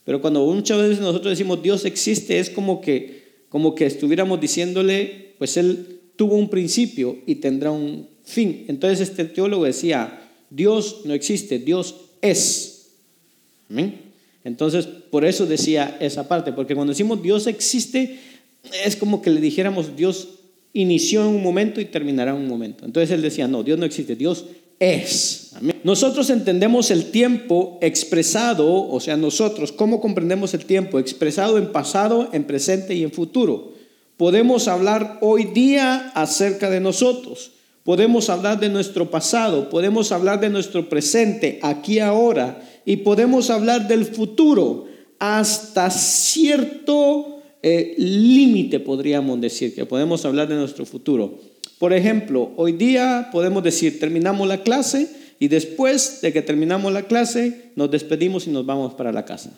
Pero 0.04 0.22
cuando 0.22 0.46
muchas 0.46 0.80
veces 0.80 1.00
nosotros 1.00 1.32
decimos 1.32 1.62
Dios 1.62 1.84
existe, 1.84 2.38
es 2.38 2.48
como 2.48 2.80
que, 2.80 3.21
como 3.52 3.74
que 3.74 3.84
estuviéramos 3.84 4.40
diciéndole, 4.40 5.34
pues 5.36 5.58
Él 5.58 6.00
tuvo 6.16 6.36
un 6.36 6.48
principio 6.48 7.18
y 7.26 7.34
tendrá 7.34 7.70
un 7.70 8.08
fin. 8.24 8.64
Entonces 8.66 9.10
este 9.10 9.26
teólogo 9.26 9.66
decía, 9.66 10.26
Dios 10.48 11.02
no 11.04 11.12
existe, 11.12 11.58
Dios 11.58 11.96
es. 12.22 12.92
Entonces, 14.42 14.86
por 14.86 15.26
eso 15.26 15.44
decía 15.44 15.98
esa 16.00 16.28
parte, 16.28 16.52
porque 16.52 16.74
cuando 16.74 16.94
decimos 16.94 17.22
Dios 17.22 17.46
existe, 17.46 18.18
es 18.86 18.96
como 18.96 19.20
que 19.20 19.28
le 19.28 19.42
dijéramos 19.42 19.96
Dios 19.96 20.30
inició 20.72 21.20
en 21.20 21.28
un 21.28 21.42
momento 21.42 21.78
y 21.78 21.84
terminará 21.84 22.30
en 22.30 22.38
un 22.38 22.48
momento. 22.48 22.86
Entonces 22.86 23.10
él 23.10 23.20
decía, 23.20 23.48
no, 23.48 23.62
Dios 23.62 23.78
no 23.78 23.84
existe, 23.84 24.16
Dios 24.16 24.46
es. 24.82 25.52
Nosotros 25.84 26.28
entendemos 26.30 26.90
el 26.90 27.12
tiempo 27.12 27.78
expresado, 27.80 28.88
o 28.88 28.98
sea, 28.98 29.16
nosotros, 29.16 29.70
¿cómo 29.70 30.00
comprendemos 30.00 30.54
el 30.54 30.64
tiempo? 30.64 30.98
Expresado 30.98 31.56
en 31.56 31.70
pasado, 31.70 32.28
en 32.32 32.44
presente 32.44 32.94
y 32.94 33.04
en 33.04 33.12
futuro. 33.12 33.72
Podemos 34.16 34.66
hablar 34.66 35.18
hoy 35.20 35.44
día 35.44 36.10
acerca 36.14 36.68
de 36.68 36.80
nosotros. 36.80 37.52
Podemos 37.84 38.28
hablar 38.28 38.58
de 38.58 38.68
nuestro 38.68 39.10
pasado, 39.10 39.68
podemos 39.68 40.10
hablar 40.10 40.40
de 40.40 40.50
nuestro 40.50 40.88
presente, 40.88 41.60
aquí 41.62 41.98
ahora, 42.00 42.62
y 42.84 42.98
podemos 42.98 43.50
hablar 43.50 43.86
del 43.88 44.04
futuro 44.04 44.86
hasta 45.18 45.90
cierto 45.90 47.40
eh, 47.62 47.94
límite, 47.98 48.80
podríamos 48.80 49.40
decir, 49.40 49.74
que 49.74 49.86
podemos 49.86 50.24
hablar 50.24 50.48
de 50.48 50.56
nuestro 50.56 50.84
futuro. 50.84 51.38
Por 51.82 51.92
ejemplo, 51.92 52.52
hoy 52.54 52.70
día 52.70 53.30
podemos 53.32 53.60
decir, 53.64 53.98
terminamos 53.98 54.46
la 54.46 54.62
clase 54.62 55.08
y 55.40 55.48
después 55.48 56.20
de 56.22 56.32
que 56.32 56.40
terminamos 56.40 56.92
la 56.92 57.08
clase 57.08 57.72
nos 57.74 57.90
despedimos 57.90 58.46
y 58.46 58.50
nos 58.50 58.64
vamos 58.64 58.94
para 58.94 59.10
la 59.10 59.24
casa. 59.24 59.50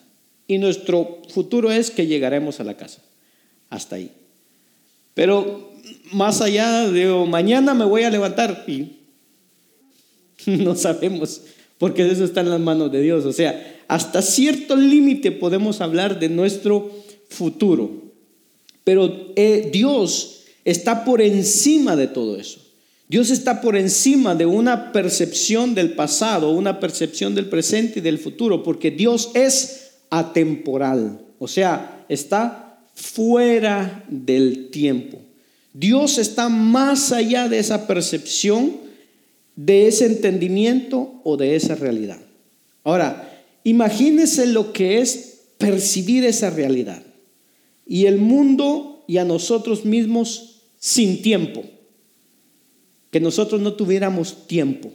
Y 0.47 0.57
nuestro 0.57 1.21
futuro 1.29 1.71
es 1.71 1.91
que 1.91 2.07
llegaremos 2.07 2.61
a 2.61 2.65
la 2.65 2.79
casa. 2.79 3.03
Hasta 3.69 3.97
ahí. 3.97 4.11
Pero 5.13 5.75
más 6.13 6.41
allá, 6.41 6.91
digo, 6.91 7.27
mañana 7.27 7.75
me 7.75 7.85
voy 7.85 8.05
a 8.05 8.11
levantar 8.11 8.65
y 8.67 8.93
no 10.47 10.75
sabemos, 10.77 11.43
porque 11.77 12.11
eso 12.11 12.25
está 12.25 12.41
en 12.41 12.49
las 12.49 12.61
manos 12.61 12.91
de 12.91 13.03
Dios. 13.03 13.27
O 13.27 13.35
sea, 13.35 13.83
hasta 13.87 14.23
cierto 14.23 14.77
límite 14.77 15.31
podemos 15.31 15.83
hablar 15.83 16.19
de 16.19 16.31
nuestro 16.31 16.91
futuro. 17.29 17.91
Pero 18.83 19.15
eh, 19.37 19.69
Dios 19.71 20.35
está 20.65 21.05
por 21.05 21.21
encima 21.21 21.97
de 21.97 22.07
todo 22.07 22.37
eso. 22.37 22.61
Dios 23.09 23.31
está 23.31 23.61
por 23.61 23.77
encima 23.77 24.35
de 24.35 24.47
una 24.47 24.93
percepción 24.93 25.75
del 25.75 25.93
pasado, 25.93 26.53
una 26.53 26.81
percepción 26.81 27.35
del 27.35 27.49
presente 27.49 27.99
y 27.99 28.03
del 28.03 28.19
futuro, 28.19 28.63
porque 28.63 28.91
Dios 28.91 29.31
es 29.35 29.93
atemporal, 30.11 31.21
o 31.39 31.47
sea, 31.47 32.05
está 32.09 32.81
fuera 32.95 34.05
del 34.09 34.71
tiempo. 34.71 35.19
Dios 35.73 36.19
está 36.19 36.49
más 36.49 37.13
allá 37.13 37.49
de 37.49 37.59
esa 37.59 37.87
percepción, 37.87 38.77
de 39.57 39.89
ese 39.89 40.07
entendimiento 40.07 41.21
o 41.25 41.37
de 41.37 41.57
esa 41.57 41.75
realidad. 41.75 42.21
Ahora, 42.85 43.45
imagínese 43.65 44.47
lo 44.47 44.73
que 44.73 45.01
es 45.01 45.43
percibir 45.59 46.25
esa 46.25 46.51
realidad 46.51 47.03
y 47.87 48.07
el 48.07 48.19
mundo 48.19 49.05
y 49.07 49.19
a 49.19 49.25
nosotros 49.25 49.85
mismos 49.85 50.54
sin 50.85 51.23
tiempo. 51.23 51.65
Que 53.11 53.19
nosotros 53.19 53.59
no 53.63 53.73
tuviéramos 53.73 54.47
tiempo. 54.47 54.93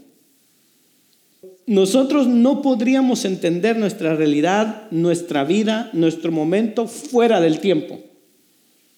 Nosotros 1.66 2.28
no 2.28 2.62
podríamos 2.62 3.26
entender 3.26 3.76
nuestra 3.76 4.16
realidad, 4.16 4.84
nuestra 4.92 5.44
vida, 5.44 5.90
nuestro 5.94 6.32
momento 6.32 6.86
fuera 6.86 7.42
del 7.42 7.60
tiempo. 7.60 8.00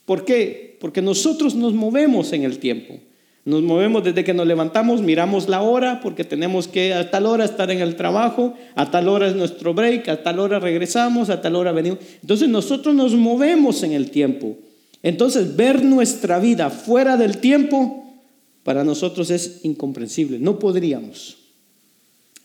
¿Por 0.03 0.25
qué? 0.25 0.77
Porque 0.81 1.01
nosotros 1.01 1.55
nos 1.55 1.71
movemos 1.73 2.33
en 2.33 2.43
el 2.43 2.59
tiempo. 2.59 2.99
Nos 3.45 3.61
movemos 3.61 4.03
desde 4.03 4.25
que 4.25 4.33
nos 4.33 4.45
levantamos, 4.45 5.01
miramos 5.01 5.47
la 5.47 5.61
hora 5.61 6.01
porque 6.01 6.25
tenemos 6.25 6.67
que 6.67 6.93
a 6.93 7.09
tal 7.09 7.25
hora 7.25 7.45
estar 7.45 7.71
en 7.71 7.79
el 7.79 7.95
trabajo, 7.95 8.55
a 8.75 8.91
tal 8.91 9.07
hora 9.07 9.29
es 9.29 9.35
nuestro 9.37 9.73
break, 9.73 10.09
a 10.09 10.23
tal 10.23 10.39
hora 10.39 10.59
regresamos, 10.59 11.29
a 11.29 11.41
tal 11.41 11.55
hora 11.55 11.71
venimos. 11.71 11.99
Entonces 12.21 12.49
nosotros 12.49 12.93
nos 12.93 13.13
movemos 13.13 13.81
en 13.83 13.93
el 13.93 14.11
tiempo. 14.11 14.57
Entonces 15.03 15.55
ver 15.55 15.83
nuestra 15.83 16.39
vida 16.39 16.69
fuera 16.69 17.17
del 17.17 17.37
tiempo 17.37 18.01
para 18.63 18.83
nosotros 18.83 19.31
es 19.31 19.61
incomprensible, 19.63 20.37
no 20.39 20.59
podríamos. 20.59 21.37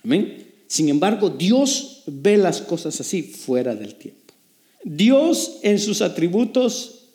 Amén. 0.03 0.47
Sin 0.67 0.89
embargo, 0.89 1.31
Dios 1.31 2.03
ve 2.07 2.37
las 2.37 2.61
cosas 2.61 3.01
así 3.01 3.23
fuera 3.23 3.75
del 3.75 3.95
tiempo. 3.95 4.35
Dios 4.83 5.59
en 5.63 5.79
sus 5.79 6.01
atributos 6.01 7.07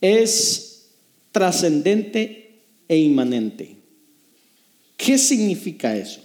es 0.00 0.88
trascendente 1.32 2.60
e 2.88 2.98
inmanente. 2.98 3.76
¿Qué 4.96 5.18
significa 5.18 5.96
eso? 5.96 6.20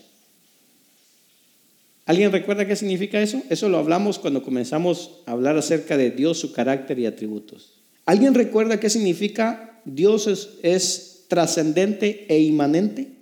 ¿Alguien 2.05 2.31
recuerda 2.31 2.67
qué 2.67 2.75
significa 2.75 3.21
eso? 3.21 3.41
Eso 3.49 3.69
lo 3.69 3.77
hablamos 3.77 4.19
cuando 4.19 4.43
comenzamos 4.43 5.11
a 5.25 5.31
hablar 5.31 5.57
acerca 5.57 5.97
de 5.97 6.11
Dios, 6.11 6.39
su 6.39 6.51
carácter 6.51 6.99
y 6.99 7.05
atributos. 7.05 7.80
¿Alguien 8.05 8.33
recuerda 8.33 8.79
qué 8.79 8.89
significa 8.89 9.81
Dios 9.85 10.57
es, 10.63 11.25
trascendente 11.27 12.25
e 12.27 12.39
inmanente? 12.39 13.13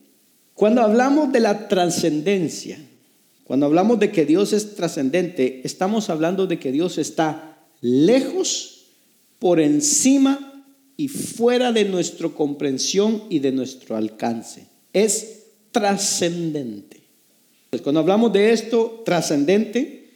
Cuando 0.54 0.82
hablamos 0.82 1.32
de 1.32 1.40
la 1.40 1.68
trascendencia, 1.68 2.80
cuando 3.44 3.66
hablamos 3.66 4.00
de 4.00 4.12
que 4.12 4.26
Dios 4.26 4.54
es 4.54 4.76
trascendente, 4.76 5.62
estamos 5.64 6.10
hablando 6.10 6.48
de 6.48 6.60
que 6.60 6.72
Dios 6.72 6.98
está 6.98 7.68
lejos, 7.82 8.80
por 9.40 9.62
encima 9.62 10.66
y 10.98 11.08
fuera 11.08 11.72
de 11.72 11.86
nuestra 11.86 12.28
comprensión 12.30 13.24
y 13.30 13.40
de 13.40 13.54
nuestro 13.54 13.96
alcance. 13.96 14.68
Es 14.92 15.46
trascendente. 15.72 17.02
Pues 17.70 17.82
cuando 17.82 18.02
hablamos 18.02 18.34
de 18.34 18.52
esto, 18.52 19.02
trascendente, 19.06 20.12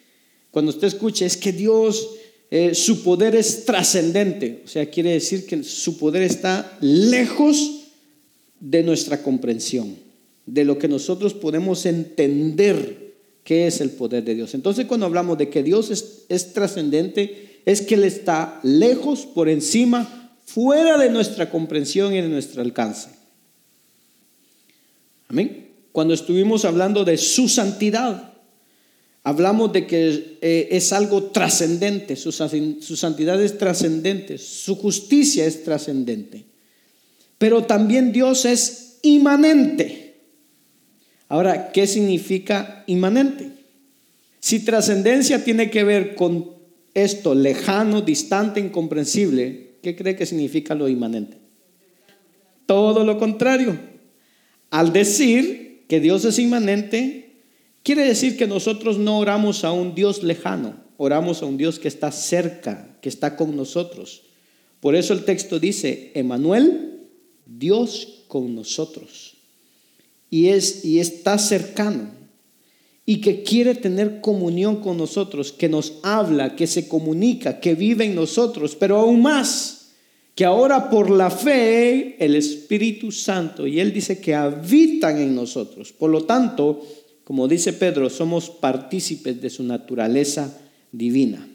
cuando 0.52 0.72
usted 0.72 0.88
escuche 0.88 1.26
es 1.26 1.38
que 1.38 1.54
Dios, 1.54 2.10
eh, 2.56 2.76
su 2.76 3.02
poder 3.02 3.36
es 3.36 3.66
trascendente. 3.66 4.62
O 4.64 4.68
sea, 4.68 4.86
quiere 4.86 5.10
decir 5.10 5.48
que 5.48 5.64
su 5.64 5.98
poder 5.98 6.22
está 6.22 6.78
lejos 6.82 7.86
de 8.60 8.84
nuestra 8.84 9.24
comprensión, 9.24 9.96
de 10.46 10.64
lo 10.64 10.78
que 10.78 10.88
nosotros 10.88 11.34
podemos 11.34 11.88
entender 11.88 13.16
qué 13.44 13.66
es 13.66 13.82
el 13.82 13.90
poder 13.90 14.24
de 14.24 14.36
Dios. 14.36 14.54
Entonces 14.54 14.86
cuando 14.86 15.08
hablamos 15.08 15.40
de 15.40 15.50
que 15.50 15.64
Dios 15.64 15.90
es, 15.90 16.26
es 16.30 16.54
trascendente, 16.54 17.62
es 17.66 17.82
que 17.82 17.96
Él 17.96 18.04
está 18.04 18.60
lejos, 18.62 19.26
por 19.26 19.50
encima, 19.50 20.38
fuera 20.46 21.00
de 21.00 21.10
nuestra 21.10 21.50
comprensión 21.50 22.14
y 22.14 22.22
de 22.22 22.30
nuestro 22.30 22.62
alcance. 22.62 23.10
Amén. 25.28 25.72
Cuando 25.92 26.14
estuvimos 26.14 26.66
hablando 26.66 27.04
de 27.04 27.18
su 27.18 27.50
santidad, 27.50 28.33
hablamos 29.24 29.74
de 29.74 29.88
que 29.88 30.38
eh, 30.42 30.68
es 30.72 30.94
algo 30.94 31.24
trascendente, 31.24 32.16
su, 32.16 32.32
su 32.32 32.96
santidad 32.96 33.42
es 33.42 33.58
trascendente, 33.58 34.38
su 34.38 34.76
justicia 34.76 35.46
es 35.46 35.64
trascendente 35.64 36.54
pero 37.44 37.66
también 37.66 38.14
Dios 38.14 38.46
es 38.46 39.00
inmanente. 39.02 40.16
Ahora, 41.28 41.74
¿qué 41.74 41.88
significa 41.88 42.86
inmanente? 42.88 43.52
Si 44.40 44.60
trascendencia 44.60 45.44
tiene 45.44 45.70
que 45.70 45.84
ver 45.84 46.16
con 46.16 46.54
esto 46.94 47.36
lejano, 47.36 48.00
distante, 48.00 48.62
incomprensible, 48.62 49.72
¿qué 49.84 49.94
cree 49.94 50.16
que 50.16 50.26
significa 50.26 50.74
lo 50.74 50.88
inmanente? 50.88 51.36
Todo 52.66 53.04
lo 53.04 53.18
contrario. 53.18 53.78
Al 54.70 54.94
decir 54.94 55.84
que 55.90 56.00
Dios 56.00 56.24
es 56.24 56.40
inmanente, 56.40 57.33
quiere 57.84 58.06
decir 58.06 58.38
que 58.38 58.48
nosotros 58.48 58.98
no 58.98 59.20
oramos 59.20 59.64
a 59.64 59.72
un 59.72 59.94
Dios 59.94 60.24
lejano, 60.24 60.76
oramos 60.98 61.42
a 61.42 61.46
un 61.46 61.58
Dios 61.58 61.80
que 61.80 61.88
está 61.88 62.12
cerca, 62.12 62.98
que 63.02 63.10
está 63.10 63.36
con 63.36 63.56
nosotros. 63.56 64.24
Por 64.80 64.96
eso 64.96 65.14
el 65.14 65.24
texto 65.24 65.60
dice, 65.60 66.12
Emanuel, 66.16 67.08
Dios 67.46 68.24
con 68.28 68.56
nosotros. 68.56 69.36
Y, 70.30 70.48
es, 70.48 70.84
y 70.84 71.00
está 71.00 71.38
cercano. 71.38 72.12
Y 73.06 73.22
que 73.22 73.44
quiere 73.44 73.76
tener 73.76 74.22
comunión 74.22 74.78
con 74.78 74.98
nosotros, 74.98 75.52
que 75.52 75.70
nos 75.70 76.00
habla, 76.04 76.56
que 76.56 76.68
se 76.68 76.88
comunica, 76.88 77.60
que 77.60 77.76
vive 77.76 78.06
en 78.06 78.16
nosotros. 78.16 78.76
Pero 78.76 78.98
aún 78.98 79.22
más, 79.22 79.92
que 80.36 80.46
ahora 80.46 80.90
por 80.90 81.10
la 81.10 81.30
fe 81.30 82.16
el 82.24 82.36
Espíritu 82.36 83.12
Santo, 83.12 83.68
y 83.68 83.80
Él 83.80 83.94
dice 83.94 84.20
que 84.20 84.34
habitan 84.34 85.20
en 85.20 85.36
nosotros. 85.36 85.94
Por 85.94 86.10
lo 86.10 86.24
tanto, 86.24 86.82
como 87.24 87.48
dice 87.48 87.74
Pedro, 87.74 88.10
somos 88.10 88.50
partícipes 88.50 89.42
de 89.42 89.50
su 89.50 89.64
naturaleza 89.64 90.58
divina 90.92 91.48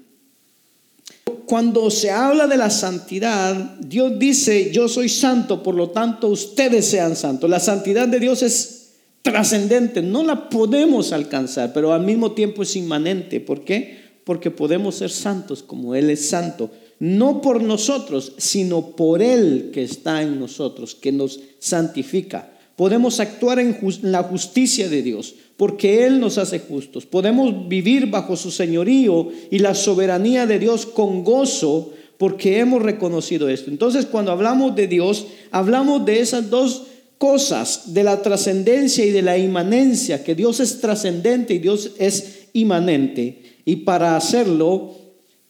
cuando 1.49 1.91
se 1.91 2.11
habla 2.11 2.47
de 2.47 2.59
la 2.59 2.69
santidad, 2.69 3.55
Dios 3.81 4.19
dice, 4.19 4.71
yo 4.71 4.87
soy 4.87 5.09
santo, 5.09 5.63
por 5.63 5.75
lo 5.75 5.89
tanto 5.89 6.29
ustedes 6.29 6.85
sean 6.85 7.17
santos. 7.17 7.49
La 7.49 7.59
santidad 7.59 8.07
de 8.07 8.21
Dios 8.21 8.43
es 8.43 8.91
trascendente, 9.23 10.03
no 10.03 10.23
la 10.25 10.51
podemos 10.51 11.11
alcanzar, 11.13 11.73
pero 11.73 11.95
al 11.95 12.03
mismo 12.03 12.33
tiempo 12.33 12.63
es 12.63 12.77
inmanente. 12.77 13.41
¿Por 13.41 13.65
qué? 13.65 13.99
Porque 14.25 14.51
podemos 14.51 14.97
ser 14.97 15.11
santos 15.11 15.63
como 15.63 15.95
Él 15.95 16.11
es 16.11 16.29
santo, 16.29 16.71
no 16.99 17.41
por 17.41 17.63
nosotros, 17.63 18.35
sino 18.37 18.91
por 18.91 19.23
Él 19.23 19.71
que 19.73 19.83
está 19.83 20.21
en 20.21 20.39
nosotros, 20.39 20.95
que 20.95 21.13
nos 21.13 21.41
santifica. 21.59 22.58
Podemos 22.79 23.19
actuar 23.19 23.59
en 23.59 23.77
la 24.03 24.23
justicia 24.23 24.89
de 24.89 25.03
Dios 25.03 25.35
porque 25.57 26.07
Él 26.07 26.21
nos 26.21 26.39
hace 26.39 26.61
justos. 26.61 27.07
Podemos 27.07 27.69
vivir 27.69 28.07
bajo 28.07 28.37
su 28.37 28.53
señorío 28.53 29.31
y 29.51 29.59
la 29.59 29.75
soberanía 29.75 30.47
de 30.47 30.61
Dios 30.61 30.87
con 30.87 31.25
gozo 31.25 31.93
porque 32.19 32.61
hemos 32.61 32.81
reconocido 32.81 33.49
esto. 33.49 33.73
Entonces 33.73 34.07
cuando 34.07 34.31
hablamos 34.31 34.77
de 34.77 34.87
Dios, 34.87 35.27
hablamos 35.51 36.07
de 36.07 36.21
esas 36.21 36.51
dos 36.51 36.85
cosas, 37.19 37.95
de 37.95 38.05
la 38.05 38.23
trascendencia 38.23 39.05
y 39.05 39.11
de 39.11 39.23
la 39.23 39.37
inmanencia, 39.37 40.23
que 40.23 40.37
Dios 40.37 40.61
es 40.61 40.81
trascendente 40.81 41.55
y 41.55 41.59
Dios 41.59 41.91
es 41.99 42.47
inmanente. 42.53 43.43
Y 43.65 43.75
para 43.79 44.17
hacerlo, 44.17 44.95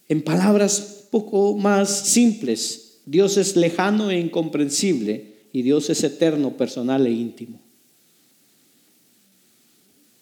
en 0.08 0.22
palabras 0.22 1.04
poco 1.10 1.58
más 1.58 1.90
simples, 1.90 3.00
Dios 3.04 3.36
es 3.36 3.54
lejano 3.54 4.10
e 4.10 4.18
incomprensible 4.18 5.27
y 5.52 5.62
Dios 5.62 5.90
es 5.90 6.02
eterno, 6.04 6.56
personal 6.56 7.06
e 7.06 7.10
íntimo. 7.10 7.60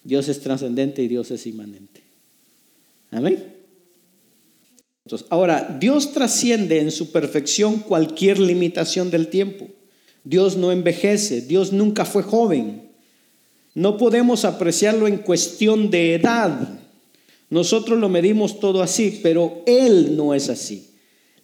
Dios 0.03 0.29
es 0.29 0.39
trascendente 0.39 1.03
y 1.03 1.07
Dios 1.07 1.31
es 1.31 1.45
inmanente. 1.47 2.01
Amén. 3.11 3.55
ahora, 5.29 5.77
Dios 5.79 6.13
trasciende 6.13 6.79
en 6.79 6.91
su 6.91 7.11
perfección 7.11 7.79
cualquier 7.79 8.39
limitación 8.39 9.11
del 9.11 9.27
tiempo. 9.27 9.67
Dios 10.23 10.57
no 10.57 10.71
envejece, 10.71 11.41
Dios 11.41 11.73
nunca 11.73 12.05
fue 12.05 12.23
joven. 12.23 12.89
No 13.73 13.97
podemos 13.97 14.43
apreciarlo 14.45 15.07
en 15.07 15.17
cuestión 15.17 15.89
de 15.89 16.15
edad. 16.15 16.79
Nosotros 17.49 17.99
lo 17.99 18.09
medimos 18.09 18.59
todo 18.59 18.81
así, 18.81 19.19
pero 19.23 19.63
Él 19.65 20.17
no 20.17 20.33
es 20.33 20.49
así. 20.49 20.89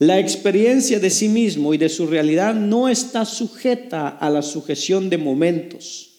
La 0.04 0.20
experiencia 0.20 1.00
de 1.00 1.10
sí 1.10 1.30
mismo 1.30 1.74
y 1.74 1.78
de 1.78 1.90
su 1.90 2.08
realidad 2.08 2.54
no 2.56 2.90
está 2.90 3.26
sujeta 3.26 4.10
a 4.10 4.30
la 4.30 4.42
sujeción 4.42 5.10
de 5.10 5.18
momentos. 5.18 6.16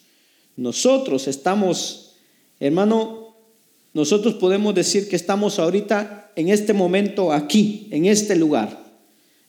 Nosotros 0.56 1.28
estamos 1.28 2.04
Hermano, 2.60 3.34
nosotros 3.92 4.34
podemos 4.34 4.74
decir 4.74 5.08
que 5.08 5.16
estamos 5.16 5.58
ahorita 5.58 6.32
en 6.36 6.48
este 6.48 6.72
momento 6.72 7.32
aquí, 7.32 7.88
en 7.90 8.06
este 8.06 8.36
lugar. 8.36 8.82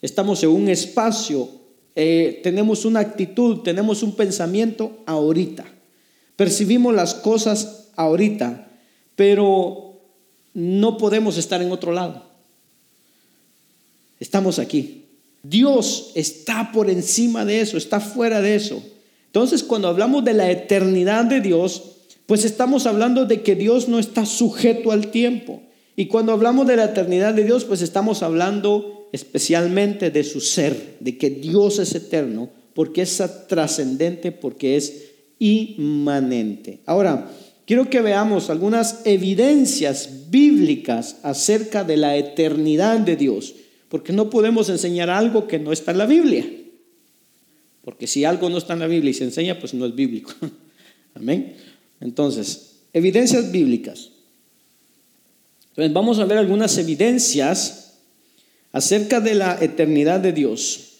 Estamos 0.01 0.43
en 0.43 0.49
un 0.49 0.67
espacio, 0.67 1.49
eh, 1.95 2.41
tenemos 2.43 2.83
una 2.83 2.99
actitud, 2.99 3.59
tenemos 3.59 4.03
un 4.03 4.15
pensamiento 4.15 5.03
ahorita. 5.05 5.65
Percibimos 6.35 6.93
las 6.93 7.13
cosas 7.13 7.89
ahorita, 7.95 8.67
pero 9.15 10.01
no 10.53 10.97
podemos 10.97 11.37
estar 11.37 11.61
en 11.61 11.71
otro 11.71 11.93
lado. 11.93 12.34
Estamos 14.19 14.59
aquí. 14.59 15.05
Dios 15.43 16.11
está 16.15 16.71
por 16.71 16.89
encima 16.89 17.45
de 17.45 17.61
eso, 17.61 17.77
está 17.77 17.99
fuera 17.99 18.41
de 18.41 18.55
eso. 18.55 18.81
Entonces, 19.27 19.63
cuando 19.63 19.87
hablamos 19.87 20.23
de 20.23 20.33
la 20.33 20.49
eternidad 20.49 21.25
de 21.25 21.41
Dios, 21.41 21.83
pues 22.25 22.45
estamos 22.45 22.85
hablando 22.85 23.25
de 23.25 23.41
que 23.41 23.55
Dios 23.55 23.87
no 23.87 23.99
está 23.99 24.25
sujeto 24.25 24.91
al 24.91 25.11
tiempo. 25.11 25.61
Y 25.95 26.07
cuando 26.07 26.31
hablamos 26.31 26.67
de 26.67 26.75
la 26.75 26.85
eternidad 26.85 27.33
de 27.33 27.43
Dios, 27.43 27.65
pues 27.65 27.81
estamos 27.81 28.23
hablando 28.23 29.07
especialmente 29.11 30.11
de 30.11 30.23
su 30.23 30.41
ser, 30.41 30.97
de 30.99 31.17
que 31.17 31.29
Dios 31.29 31.79
es 31.79 31.93
eterno, 31.95 32.49
porque 32.73 33.03
es 33.03 33.21
trascendente, 33.47 34.31
porque 34.31 34.75
es 34.75 35.11
inmanente. 35.39 36.79
Ahora, 36.85 37.31
quiero 37.65 37.89
que 37.89 38.01
veamos 38.01 38.49
algunas 38.49 39.01
evidencias 39.05 40.29
bíblicas 40.29 41.17
acerca 41.23 41.83
de 41.83 41.97
la 41.97 42.17
eternidad 42.17 42.99
de 42.99 43.15
Dios, 43.15 43.53
porque 43.95 44.11
no 44.11 44.29
podemos 44.29 44.67
enseñar 44.67 45.09
algo 45.09 45.47
que 45.47 45.57
no 45.57 45.71
está 45.71 45.91
en 45.91 45.99
la 45.99 46.05
Biblia. 46.05 46.45
Porque 47.81 48.07
si 48.07 48.25
algo 48.25 48.49
no 48.49 48.57
está 48.57 48.73
en 48.73 48.79
la 48.79 48.87
Biblia 48.87 49.11
y 49.11 49.13
se 49.13 49.23
enseña, 49.23 49.57
pues 49.57 49.73
no 49.73 49.85
es 49.85 49.95
bíblico. 49.95 50.33
Amén. 51.13 51.55
Entonces, 52.01 52.73
evidencias 52.91 53.53
bíblicas. 53.53 54.09
Entonces, 55.69 55.93
vamos 55.93 56.19
a 56.19 56.25
ver 56.25 56.39
algunas 56.39 56.77
evidencias 56.77 57.93
acerca 58.73 59.21
de 59.21 59.35
la 59.35 59.63
eternidad 59.63 60.19
de 60.19 60.33
Dios. 60.33 60.95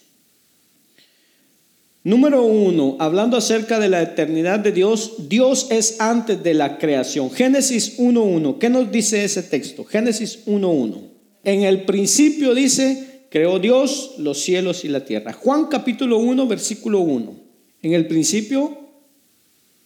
Número 2.05 2.43
uno, 2.43 2.95
hablando 3.01 3.35
acerca 3.35 3.77
de 3.77 3.89
la 3.89 4.03
eternidad 4.03 4.59
de 4.59 4.71
Dios, 4.71 5.27
Dios 5.27 5.67
es 5.69 5.99
antes 5.99 6.41
de 6.41 6.53
la 6.53 6.77
creación. 6.77 7.29
Génesis 7.29 7.99
1.1, 7.99 8.57
¿qué 8.57 8.69
nos 8.69 8.89
dice 8.89 9.25
ese 9.25 9.43
texto? 9.43 9.83
Génesis 9.83 10.45
1.1. 10.45 11.14
En 11.45 11.63
el 11.63 11.85
principio 11.85 12.53
dice, 12.53 13.27
creó 13.29 13.59
Dios 13.59 14.15
los 14.17 14.41
cielos 14.41 14.83
y 14.83 14.89
la 14.89 15.05
tierra. 15.05 15.31
Juan 15.31 15.67
capítulo 15.67 16.17
1, 16.17 16.45
versículo 16.47 16.99
1. 16.99 17.35
En 17.83 17.93
el 17.93 18.07
principio, 18.07 18.77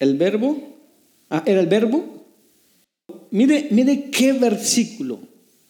el 0.00 0.16
verbo 0.16 0.70
Ah, 1.30 1.44
¿Era 1.46 1.60
el 1.60 1.68
verbo? 1.68 2.04
Mire, 3.30 3.68
mire 3.70 4.10
qué 4.10 4.32
versículo. 4.32 5.20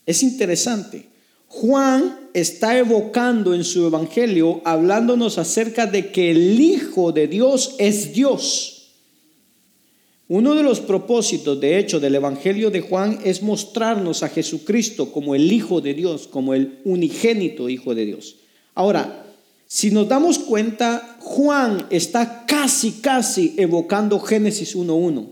Es 0.05 0.23
interesante. 0.23 1.05
Juan 1.47 2.29
está 2.33 2.77
evocando 2.77 3.53
en 3.53 3.63
su 3.63 3.85
evangelio, 3.85 4.61
hablándonos 4.65 5.37
acerca 5.37 5.85
de 5.85 6.11
que 6.11 6.31
el 6.31 6.59
Hijo 6.59 7.11
de 7.11 7.27
Dios 7.27 7.75
es 7.77 8.13
Dios. 8.13 8.80
Uno 10.33 10.55
de 10.55 10.63
los 10.63 10.79
propósitos, 10.79 11.59
de 11.59 11.77
hecho, 11.77 11.99
del 11.99 12.15
Evangelio 12.15 12.71
de 12.71 12.79
Juan 12.79 13.19
es 13.25 13.43
mostrarnos 13.43 14.23
a 14.23 14.29
Jesucristo 14.29 15.11
como 15.11 15.35
el 15.35 15.51
Hijo 15.51 15.81
de 15.81 15.93
Dios, 15.93 16.25
como 16.25 16.53
el 16.53 16.79
unigénito 16.85 17.67
Hijo 17.67 17.93
de 17.93 18.05
Dios. 18.05 18.37
Ahora, 18.73 19.25
si 19.67 19.91
nos 19.91 20.07
damos 20.07 20.39
cuenta, 20.39 21.17
Juan 21.19 21.85
está 21.89 22.45
casi, 22.45 23.01
casi 23.01 23.55
evocando 23.57 24.21
Génesis 24.21 24.73
1.1, 24.73 25.27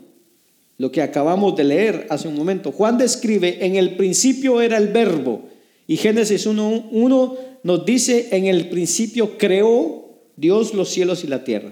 lo 0.78 0.92
que 0.92 1.02
acabamos 1.02 1.56
de 1.56 1.64
leer 1.64 2.06
hace 2.10 2.28
un 2.28 2.36
momento. 2.36 2.74
Juan 2.74 2.98
describe, 2.98 3.66
en 3.66 3.78
el 3.78 3.96
principio 3.96 4.60
era 4.60 4.78
el 4.78 4.90
verbo, 4.90 5.44
y 5.88 5.96
Génesis 5.96 6.46
1.1 6.46 7.38
nos 7.64 7.86
dice, 7.86 8.28
en 8.36 8.48
el 8.48 8.68
principio 8.68 9.38
creó 9.38 10.10
Dios 10.36 10.74
los 10.74 10.90
cielos 10.90 11.24
y 11.24 11.28
la 11.28 11.46
tierra. 11.46 11.72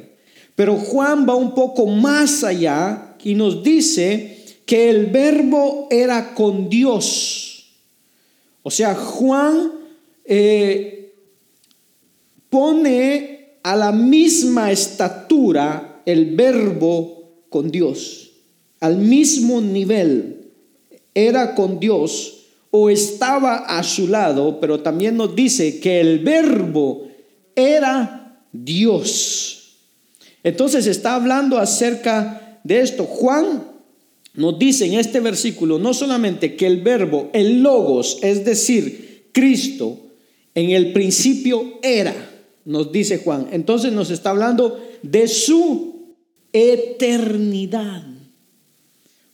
Pero 0.56 0.78
Juan 0.78 1.28
va 1.28 1.36
un 1.36 1.54
poco 1.54 1.88
más 1.88 2.46
allá 2.46 3.07
y 3.24 3.36
nos 3.36 3.64
dice 3.64 4.46
que 4.66 4.90
el 4.90 5.08
verbo 5.08 5.88
era 5.90 6.34
con 6.34 6.70
Dios. 6.70 7.66
O 8.64 8.70
sea, 8.70 8.96
Juan 8.96 9.72
eh, 10.26 11.14
pone 12.50 13.60
a 13.64 13.76
la 13.76 13.92
misma 13.92 14.72
estatura 14.72 16.02
el 16.06 16.36
verbo 16.36 17.46
con 17.50 17.72
Dios, 17.72 18.32
al 18.80 18.98
mismo 18.98 19.62
nivel. 19.62 20.52
Era 21.14 21.56
con 21.56 21.80
Dios 21.80 22.46
o 22.72 22.90
estaba 22.90 23.58
a 23.58 23.84
su 23.84 24.08
lado, 24.08 24.60
pero 24.60 24.82
también 24.82 25.18
nos 25.18 25.36
dice 25.36 25.80
que 25.80 26.00
el 26.00 26.20
verbo 26.20 27.08
era 27.56 28.44
Dios. 28.52 29.78
Entonces 30.44 30.88
está 30.88 31.16
hablando 31.16 31.58
acerca 31.58 32.47
de 32.68 32.82
esto. 32.82 33.06
Juan 33.06 33.64
nos 34.34 34.60
dice 34.60 34.86
en 34.86 34.96
este 34.96 35.20
versículo 35.20 35.80
no 35.80 35.94
solamente 35.94 36.56
que 36.56 36.68
el 36.68 36.82
verbo, 36.82 37.30
el 37.34 37.62
logos, 37.62 38.20
es 38.22 38.46
decir, 38.46 39.30
Cristo, 39.32 39.98
en 40.54 40.72
el 40.72 40.92
principio 40.92 41.80
era, 41.82 42.14
nos 42.66 42.92
dice 42.92 43.20
Juan. 43.20 43.48
Entonces 43.52 43.94
nos 43.94 44.12
está 44.12 44.32
hablando 44.32 44.80
de 45.02 45.28
su 45.28 46.16
eternidad. 46.52 48.04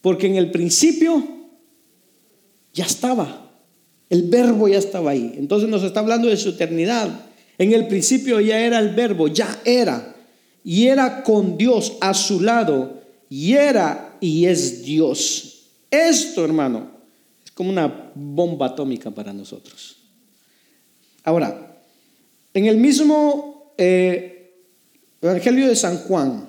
Porque 0.02 0.28
en 0.28 0.36
el 0.36 0.52
principio 0.52 1.26
ya 2.74 2.86
estaba, 2.86 3.52
el 4.10 4.24
verbo 4.24 4.68
ya 4.68 4.78
estaba 4.78 5.12
ahí. 5.12 5.34
Entonces 5.38 5.70
nos 5.70 5.84
está 5.84 6.02
hablando 6.02 6.28
de 6.28 6.38
su 6.38 6.50
eternidad. 6.50 7.26
En 7.58 7.72
el 7.72 7.88
principio 7.88 8.40
ya 8.42 8.60
era 8.60 8.80
el 8.80 8.90
verbo, 8.90 9.28
ya 9.28 9.62
era 9.64 10.16
y 10.64 10.88
era 10.88 11.24
con 11.24 11.58
Dios 11.58 11.94
a 12.02 12.14
su 12.14 12.42
lado 12.42 13.03
y 13.36 13.54
era 13.54 14.16
y 14.22 14.46
es 14.46 14.84
Dios. 14.84 15.64
Esto, 15.90 16.46
hermano, 16.46 16.92
es 17.44 17.50
como 17.50 17.72
una 17.72 18.12
bomba 18.14 18.68
atómica 18.68 19.10
para 19.10 19.34
nosotros. 19.34 19.98
Ahora, 21.24 21.82
en 22.54 22.68
el 22.68 22.78
mismo 22.78 23.74
eh, 23.76 24.54
Evangelio 25.20 25.68
de 25.68 25.76
San 25.76 25.98
Juan, 25.98 26.48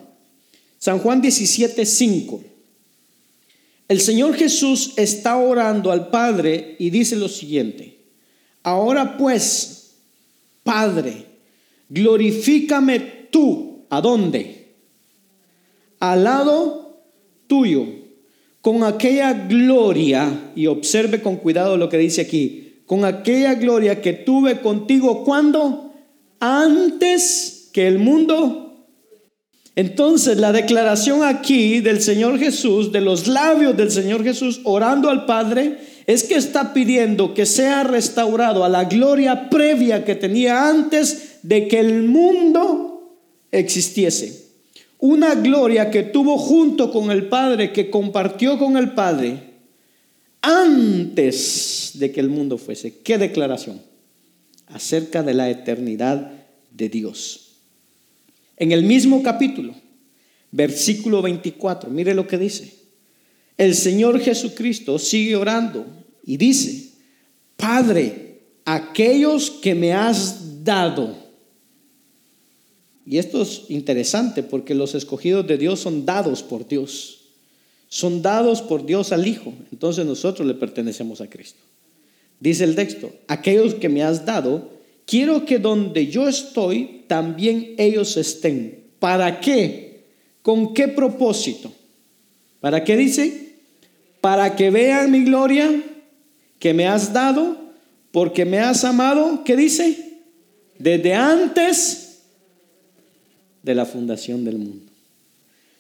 San 0.79 0.99
Juan 0.99 1.23
17, 1.23 1.87
5, 1.87 2.45
el 3.89 4.01
Señor 4.03 4.35
Jesús 4.35 4.93
está 4.97 5.39
orando 5.39 5.91
al 5.91 6.11
Padre 6.11 6.77
y 6.79 6.91
dice 6.91 7.17
lo 7.17 7.31
siguiente, 7.31 7.97
ahora 8.63 9.17
pues, 9.17 9.95
Padre, 10.63 11.25
glorifícame 11.89 13.01
tú 13.31 13.75
¿A 13.95 14.01
dónde? 14.01 14.54
Al 16.13 16.25
lado 16.25 17.03
tuyo, 17.47 17.87
con 18.61 18.85
aquella 18.85 19.33
gloria, 19.33 20.53
y 20.55 20.67
observe 20.67 21.23
con 21.23 21.37
cuidado 21.37 21.79
lo 21.79 21.89
que 21.89 21.97
dice 21.97 22.21
aquí, 22.21 22.83
con 22.85 23.07
aquella 23.07 23.55
gloria 23.55 24.03
que 24.03 24.13
tuve 24.13 24.61
contigo 24.61 25.25
cuando 25.25 25.95
antes 26.41 27.71
que 27.73 27.87
el 27.87 27.99
mundo. 27.99 28.87
Entonces 29.77 30.37
la 30.37 30.53
declaración 30.53 31.25
aquí 31.25 31.81
del 31.81 32.03
Señor 32.03 32.39
Jesús, 32.39 32.93
de 32.93 33.01
los 33.01 33.27
labios 33.27 33.75
del 33.75 33.91
Señor 33.91 34.23
Jesús 34.23 34.61
orando 34.65 35.09
al 35.09 35.25
Padre, 35.25 35.79
es 36.07 36.25
que 36.25 36.35
está 36.35 36.75
pidiendo 36.75 37.33
que 37.33 37.47
sea 37.47 37.83
restaurado 37.83 38.63
a 38.63 38.69
la 38.69 38.85
gloria 38.85 39.49
previa 39.49 40.05
que 40.05 40.15
tenía 40.15 40.69
antes 40.69 41.39
de 41.43 41.67
que 41.67 41.81
el 41.81 42.03
mundo 42.03 43.19
existiese. 43.51 44.44
Una 44.99 45.35
gloria 45.35 45.91
que 45.91 46.03
tuvo 46.03 46.39
junto 46.39 46.91
con 46.91 47.11
el 47.11 47.29
Padre, 47.29 47.73
que 47.73 47.91
compartió 47.91 48.59
con 48.59 48.77
el 48.77 48.93
Padre 48.93 49.55
antes 50.41 51.93
de 51.95 52.13
que 52.13 52.21
el 52.21 52.29
mundo 52.29 52.59
fuese. 52.59 52.99
¿Qué 52.99 53.19
declaración? 53.19 53.81
Acerca 54.67 55.23
de 55.23 55.35
la 55.35 55.51
eternidad 55.51 56.33
de 56.71 56.89
Dios. 56.89 57.57
En 58.57 58.73
el 58.73 58.85
mismo 58.85 59.23
capítulo, 59.23 59.75
versículo 60.51 61.23
24, 61.23 61.91
mire 61.91 62.15
lo 62.15 62.27
que 62.27 62.39
dice. 62.39 62.75
El 63.57 63.75
Señor 63.75 64.21
Jesucristo 64.21 64.99
sigue 64.99 65.37
orando 65.37 65.87
y 66.25 66.37
dice, 66.37 66.91
Padre, 67.57 68.41
aquellos 68.65 69.51
que 69.51 69.75
me 69.75 69.93
has 69.93 70.65
dado, 70.65 71.17
y 73.07 73.19
esto 73.19 73.43
es 73.43 73.65
interesante 73.69 74.43
porque 74.43 74.75
los 74.75 74.95
escogidos 74.95 75.47
de 75.47 75.59
Dios 75.59 75.81
son 75.81 76.07
dados 76.07 76.43
por 76.43 76.67
Dios. 76.67 77.21
Son 77.89 78.23
dados 78.23 78.63
por 78.63 78.87
Dios 78.87 79.13
al 79.13 79.27
Hijo. 79.27 79.53
Entonces 79.71 80.07
nosotros 80.07 80.47
le 80.49 80.55
pertenecemos 80.55 81.21
a 81.21 81.29
Cristo. 81.29 81.61
Dice 82.41 82.65
el 82.65 82.75
texto, 82.75 83.13
aquellos 83.29 83.75
que 83.75 83.89
me 83.89 84.03
has 84.03 84.25
dado, 84.25 84.71
quiero 85.07 85.45
que 85.45 85.59
donde 85.59 86.07
yo 86.09 86.29
estoy, 86.29 87.05
también 87.07 87.75
ellos 87.79 88.17
estén. 88.17 88.85
¿Para 88.99 89.41
qué? 89.41 90.05
¿Con 90.43 90.75
qué 90.75 90.89
propósito? 90.89 91.73
¿Para 92.61 92.85
qué 92.85 92.97
dice? 92.97 93.57
Para 94.21 94.57
que 94.57 94.71
vean 94.71 95.11
mi 95.11 95.25
gloria 95.25 95.85
que 96.59 96.73
me 96.73 96.87
has 96.87 97.13
dado, 97.13 97.59
porque 98.11 98.47
me 98.47 98.59
has 98.59 98.85
amado. 98.85 99.45
¿Qué 99.45 99.57
dice? 99.57 100.23
Desde 100.79 101.15
antes 101.15 102.04
de 103.65 103.75
la 103.75 103.87
fundación 103.87 104.45
del 104.45 104.59
mundo. 104.59 104.93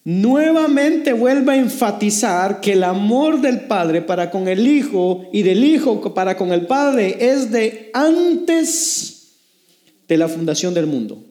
Nuevamente 0.04 1.12
vuelve 1.12 1.52
a 1.52 1.56
enfatizar 1.56 2.60
que 2.60 2.72
el 2.72 2.84
amor 2.84 3.40
del 3.40 3.62
Padre 3.62 4.02
para 4.02 4.30
con 4.30 4.48
el 4.48 4.66
Hijo 4.66 5.26
y 5.32 5.42
del 5.42 5.64
Hijo 5.64 6.12
para 6.12 6.36
con 6.36 6.52
el 6.52 6.66
Padre 6.66 7.16
es 7.20 7.50
de 7.50 7.90
antes 7.94 9.32
de 10.08 10.18
la 10.18 10.28
fundación 10.28 10.74
del 10.74 10.86
mundo. 10.86 11.22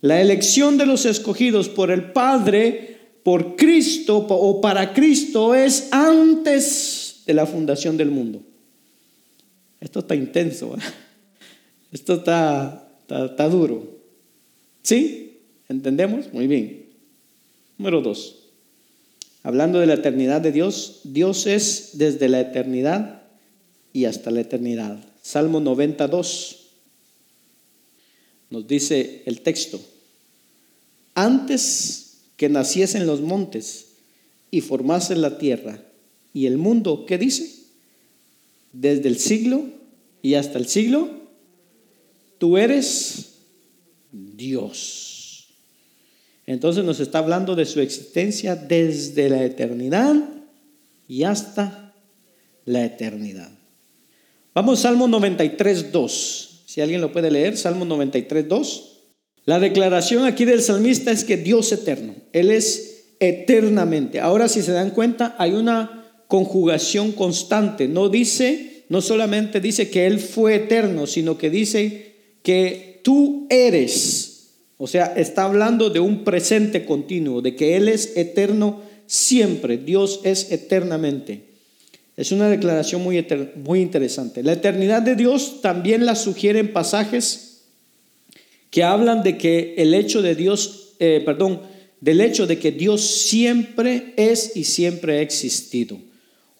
La 0.00 0.20
elección 0.20 0.78
de 0.78 0.86
los 0.86 1.04
escogidos 1.04 1.68
por 1.68 1.90
el 1.90 2.12
Padre, 2.12 2.98
por 3.22 3.56
Cristo 3.56 4.18
o 4.18 4.60
para 4.60 4.92
Cristo 4.94 5.54
es 5.54 5.88
antes 5.92 7.22
de 7.26 7.34
la 7.34 7.46
fundación 7.46 7.96
del 7.96 8.10
mundo. 8.10 8.40
Esto 9.80 10.00
está 10.00 10.14
intenso, 10.14 10.76
esto 11.92 12.14
está, 12.14 12.88
está, 13.02 13.26
está 13.26 13.48
duro. 13.48 13.98
¿Sí? 14.82 15.27
¿Entendemos? 15.68 16.32
Muy 16.32 16.46
bien. 16.46 16.86
Número 17.76 18.00
dos. 18.00 18.36
Hablando 19.42 19.78
de 19.80 19.86
la 19.86 19.94
eternidad 19.94 20.40
de 20.40 20.52
Dios, 20.52 21.00
Dios 21.04 21.46
es 21.46 21.90
desde 21.94 22.28
la 22.28 22.40
eternidad 22.40 23.22
y 23.92 24.06
hasta 24.06 24.30
la 24.30 24.40
eternidad. 24.40 24.98
Salmo 25.22 25.60
92 25.60 26.58
nos 28.50 28.66
dice 28.66 29.22
el 29.26 29.42
texto, 29.42 29.80
antes 31.14 32.18
que 32.36 32.48
naciesen 32.48 33.06
los 33.06 33.20
montes 33.20 33.88
y 34.50 34.60
formasen 34.62 35.20
la 35.20 35.38
tierra 35.38 35.82
y 36.32 36.46
el 36.46 36.56
mundo, 36.56 37.04
¿qué 37.06 37.18
dice? 37.18 37.64
Desde 38.72 39.08
el 39.08 39.18
siglo 39.18 39.64
y 40.22 40.34
hasta 40.34 40.58
el 40.58 40.66
siglo, 40.66 41.10
tú 42.38 42.56
eres 42.56 43.34
Dios. 44.12 45.07
Entonces 46.48 46.82
nos 46.82 46.98
está 46.98 47.18
hablando 47.18 47.54
de 47.54 47.66
su 47.66 47.78
existencia 47.78 48.56
desde 48.56 49.28
la 49.28 49.44
eternidad 49.44 50.14
y 51.06 51.24
hasta 51.24 51.94
la 52.64 52.86
eternidad. 52.86 53.50
Vamos 54.54 54.80
Salmo 54.80 55.08
93, 55.08 55.92
2. 55.92 56.62
Si 56.64 56.80
alguien 56.80 57.02
lo 57.02 57.12
puede 57.12 57.30
leer, 57.30 57.58
Salmo 57.58 57.84
93, 57.84 58.48
2. 58.48 59.00
La 59.44 59.60
declaración 59.60 60.24
aquí 60.24 60.46
del 60.46 60.62
salmista 60.62 61.10
es 61.10 61.24
que 61.24 61.36
Dios 61.36 61.70
eterno, 61.70 62.14
Él 62.32 62.50
es 62.50 63.12
eternamente. 63.20 64.18
Ahora 64.18 64.48
si 64.48 64.62
se 64.62 64.72
dan 64.72 64.92
cuenta, 64.92 65.36
hay 65.38 65.52
una 65.52 66.22
conjugación 66.28 67.12
constante. 67.12 67.88
No 67.88 68.08
dice, 68.08 68.86
no 68.88 69.02
solamente 69.02 69.60
dice 69.60 69.90
que 69.90 70.06
Él 70.06 70.18
fue 70.18 70.54
eterno, 70.54 71.06
sino 71.06 71.36
que 71.36 71.50
dice 71.50 72.14
que 72.42 73.02
tú 73.04 73.46
eres 73.50 74.27
o 74.78 74.86
sea, 74.86 75.12
está 75.16 75.44
hablando 75.44 75.90
de 75.90 75.98
un 75.98 76.22
presente 76.22 76.86
continuo, 76.86 77.42
de 77.42 77.56
que 77.56 77.76
Él 77.76 77.88
es 77.88 78.16
eterno 78.16 78.80
siempre, 79.06 79.76
Dios 79.76 80.20
es 80.22 80.52
eternamente. 80.52 81.48
Es 82.16 82.30
una 82.32 82.48
declaración 82.48 83.02
muy, 83.02 83.24
muy 83.64 83.80
interesante. 83.80 84.42
La 84.42 84.52
eternidad 84.52 85.02
de 85.02 85.16
Dios 85.16 85.60
también 85.60 86.06
la 86.06 86.14
sugieren 86.14 86.72
pasajes 86.72 87.64
que 88.70 88.84
hablan 88.84 89.22
de 89.22 89.36
que 89.36 89.74
el 89.78 89.94
hecho 89.94 90.22
de 90.22 90.34
Dios, 90.34 90.94
eh, 91.00 91.22
perdón, 91.24 91.60
del 92.00 92.20
hecho 92.20 92.46
de 92.46 92.58
que 92.58 92.70
Dios 92.70 93.02
siempre 93.02 94.14
es 94.16 94.56
y 94.56 94.64
siempre 94.64 95.18
ha 95.18 95.22
existido. 95.22 95.98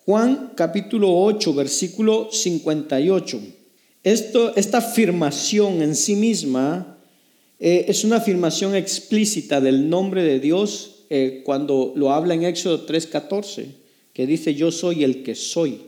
Juan 0.05 0.53
capítulo 0.57 1.17
8, 1.23 1.55
versículo 1.55 2.31
58. 2.33 3.41
Esto, 4.03 4.57
esta 4.57 4.79
afirmación 4.79 5.83
en 5.83 5.95
sí 5.95 6.17
misma 6.17 6.98
eh, 7.61 7.87
es 7.89 8.05
una 8.05 8.17
afirmación 8.17 8.75
explícita 8.75 9.61
del 9.61 9.89
nombre 9.89 10.23
de 10.23 10.39
Dios 10.41 11.05
eh, 11.11 11.43
cuando 11.45 11.93
lo 11.97 12.13
habla 12.13 12.35
en 12.35 12.45
Éxodo 12.45 12.87
3:14, 12.87 13.67
que 14.13 14.27
dice 14.27 14.55
yo 14.55 14.71
soy 14.71 15.05
el 15.05 15.23
que 15.23 15.35
soy. 15.35 15.81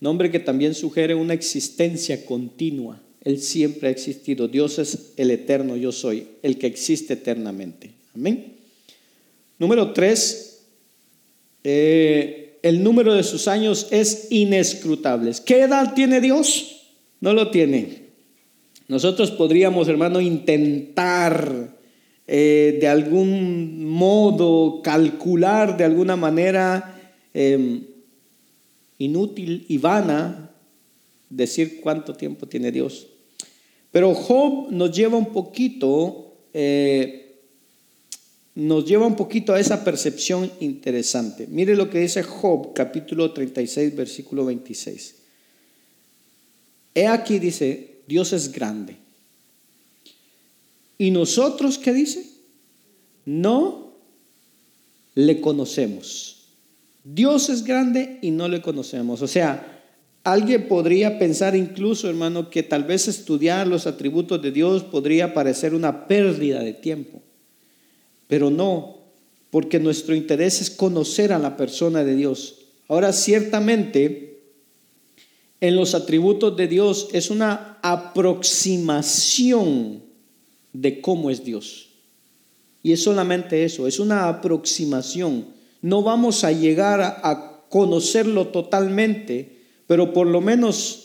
Nombre 0.00 0.30
que 0.30 0.40
también 0.40 0.74
sugiere 0.74 1.14
una 1.14 1.34
existencia 1.34 2.24
continua. 2.26 3.02
Él 3.24 3.40
siempre 3.40 3.88
ha 3.88 3.90
existido. 3.90 4.46
Dios 4.46 4.78
es 4.78 5.14
el 5.16 5.30
eterno 5.30 5.76
yo 5.76 5.90
soy, 5.90 6.28
el 6.42 6.58
que 6.58 6.66
existe 6.66 7.14
eternamente. 7.14 7.90
Amén. 8.14 8.56
Número 9.58 9.92
3. 9.92 10.58
Eh, 11.64 12.58
el 12.62 12.82
número 12.82 13.14
de 13.14 13.24
sus 13.24 13.48
años 13.48 13.88
es 13.90 14.28
inescrutable. 14.30 15.32
¿Qué 15.44 15.62
edad 15.62 15.94
tiene 15.94 16.20
Dios? 16.20 16.82
No 17.20 17.32
lo 17.32 17.50
tiene. 17.50 18.05
Nosotros 18.88 19.30
podríamos, 19.30 19.88
hermano, 19.88 20.20
intentar 20.20 21.76
eh, 22.26 22.78
de 22.80 22.88
algún 22.88 23.84
modo 23.86 24.80
calcular 24.82 25.76
de 25.76 25.84
alguna 25.84 26.16
manera 26.16 27.00
em, 27.34 27.84
inútil 28.98 29.64
y 29.68 29.78
vana 29.78 30.50
decir 31.30 31.80
cuánto 31.80 32.14
tiempo 32.14 32.46
tiene 32.46 32.72
Dios. 32.72 33.08
Pero 33.90 34.14
Job 34.14 34.70
nos 34.70 34.90
lleva 34.92 35.16
un 35.16 35.32
poquito 35.32 36.34
eh, 36.52 37.26
nos 38.56 38.86
lleva 38.86 39.06
un 39.06 39.16
poquito 39.16 39.52
a 39.52 39.60
esa 39.60 39.84
percepción 39.84 40.50
interesante. 40.60 41.46
Mire 41.46 41.76
lo 41.76 41.90
que 41.90 42.00
dice 42.00 42.22
Job, 42.22 42.72
capítulo 42.72 43.30
36, 43.32 43.94
versículo 43.94 44.46
26. 44.46 45.14
He 46.94 47.06
aquí 47.06 47.38
dice, 47.38 47.95
Dios 48.06 48.32
es 48.32 48.52
grande. 48.52 48.96
¿Y 50.98 51.10
nosotros 51.10 51.78
qué 51.78 51.92
dice? 51.92 52.26
No 53.24 53.92
le 55.14 55.40
conocemos. 55.40 56.36
Dios 57.04 57.48
es 57.50 57.64
grande 57.64 58.18
y 58.22 58.30
no 58.30 58.48
le 58.48 58.62
conocemos. 58.62 59.22
O 59.22 59.26
sea, 59.26 59.82
alguien 60.24 60.66
podría 60.68 61.18
pensar 61.18 61.54
incluso, 61.54 62.08
hermano, 62.08 62.50
que 62.50 62.62
tal 62.62 62.84
vez 62.84 63.08
estudiar 63.08 63.66
los 63.66 63.86
atributos 63.86 64.42
de 64.42 64.50
Dios 64.50 64.82
podría 64.82 65.34
parecer 65.34 65.74
una 65.74 66.08
pérdida 66.08 66.60
de 66.60 66.72
tiempo. 66.72 67.22
Pero 68.26 68.50
no, 68.50 68.98
porque 69.50 69.78
nuestro 69.78 70.14
interés 70.14 70.60
es 70.60 70.70
conocer 70.70 71.32
a 71.32 71.38
la 71.38 71.56
persona 71.56 72.02
de 72.02 72.16
Dios. 72.16 72.66
Ahora, 72.88 73.12
ciertamente, 73.12 74.25
en 75.60 75.76
los 75.76 75.94
atributos 75.94 76.56
de 76.56 76.68
Dios 76.68 77.08
es 77.12 77.30
una 77.30 77.78
aproximación 77.82 80.02
de 80.72 81.00
cómo 81.00 81.30
es 81.30 81.44
Dios. 81.44 81.88
Y 82.82 82.92
es 82.92 83.02
solamente 83.02 83.64
eso, 83.64 83.86
es 83.86 83.98
una 83.98 84.28
aproximación. 84.28 85.46
No 85.82 86.02
vamos 86.02 86.44
a 86.44 86.52
llegar 86.52 87.00
a 87.00 87.62
conocerlo 87.68 88.48
totalmente, 88.48 89.58
pero 89.86 90.12
por 90.12 90.26
lo 90.26 90.40
menos 90.40 91.02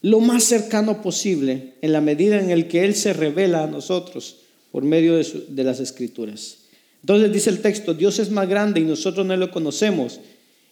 lo 0.00 0.20
más 0.20 0.44
cercano 0.44 1.00
posible 1.00 1.74
en 1.80 1.92
la 1.92 2.00
medida 2.00 2.40
en 2.40 2.50
el 2.50 2.66
que 2.66 2.84
Él 2.84 2.94
se 2.94 3.12
revela 3.12 3.62
a 3.62 3.68
nosotros 3.68 4.38
por 4.72 4.84
medio 4.84 5.16
de, 5.16 5.64
las 5.64 5.80
escrituras. 5.80 6.56
Entonces 7.02 7.32
dice 7.32 7.50
el 7.50 7.60
texto, 7.60 7.94
Dios 7.94 8.18
es 8.18 8.30
más 8.30 8.48
grande 8.48 8.80
y 8.80 8.84
nosotros 8.84 9.26
no 9.26 9.36
lo 9.36 9.50
conocemos. 9.50 10.20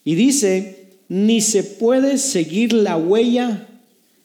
Y 0.04 0.14
dice, 0.14 0.79
ni 1.10 1.40
se 1.40 1.64
puede 1.64 2.18
seguir 2.18 2.72
la 2.72 2.96
huella 2.96 3.66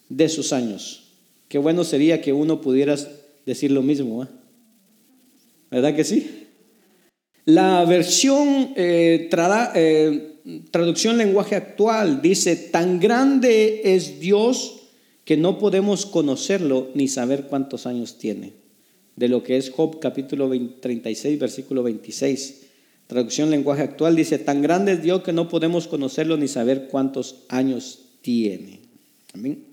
de 0.07 0.29
sus 0.29 0.53
años. 0.53 1.07
Qué 1.47 1.57
bueno 1.57 1.83
sería 1.83 2.21
que 2.21 2.31
uno 2.31 2.61
pudiera 2.61 2.95
decir 3.43 3.71
lo 3.71 3.81
mismo. 3.81 4.23
¿eh? 4.23 4.27
¿Verdad 5.71 5.95
que 5.95 6.03
sí? 6.03 6.45
La 7.45 7.83
versión 7.85 8.73
eh, 8.75 9.29
eh, 9.75 10.37
traducción 10.69 11.17
lenguaje 11.17 11.55
actual 11.55 12.21
dice, 12.21 12.55
tan 12.55 12.99
grande 12.99 13.81
es 13.83 14.19
Dios 14.19 14.83
que 15.23 15.37
no 15.37 15.57
podemos 15.57 16.05
conocerlo 16.05 16.91
ni 16.93 17.07
saber 17.07 17.47
cuántos 17.47 17.87
años 17.87 18.19
tiene 18.19 18.53
de 19.15 19.27
lo 19.27 19.41
que 19.41 19.57
es 19.57 19.71
Job 19.71 19.99
capítulo 19.99 20.51
36, 20.81 21.39
versículo 21.39 21.81
26. 21.81 22.64
Traducción 23.07 23.51
lenguaje 23.51 23.83
actual 23.83 24.15
dice, 24.15 24.39
tan 24.39 24.61
grande 24.61 24.93
es 24.93 25.03
Dios 25.03 25.21
que 25.21 25.33
no 25.33 25.47
podemos 25.47 25.87
conocerlo 25.87 26.37
ni 26.37 26.47
saber 26.47 26.87
cuántos 26.87 27.43
años 27.49 27.99
tiene. 28.21 28.79
Amén. 29.33 29.63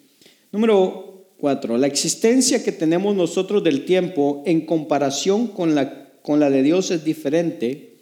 Número 0.50 1.28
4. 1.38 1.78
La 1.78 1.86
existencia 1.86 2.62
que 2.62 2.72
tenemos 2.72 3.16
nosotros 3.16 3.64
del 3.64 3.84
tiempo 3.84 4.42
en 4.44 4.66
comparación 4.66 5.48
con 5.48 5.74
la, 5.74 6.10
con 6.20 6.40
la 6.40 6.50
de 6.50 6.62
Dios 6.62 6.90
es 6.90 7.04
diferente 7.04 7.94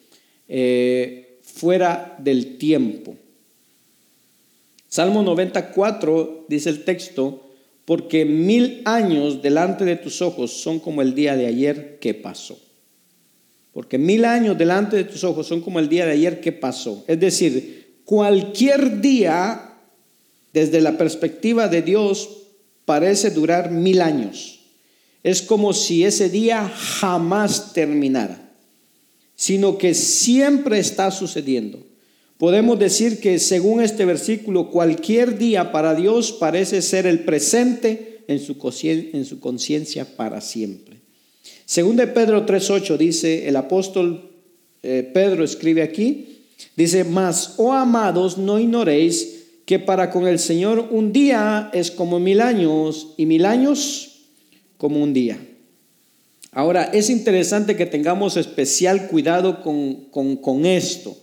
eh, 0.48 1.38
fuera 1.42 2.16
del 2.18 2.58
tiempo. 2.58 3.14
Salmo 4.88 5.22
94 5.22 6.46
dice 6.48 6.70
el 6.70 6.82
texto, 6.82 7.46
porque 7.84 8.24
mil 8.24 8.82
años 8.84 9.40
delante 9.40 9.84
de 9.84 9.94
tus 9.94 10.20
ojos 10.20 10.50
son 10.50 10.80
como 10.80 11.00
el 11.02 11.14
día 11.14 11.36
de 11.36 11.46
ayer 11.46 11.98
que 12.00 12.14
pasó. 12.14 12.58
Porque 13.72 13.98
mil 13.98 14.24
años 14.24 14.58
delante 14.58 14.96
de 14.96 15.04
tus 15.04 15.22
ojos 15.24 15.46
son 15.46 15.60
como 15.60 15.78
el 15.78 15.88
día 15.88 16.06
de 16.06 16.12
ayer 16.12 16.40
que 16.40 16.52
pasó. 16.52 17.04
Es 17.06 17.20
decir, 17.20 18.00
cualquier 18.04 19.00
día, 19.00 19.74
desde 20.52 20.80
la 20.80 20.98
perspectiva 20.98 21.68
de 21.68 21.82
Dios, 21.82 22.28
parece 22.84 23.30
durar 23.30 23.70
mil 23.70 24.00
años. 24.00 24.60
Es 25.22 25.42
como 25.42 25.72
si 25.72 26.04
ese 26.04 26.28
día 26.30 26.68
jamás 26.68 27.72
terminara, 27.72 28.52
sino 29.36 29.78
que 29.78 29.94
siempre 29.94 30.78
está 30.78 31.10
sucediendo. 31.10 31.86
Podemos 32.38 32.78
decir 32.78 33.20
que 33.20 33.38
según 33.38 33.82
este 33.82 34.06
versículo, 34.06 34.70
cualquier 34.70 35.36
día 35.36 35.72
para 35.72 35.94
Dios 35.94 36.32
parece 36.32 36.80
ser 36.80 37.06
el 37.06 37.20
presente 37.20 38.24
en 38.28 38.40
su 38.40 39.40
conciencia 39.40 40.16
para 40.16 40.40
siempre. 40.40 40.99
Según 41.70 41.94
de 41.94 42.08
Pedro 42.08 42.46
3.8 42.46 42.96
dice, 42.96 43.46
el 43.46 43.54
apóstol 43.54 44.28
eh, 44.82 45.08
Pedro 45.14 45.44
escribe 45.44 45.84
aquí, 45.84 46.40
dice, 46.74 47.04
mas, 47.04 47.54
oh 47.58 47.72
amados, 47.72 48.38
no 48.38 48.58
ignoréis 48.58 49.44
que 49.66 49.78
para 49.78 50.10
con 50.10 50.26
el 50.26 50.40
Señor 50.40 50.88
un 50.90 51.12
día 51.12 51.70
es 51.72 51.92
como 51.92 52.18
mil 52.18 52.40
años 52.40 53.14
y 53.16 53.24
mil 53.24 53.44
años 53.46 54.22
como 54.78 55.00
un 55.00 55.12
día. 55.12 55.38
Ahora, 56.50 56.90
es 56.92 57.08
interesante 57.08 57.76
que 57.76 57.86
tengamos 57.86 58.36
especial 58.36 59.06
cuidado 59.06 59.62
con, 59.62 60.06
con, 60.10 60.66
esto 60.66 61.16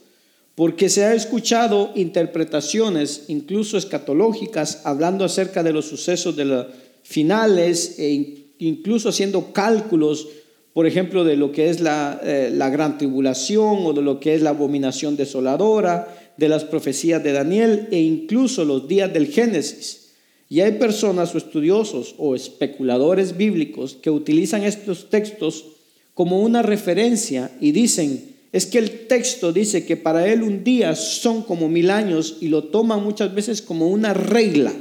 porque 0.55 0.87
se 0.87 1.03
ha 1.03 1.13
escuchado 1.13 1.91
interpretaciones, 1.93 3.25
incluso 3.27 3.77
escatológicas, 3.77 4.79
hablando 4.85 5.25
acerca 5.25 5.61
de 5.61 5.73
los 5.73 5.87
sucesos 5.87 6.37
de 6.37 6.45
los 6.45 6.67
finales 7.03 7.99
e 7.99 8.36
incluso 8.59 9.09
haciendo 9.09 9.53
cálculos, 9.53 10.27
por 10.73 10.85
ejemplo, 10.85 11.23
de 11.23 11.37
lo 11.37 11.51
que 11.51 11.69
es 11.69 11.79
la, 11.79 12.19
eh, 12.23 12.51
la 12.53 12.69
gran 12.69 12.97
tribulación 12.97 13.85
o 13.85 13.93
de 13.93 14.01
lo 14.01 14.19
que 14.19 14.35
es 14.35 14.41
la 14.41 14.51
abominación 14.51 15.15
desoladora, 15.17 16.33
de 16.37 16.49
las 16.49 16.63
profecías 16.63 17.23
de 17.23 17.33
Daniel 17.33 17.87
e 17.91 17.99
incluso 17.99 18.63
los 18.63 18.87
días 18.87 19.11
del 19.11 19.27
Génesis. 19.27 20.11
Y 20.49 20.61
hay 20.61 20.73
personas 20.73 21.35
o 21.35 21.37
estudiosos 21.37 22.15
o 22.17 22.35
especuladores 22.35 23.35
bíblicos 23.35 23.97
que 24.01 24.09
utilizan 24.09 24.63
estos 24.63 25.09
textos 25.09 25.65
como 26.13 26.41
una 26.41 26.61
referencia 26.61 27.51
y 27.59 27.71
dicen, 27.71 28.35
es 28.53 28.65
que 28.65 28.77
el 28.77 29.07
texto 29.07 29.51
dice 29.51 29.85
que 29.85 29.97
para 29.97 30.27
él 30.27 30.41
un 30.41 30.63
día 30.63 30.95
son 30.95 31.43
como 31.43 31.67
mil 31.67 31.91
años 31.91 32.37
y 32.39 32.47
lo 32.47 32.65
toman 32.65 33.03
muchas 33.03 33.35
veces 33.35 33.61
como 33.61 33.87
una 33.87 34.13
regla, 34.13 34.73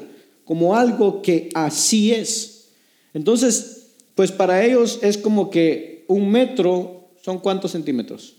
como 0.45 0.77
algo 0.77 1.21
que 1.21 1.49
así 1.53 2.13
es. 2.13 2.56
Entonces, 3.17 3.95
pues 4.15 4.31
para 4.31 4.63
ellos 4.63 4.99
es 5.01 5.17
como 5.17 5.49
que 5.49 6.05
un 6.07 6.31
metro 6.31 7.09
son 7.23 7.39
cuántos 7.39 7.73
centímetros. 7.73 8.37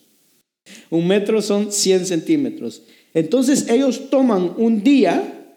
Un 0.92 1.08
metro 1.08 1.42
son 1.42 1.72
100 1.72 2.06
centímetros. 2.06 2.84
Entonces 3.16 3.70
ellos 3.70 4.12
toman 4.12 4.54
un 4.56 4.84
día 4.84 5.56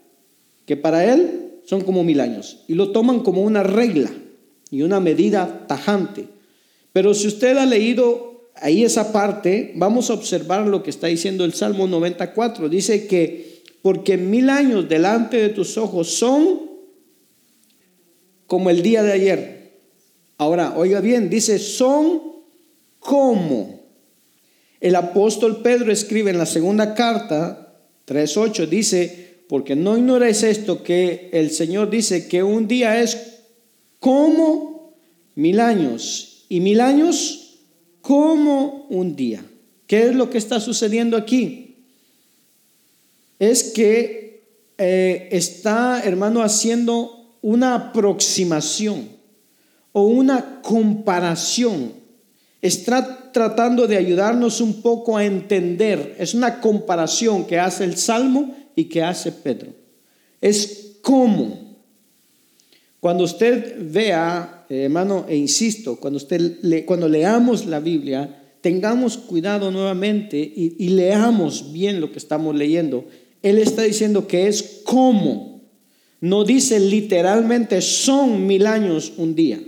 que 0.65 0.79
para 0.79 1.13
él 1.13 1.51
son 1.67 1.83
como 1.83 2.03
mil 2.03 2.19
años 2.19 2.65
y 2.67 2.73
lo 2.73 2.93
toman 2.93 3.21
como 3.21 3.43
una 3.43 3.63
regla 3.63 4.11
y 4.71 4.81
una 4.81 5.01
medida 5.01 5.67
tajante. 5.67 6.25
Pero 6.95 7.13
si 7.13 7.27
usted 7.29 7.59
ha 7.59 7.67
leído 7.67 8.49
ahí 8.55 8.85
esa 8.85 9.13
parte, 9.13 9.75
vamos 9.77 10.09
a 10.09 10.15
observar 10.15 10.67
lo 10.67 10.83
que 10.83 10.89
está 10.89 11.09
diciendo 11.09 11.45
el 11.45 11.53
Salmo 11.53 11.87
94. 11.87 12.71
Dice 12.71 13.07
que 13.07 13.61
porque 13.83 14.17
mil 14.17 14.49
años 14.49 14.89
delante 14.89 15.37
de 15.37 15.51
tus 15.51 15.77
ojos 15.77 16.09
son 16.09 16.70
como 18.51 18.69
el 18.69 18.83
día 18.83 19.05
de 19.05 19.13
ayer. 19.13 19.79
Ahora, 20.37 20.75
oiga 20.77 21.01
bien, 21.01 21.31
dice 21.31 21.61
son 21.61 22.21
como. 22.99 23.79
El 24.81 24.97
apóstol 24.97 25.63
Pedro 25.63 25.93
escribe 25.93 26.33
en 26.33 26.39
la 26.39 26.47
segunda 26.47 26.97
carta, 26.97 27.77
3.8, 28.09 28.69
dice, 28.69 29.45
porque 29.49 29.77
no 29.77 29.97
ignoráis 29.97 30.43
esto, 30.43 30.83
que 30.83 31.31
el 31.33 31.53
Señor 31.53 31.91
dice 31.91 32.27
que 32.27 32.43
un 32.43 32.67
día 32.67 33.01
es 33.01 33.35
como 34.01 34.97
mil 35.37 35.61
años 35.61 36.47
y 36.49 36.59
mil 36.59 36.81
años 36.81 37.61
como 38.01 38.89
un 38.91 39.15
día. 39.15 39.45
¿Qué 39.87 40.09
es 40.09 40.17
lo 40.17 40.29
que 40.29 40.39
está 40.39 40.59
sucediendo 40.59 41.17
aquí? 41.17 41.85
Es 43.39 43.63
que 43.63 44.43
eh, 44.77 45.29
está, 45.31 46.03
hermano, 46.05 46.43
haciendo 46.43 47.20
una 47.43 47.75
aproximación 47.75 49.09
o 49.93 50.03
una 50.03 50.61
comparación. 50.63 51.93
Está 52.63 53.33
tratando 53.33 53.87
de 53.87 53.97
ayudarnos 53.97 54.61
un 54.61 54.83
poco 54.83 55.17
a 55.17 55.25
entender. 55.25 56.17
Es 56.19 56.35
una 56.35 56.61
comparación 56.61 57.47
que 57.47 57.59
hace 57.59 57.85
el 57.85 57.97
Salmo 57.97 58.55
y 58.77 58.85
que 58.85 59.03
hace 59.03 59.33
Pedro. 59.33 59.73
Es 60.41 60.99
cómo. 61.03 61.71
Cuando 63.01 63.25
usted 63.25 63.77
vea, 63.81 64.67
eh, 64.69 64.85
hermano, 64.85 65.25
e 65.27 65.37
insisto, 65.37 65.97
cuando, 65.97 66.19
usted 66.19 66.59
le, 66.63 66.85
cuando 66.85 67.09
leamos 67.09 67.65
la 67.65 67.81
Biblia, 67.81 68.43
tengamos 68.61 69.17
cuidado 69.17 69.71
nuevamente 69.71 70.39
y, 70.39 70.77
y 70.79 70.91
leamos 70.91 71.73
bien 71.73 72.01
lo 72.01 72.13
que 72.13 72.19
estamos 72.19 72.55
leyendo. 72.55 73.07
Él 73.43 73.57
está 73.59 73.83
diciendo 73.83 74.27
que 74.27 74.49
es 74.49 74.83
como. 74.85 75.50
No 76.21 76.45
dice 76.45 76.79
literalmente 76.81 77.81
son 77.81 78.47
mil 78.47 78.67
años 78.67 79.13
un 79.17 79.35
día. 79.35 79.61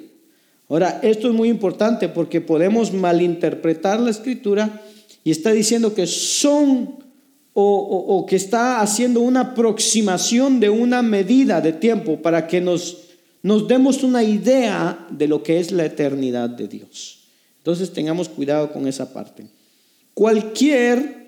Ahora, 0.69 1.01
esto 1.03 1.29
es 1.29 1.35
muy 1.35 1.49
importante 1.49 2.09
porque 2.09 2.41
podemos 2.41 2.93
malinterpretar 2.93 4.01
la 4.01 4.11
escritura 4.11 4.83
y 5.25 5.31
está 5.31 5.53
diciendo 5.53 5.95
que 5.95 6.07
son 6.07 7.03
o, 7.55 7.63
o, 7.65 8.25
que 8.25 8.37
está 8.37 8.81
haciendo 8.81 9.21
una 9.21 9.41
aproximación 9.41 10.59
de 10.59 10.71
una 10.71 11.03
medida 11.03 11.61
de 11.61 11.75
tiempo 11.75 12.23
para 12.23 12.47
que 12.47 12.63
nos 12.63 13.03
nos 13.43 13.67
demos 13.67 14.03
una 14.05 14.23
idea 14.23 15.07
de 15.11 15.27
lo 15.27 15.43
que 15.43 15.59
es 15.59 15.73
la 15.73 15.85
eternidad 15.85 16.49
de 16.49 16.69
Dios. 16.69 17.25
Entonces 17.59 17.93
tengamos 17.93 18.29
cuidado 18.29 18.73
con 18.73 18.87
esa 18.87 19.13
parte. 19.13 19.47
Cualquier 20.15 21.22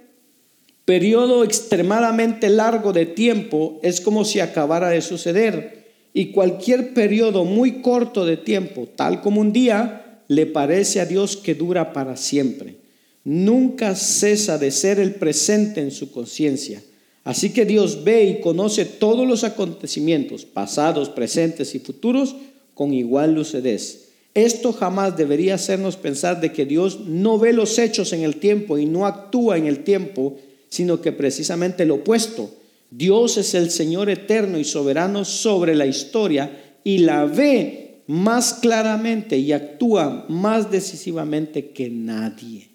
periodo 0.84 1.44
extremadamente 1.44 2.48
largo 2.48 2.92
de 2.92 3.06
tiempo 3.06 3.78
es 3.82 4.00
como 4.00 4.24
si 4.24 4.40
acabara 4.40 4.90
de 4.90 5.00
suceder 5.00 5.84
y 6.12 6.26
cualquier 6.26 6.94
periodo 6.94 7.44
muy 7.44 7.80
corto 7.82 8.24
de 8.24 8.36
tiempo, 8.36 8.88
tal 8.94 9.20
como 9.20 9.40
un 9.40 9.52
día, 9.52 10.20
le 10.28 10.46
parece 10.46 11.00
a 11.00 11.06
Dios 11.06 11.36
que 11.36 11.54
dura 11.54 11.92
para 11.92 12.16
siempre. 12.16 12.76
Nunca 13.24 13.94
cesa 13.94 14.58
de 14.58 14.70
ser 14.70 14.98
el 15.00 15.14
presente 15.14 15.80
en 15.80 15.90
su 15.90 16.10
conciencia 16.12 16.82
Así 17.24 17.50
que 17.50 17.64
Dios 17.64 18.04
ve 18.04 18.24
y 18.24 18.40
conoce 18.40 18.84
todos 18.84 19.26
los 19.26 19.44
acontecimientos, 19.44 20.44
pasados, 20.44 21.08
presentes 21.08 21.74
y 21.74 21.78
futuros, 21.78 22.36
con 22.74 22.92
igual 22.92 23.34
lucidez. 23.34 24.10
Esto 24.34 24.72
jamás 24.72 25.16
debería 25.16 25.54
hacernos 25.54 25.96
pensar 25.96 26.40
de 26.40 26.52
que 26.52 26.66
Dios 26.66 27.00
no 27.06 27.38
ve 27.38 27.54
los 27.54 27.78
hechos 27.78 28.12
en 28.12 28.22
el 28.22 28.36
tiempo 28.36 28.76
y 28.76 28.84
no 28.84 29.06
actúa 29.06 29.56
en 29.56 29.66
el 29.66 29.84
tiempo, 29.84 30.36
sino 30.74 31.00
que 31.00 31.12
precisamente 31.12 31.84
lo 31.84 31.96
opuesto. 31.96 32.52
Dios 32.90 33.36
es 33.36 33.54
el 33.54 33.70
Señor 33.70 34.10
eterno 34.10 34.58
y 34.58 34.64
soberano 34.64 35.24
sobre 35.24 35.76
la 35.76 35.86
historia 35.86 36.78
y 36.82 36.98
la 36.98 37.26
ve 37.26 38.02
más 38.08 38.54
claramente 38.54 39.38
y 39.38 39.52
actúa 39.52 40.26
más 40.28 40.72
decisivamente 40.72 41.70
que 41.70 41.88
nadie. 41.88 42.68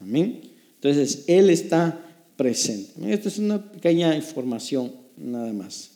Amén. 0.00 0.42
Entonces, 0.76 1.24
Él 1.26 1.50
está 1.50 2.00
presente. 2.36 3.12
Esta 3.12 3.28
es 3.28 3.38
una 3.38 3.60
pequeña 3.72 4.14
información 4.14 4.92
nada 5.16 5.52
más. 5.52 5.90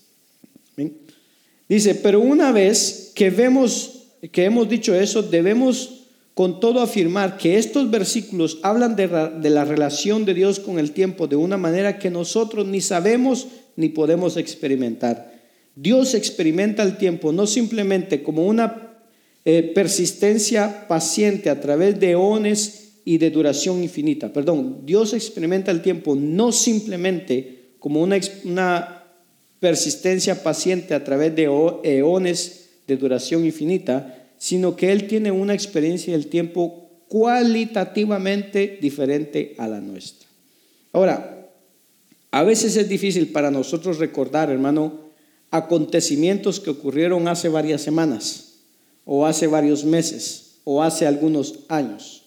Dice, 1.68 1.94
pero 1.94 2.18
una 2.20 2.50
vez 2.50 3.12
que 3.14 3.30
vemos 3.30 4.06
que 4.32 4.44
hemos 4.44 4.68
dicho 4.68 4.92
eso, 4.92 5.22
debemos 5.22 6.03
con 6.34 6.58
todo 6.58 6.80
afirmar 6.80 7.38
que 7.38 7.58
estos 7.58 7.90
versículos 7.90 8.58
hablan 8.62 8.96
de, 8.96 9.06
la 9.08 9.64
relación 9.64 10.24
de 10.24 10.34
Dios 10.34 10.58
con 10.58 10.80
el 10.80 10.90
tiempo 10.90 11.28
de 11.28 11.36
una 11.36 11.56
manera 11.56 11.98
que 11.98 12.10
nosotros 12.10 12.66
ni 12.66 12.80
sabemos 12.80 13.46
ni 13.76 13.88
podemos 13.88 14.36
experimentar. 14.36 15.32
Dios 15.76 16.14
experimenta 16.14 16.82
el 16.82 16.96
tiempo 16.96 17.32
no 17.32 17.46
simplemente 17.46 18.22
como 18.22 18.46
una 18.46 18.96
eh, 19.44 19.72
persistencia 19.74 20.88
paciente 20.88 21.50
a 21.50 21.60
través 21.60 22.00
de 22.00 22.12
eones 22.12 23.00
y 23.04 23.18
de 23.18 23.30
duración 23.30 23.82
infinita. 23.82 24.32
Perdón, 24.32 24.80
Dios 24.84 25.12
experimenta 25.12 25.70
el 25.70 25.82
tiempo 25.82 26.16
no 26.16 26.50
simplemente 26.50 27.74
como 27.78 28.02
una 28.02 29.04
persistencia 29.60 30.42
paciente 30.42 30.94
a 30.94 31.04
través 31.04 31.34
de 31.36 31.44
eones 31.44 32.70
de 32.86 32.96
duración 32.96 33.44
infinita, 33.44 34.23
sino 34.44 34.76
que 34.76 34.92
Él 34.92 35.06
tiene 35.06 35.30
una 35.30 35.54
experiencia 35.54 36.12
del 36.12 36.26
tiempo 36.26 36.90
cualitativamente 37.08 38.78
diferente 38.78 39.54
a 39.56 39.66
la 39.66 39.80
nuestra. 39.80 40.28
Ahora, 40.92 41.48
a 42.30 42.42
veces 42.42 42.76
es 42.76 42.86
difícil 42.86 43.28
para 43.28 43.50
nosotros 43.50 43.96
recordar, 43.96 44.50
hermano, 44.50 45.00
acontecimientos 45.50 46.60
que 46.60 46.68
ocurrieron 46.68 47.26
hace 47.26 47.48
varias 47.48 47.80
semanas, 47.80 48.56
o 49.06 49.24
hace 49.24 49.46
varios 49.46 49.82
meses, 49.86 50.58
o 50.64 50.82
hace 50.82 51.06
algunos 51.06 51.60
años. 51.68 52.26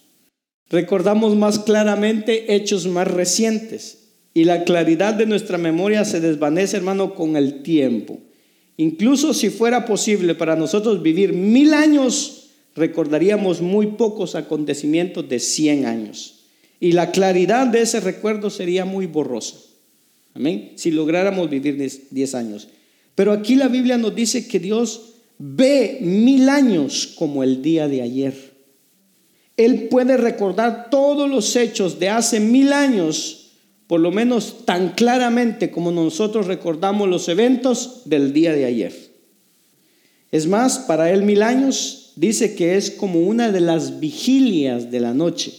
Recordamos 0.72 1.36
más 1.36 1.60
claramente 1.60 2.56
hechos 2.56 2.88
más 2.88 3.08
recientes 3.08 4.08
y 4.34 4.46
la 4.46 4.64
claridad 4.64 5.14
de 5.14 5.28
nuestra 5.28 5.60
memoria 5.60 6.04
se 6.04 6.20
desvanece, 6.20 6.78
hermano, 6.78 7.14
con 7.14 7.38
el 7.38 7.62
tiempo. 7.62 8.18
Incluso 8.78 9.34
si 9.34 9.50
fuera 9.50 9.86
posible 9.86 10.36
para 10.36 10.56
nosotros 10.56 11.02
vivir 11.02 11.34
mil 11.34 11.74
años, 11.74 12.50
recordaríamos 12.76 13.62
muy 13.62 13.88
pocos 13.88 14.36
acontecimientos 14.36 15.28
de 15.28 15.40
cien 15.40 15.86
años. 15.86 16.46
Y 16.80 16.92
la 16.92 17.12
claridad 17.12 17.68
de 17.68 17.82
ese 17.82 18.00
recuerdo 18.00 18.52
sería 18.52 18.86
muy 18.86 19.08
borrosa. 19.08 19.58
Amén. 20.36 20.74
Si 20.76 20.92
lográramos 20.92 21.50
vivir 21.50 21.76
diez 22.12 22.36
años. 22.36 22.68
Pero 23.16 23.32
aquí 23.32 23.56
la 23.56 23.68
Biblia 23.68 23.98
nos 23.98 24.14
dice 24.14 24.48
que 24.48 24.60
Dios 24.60 25.16
ve 25.40 25.98
mil 26.02 26.50
años 26.50 27.08
como 27.18 27.44
el 27.44 27.64
día 27.64 27.88
de 27.88 28.04
ayer. 28.04 28.54
Él 29.58 29.88
puede 29.90 30.18
recordar 30.18 30.92
todos 30.92 31.28
los 31.28 31.56
hechos 31.56 32.00
de 32.00 32.10
hace 32.10 32.40
mil 32.40 32.72
años, 32.72 33.47
por 33.88 34.02
lo 34.02 34.12
menos 34.12 34.66
tan 34.66 34.90
claramente 34.90 35.72
como 35.72 35.92
nosotros 35.92 36.48
recordamos 36.48 37.08
los 37.08 37.30
eventos 37.30 38.02
del 38.06 38.34
día 38.34 38.54
de 38.54 38.66
ayer. 38.66 38.94
Es 40.32 40.46
más, 40.46 40.80
para 40.80 41.10
él 41.12 41.24
mil 41.24 41.42
años 41.42 42.12
dice 42.18 42.56
que 42.56 42.76
es 42.76 42.92
como 42.92 43.22
una 43.22 43.52
de 43.52 43.62
las 43.62 44.00
vigilias 44.00 44.92
de 44.92 45.00
la 45.00 45.14
noche. 45.14 45.54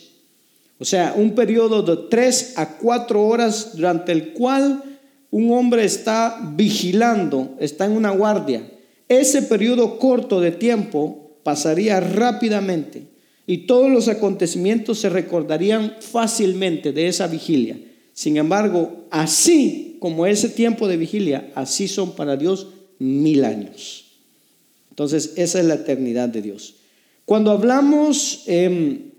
O 0.78 0.84
sea, 0.84 1.14
un 1.16 1.34
periodo 1.34 1.82
de 1.82 2.08
tres 2.08 2.52
a 2.56 2.76
cuatro 2.76 3.26
horas 3.26 3.76
durante 3.76 4.12
el 4.12 4.32
cual 4.34 4.82
un 5.30 5.50
hombre 5.52 5.84
está 5.84 6.38
vigilando, 6.54 7.56
está 7.58 7.86
en 7.86 7.92
una 7.92 8.10
guardia. 8.10 8.70
Ese 9.08 9.42
periodo 9.42 9.98
corto 9.98 10.40
de 10.40 10.52
tiempo 10.52 11.38
pasaría 11.42 11.98
rápidamente 11.98 13.04
y 13.46 13.66
todos 13.66 13.90
los 13.90 14.08
acontecimientos 14.08 15.00
se 15.00 15.08
recordarían 15.08 15.96
fácilmente 16.00 16.92
de 16.92 17.08
esa 17.08 17.26
vigilia. 17.26 17.78
Sin 18.18 18.36
embargo, 18.36 19.06
así 19.12 19.96
como 20.00 20.26
ese 20.26 20.48
tiempo 20.48 20.88
de 20.88 20.96
vigilia, 20.96 21.52
así 21.54 21.86
son 21.86 22.16
para 22.16 22.36
Dios 22.36 22.66
mil 22.98 23.44
años. 23.44 24.06
Entonces, 24.90 25.34
esa 25.36 25.60
es 25.60 25.66
la 25.66 25.74
eternidad 25.74 26.28
de 26.28 26.42
Dios. 26.42 26.74
Cuando 27.24 27.52
hablamos, 27.52 28.42
em, 28.48 29.12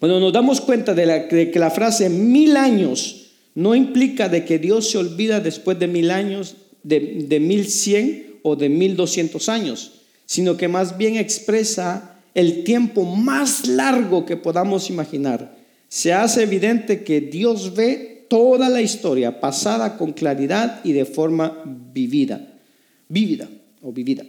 cuando 0.00 0.18
nos 0.18 0.32
damos 0.32 0.60
cuenta 0.60 0.92
de, 0.92 1.50
que 1.52 1.58
la 1.60 1.70
frase 1.70 2.10
mil 2.10 2.56
años 2.56 3.30
no 3.54 3.76
implica 3.76 4.28
de 4.28 4.44
que 4.44 4.58
Dios 4.58 4.90
se 4.90 4.98
olvida 4.98 5.38
después 5.38 5.78
de 5.78 5.86
mil 5.86 6.10
años, 6.10 6.56
de, 6.82 7.24
de 7.28 7.38
mil 7.38 7.68
cien 7.68 8.40
o 8.42 8.56
de 8.56 8.68
mil 8.68 8.96
doscientos 8.96 9.48
años, 9.48 10.00
sino 10.26 10.56
que 10.56 10.66
más 10.66 10.98
bien 10.98 11.14
expresa 11.14 12.18
el 12.34 12.64
tiempo 12.64 13.04
más 13.04 13.68
largo 13.68 14.26
que 14.26 14.36
podamos 14.36 14.90
imaginar, 14.90 15.56
se 15.88 16.12
hace 16.12 16.42
evidente 16.42 17.04
que 17.04 17.20
Dios 17.20 17.76
ve 17.76 18.11
toda 18.32 18.70
la 18.70 18.80
historia 18.80 19.40
pasada 19.40 19.98
con 19.98 20.12
claridad 20.12 20.80
y 20.84 20.92
de 20.92 21.04
forma 21.04 21.62
vivida, 21.66 22.40
vívida 23.06 23.46
o 23.82 23.92
vivida. 23.92 24.24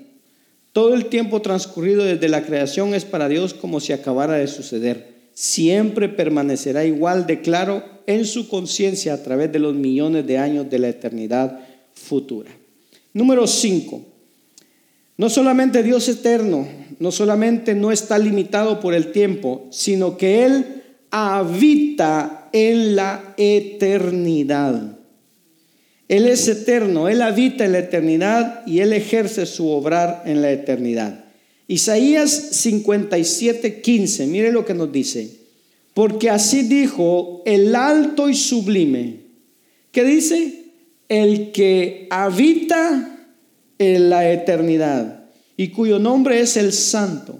Todo 0.73 0.93
el 0.93 1.05
tiempo 1.05 1.41
transcurrido 1.41 2.03
desde 2.03 2.27
la 2.27 2.45
creación 2.45 2.93
es 2.93 3.05
para 3.05 3.29
Dios 3.29 3.53
como 3.53 3.79
si 3.79 3.93
acabara 3.93 4.33
de 4.33 4.47
suceder. 4.47 5.13
siempre 5.33 6.09
permanecerá 6.09 6.83
igual 6.83 7.25
de 7.25 7.39
claro 7.39 7.81
en 8.05 8.25
su 8.25 8.49
conciencia 8.49 9.13
a 9.13 9.23
través 9.23 9.53
de 9.53 9.59
los 9.59 9.73
millones 9.73 10.27
de 10.27 10.37
años 10.37 10.69
de 10.69 10.79
la 10.79 10.89
eternidad 10.89 11.61
futura. 11.93 12.51
Número 13.13 13.47
5. 13.47 14.01
No 15.15 15.29
solamente 15.29 15.81
Dios 15.81 16.09
eterno, 16.09 16.67
no 16.99 17.09
solamente 17.09 17.73
no 17.73 17.89
está 17.89 18.19
limitado 18.19 18.81
por 18.81 18.93
el 18.93 19.13
tiempo, 19.13 19.65
sino 19.71 20.17
que 20.17 20.43
Él 20.43 20.83
habita 21.09 22.42
en 22.53 22.95
la 22.95 23.33
eternidad. 23.37 24.97
Él 26.07 26.27
es 26.27 26.47
eterno, 26.47 27.09
Él 27.09 27.21
habita 27.21 27.65
en 27.65 27.73
la 27.73 27.79
eternidad 27.79 28.65
y 28.65 28.79
Él 28.79 28.93
ejerce 28.93 29.45
su 29.45 29.67
obrar 29.69 30.23
en 30.25 30.41
la 30.41 30.51
eternidad. 30.51 31.25
Isaías 31.67 32.31
57, 32.31 33.81
15, 33.81 34.27
mire 34.27 34.51
lo 34.51 34.63
que 34.63 34.73
nos 34.73 34.91
dice. 34.91 35.43
Porque 35.93 36.29
así 36.29 36.63
dijo 36.63 37.41
el 37.45 37.75
alto 37.75 38.29
y 38.29 38.35
sublime. 38.35 39.17
¿Qué 39.91 40.03
dice? 40.03 40.65
El 41.09 41.51
que 41.51 42.07
habita 42.09 43.27
en 43.77 44.09
la 44.09 44.31
eternidad 44.31 45.25
y 45.55 45.69
cuyo 45.69 45.99
nombre 45.99 46.39
es 46.39 46.57
el 46.57 46.73
Santo. 46.73 47.39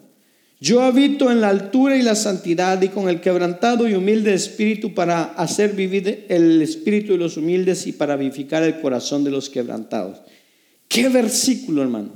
Yo 0.63 0.81
habito 0.81 1.29
en 1.29 1.41
la 1.41 1.49
altura 1.49 1.97
y 1.97 2.01
la 2.01 2.15
santidad 2.15 2.81
y 2.81 2.87
con 2.87 3.09
el 3.09 3.19
quebrantado 3.19 3.85
y 3.85 3.95
humilde 3.95 4.33
espíritu 4.33 4.93
para 4.93 5.23
hacer 5.33 5.73
vivir 5.73 6.25
el 6.29 6.61
espíritu 6.61 7.11
de 7.11 7.17
los 7.17 7.35
humildes 7.35 7.85
y 7.85 7.91
para 7.91 8.15
vivificar 8.15 8.63
el 8.63 8.79
corazón 8.79 9.25
de 9.25 9.31
los 9.31 9.49
quebrantados. 9.49 10.21
Qué 10.87 11.09
versículo, 11.09 11.81
hermano. 11.81 12.11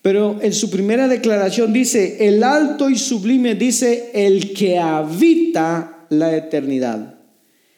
Pero 0.00 0.38
en 0.40 0.54
su 0.54 0.70
primera 0.70 1.08
declaración 1.08 1.74
dice, 1.74 2.26
el 2.26 2.42
alto 2.42 2.88
y 2.88 2.96
sublime 2.96 3.54
dice, 3.54 4.12
el 4.14 4.54
que 4.54 4.78
habita 4.78 6.06
la 6.08 6.34
eternidad. 6.34 7.16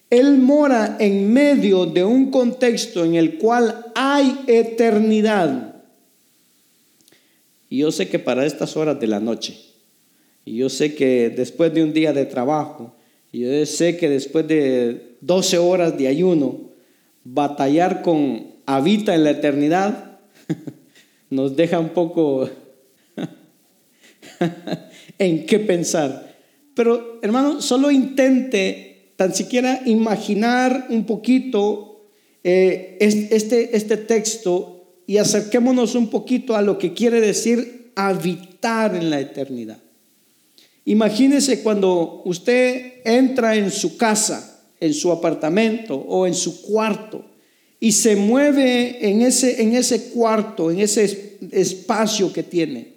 Él 0.09 0.39
mora 0.39 0.99
en 1.01 1.33
medio 1.33 1.87
de 1.87 2.05
un 2.05 2.31
contexto 2.31 3.05
en 3.05 3.17
el 3.17 3.39
cual 3.39 3.87
hay 3.97 4.39
eternidad. 4.47 5.74
Y 7.69 7.79
yo 7.79 7.93
sé 7.93 8.09
que 8.09 8.19
para 8.19 8.47
estas 8.47 8.77
horas 8.77 9.01
de 9.01 9.07
la 9.07 9.21
noche, 9.21 9.59
y 10.45 10.57
yo 10.57 10.69
sé 10.69 10.95
que 10.95 11.31
después 11.31 11.73
de 11.73 11.83
un 11.83 11.93
día 11.93 12.13
de 12.13 12.27
trabajo, 12.27 12.95
y 13.33 13.41
yo 13.41 13.67
sé 13.67 13.97
que 13.97 14.09
después 14.09 14.47
de 14.47 15.17
12 15.21 15.59
horas 15.59 15.99
de 15.99 16.09
ayuno, 16.09 16.61
batallar 17.25 18.03
con 18.03 18.55
habita 18.67 19.15
en 19.15 19.25
la 19.25 19.31
eternidad 19.31 20.19
nos 21.31 21.57
deja 21.57 21.81
un 21.81 21.91
poco 21.91 22.49
en 25.19 25.47
qué 25.47 25.59
pensar. 25.59 26.35
Pero 26.75 27.19
hermano, 27.23 27.63
solo 27.63 27.91
intente 27.91 29.13
tan 29.17 29.35
siquiera 29.35 29.83
imaginar 29.87 30.87
un 30.91 31.07
poquito 31.07 32.09
eh, 32.43 32.99
este, 33.01 33.77
este 33.77 33.97
texto 33.97 34.74
y 35.07 35.19
acerquémonos 35.19 35.95
un 35.95 36.09
poquito 36.09 36.57
a 36.57 36.63
lo 36.63 36.79
que 36.79 36.95
quiere 36.95 37.21
decir 37.21 37.93
habitar 37.95 38.95
en 38.95 39.11
la 39.11 39.21
eternidad. 39.21 39.79
Imagínese 40.87 41.63
cuando 41.63 42.23
usted 42.25 43.01
entra 43.05 43.57
en 43.57 43.71
su 43.71 43.97
casa, 43.97 44.63
en 44.81 44.93
su 44.93 45.11
apartamento 45.11 45.97
o 45.97 46.27
en 46.27 46.35
su 46.35 46.63
cuarto 46.63 47.25
y 47.81 47.93
se 47.93 48.17
mueve 48.17 49.09
en 49.09 49.23
ese, 49.23 49.63
en 49.63 49.75
ese 49.75 50.11
cuarto, 50.11 50.71
en 50.71 50.81
ese 50.81 51.39
espacio 51.53 52.33
que 52.33 52.43
tiene. 52.43 52.95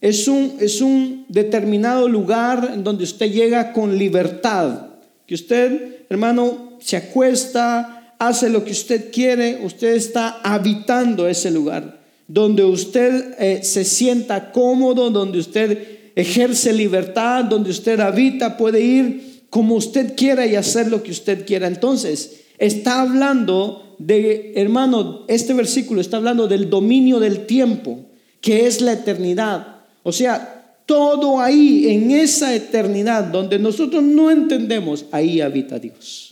Es 0.00 0.28
un, 0.28 0.56
es 0.60 0.80
un 0.80 1.26
determinado 1.28 2.08
lugar 2.08 2.70
en 2.72 2.84
donde 2.84 3.04
usted 3.04 3.32
llega 3.32 3.72
con 3.72 3.98
libertad, 3.98 4.90
que 5.26 5.34
usted, 5.34 6.06
hermano, 6.08 6.78
se 6.80 6.96
acuesta, 6.96 7.97
hace 8.18 8.50
lo 8.50 8.64
que 8.64 8.72
usted 8.72 9.10
quiere, 9.12 9.60
usted 9.62 9.94
está 9.94 10.40
habitando 10.42 11.28
ese 11.28 11.50
lugar, 11.50 12.00
donde 12.26 12.64
usted 12.64 13.34
eh, 13.38 13.60
se 13.62 13.84
sienta 13.84 14.52
cómodo, 14.52 15.10
donde 15.10 15.38
usted 15.38 16.12
ejerce 16.14 16.72
libertad, 16.72 17.44
donde 17.44 17.70
usted 17.70 18.00
habita, 18.00 18.56
puede 18.56 18.80
ir 18.80 19.44
como 19.50 19.76
usted 19.76 20.14
quiera 20.16 20.46
y 20.46 20.56
hacer 20.56 20.88
lo 20.88 21.02
que 21.02 21.12
usted 21.12 21.46
quiera. 21.46 21.66
Entonces, 21.66 22.40
está 22.58 23.00
hablando 23.00 23.96
de, 23.98 24.52
hermano, 24.56 25.24
este 25.28 25.54
versículo 25.54 26.00
está 26.00 26.16
hablando 26.16 26.46
del 26.46 26.68
dominio 26.68 27.20
del 27.20 27.46
tiempo, 27.46 28.00
que 28.40 28.66
es 28.66 28.80
la 28.80 28.92
eternidad. 28.92 29.76
O 30.02 30.12
sea, 30.12 30.76
todo 30.86 31.40
ahí, 31.40 31.88
en 31.88 32.10
esa 32.10 32.54
eternidad 32.54 33.24
donde 33.24 33.58
nosotros 33.58 34.02
no 34.02 34.30
entendemos, 34.30 35.04
ahí 35.12 35.40
habita 35.40 35.78
Dios. 35.78 36.27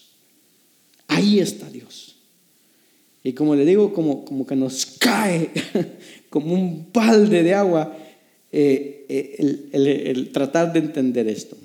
Ahí 1.09 1.39
está 1.39 1.71
Dios. 1.71 2.17
Y 3.23 3.33
como 3.33 3.57
le 3.57 3.65
digo, 3.65 3.93
como, 3.93 4.25
como 4.25 4.47
que 4.47 4.55
nos 4.55 4.87
cae 4.87 5.51
como 6.31 6.55
un 6.55 6.93
balde 6.93 7.43
de 7.43 7.55
agua 7.55 7.97
eh, 8.53 9.05
eh, 9.09 9.69
el, 9.73 10.31
tratar 10.33 10.73
de 10.73 10.79
entender 10.79 11.29
esto. 11.29 11.57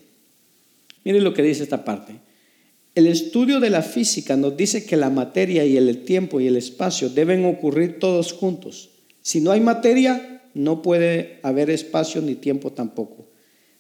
Miren 1.04 1.24
lo 1.24 1.34
que 1.34 1.44
dice 1.44 1.64
esta 1.64 1.86
parte. 1.86 2.14
El 2.96 3.08
estudio 3.08 3.60
de 3.60 3.70
la 3.70 3.82
física 3.82 4.36
nos 4.36 4.58
dice 4.58 4.86
que 4.86 4.98
la 4.98 5.10
materia 5.10 5.64
y 5.64 5.78
el 5.78 6.04
tiempo 6.04 6.42
y 6.42 6.48
el 6.48 6.58
espacio 6.58 7.10
deben 7.10 7.46
ocurrir 7.46 8.00
todos 8.00 8.34
juntos. 8.34 8.90
Si 9.22 9.40
no 9.40 9.52
hay 9.52 9.62
materia, 9.62 10.42
no 10.54 10.82
puede 10.82 11.40
haber 11.44 11.70
espacio 11.70 12.22
ni 12.22 12.36
tiempo 12.36 12.72
tampoco. 12.72 13.28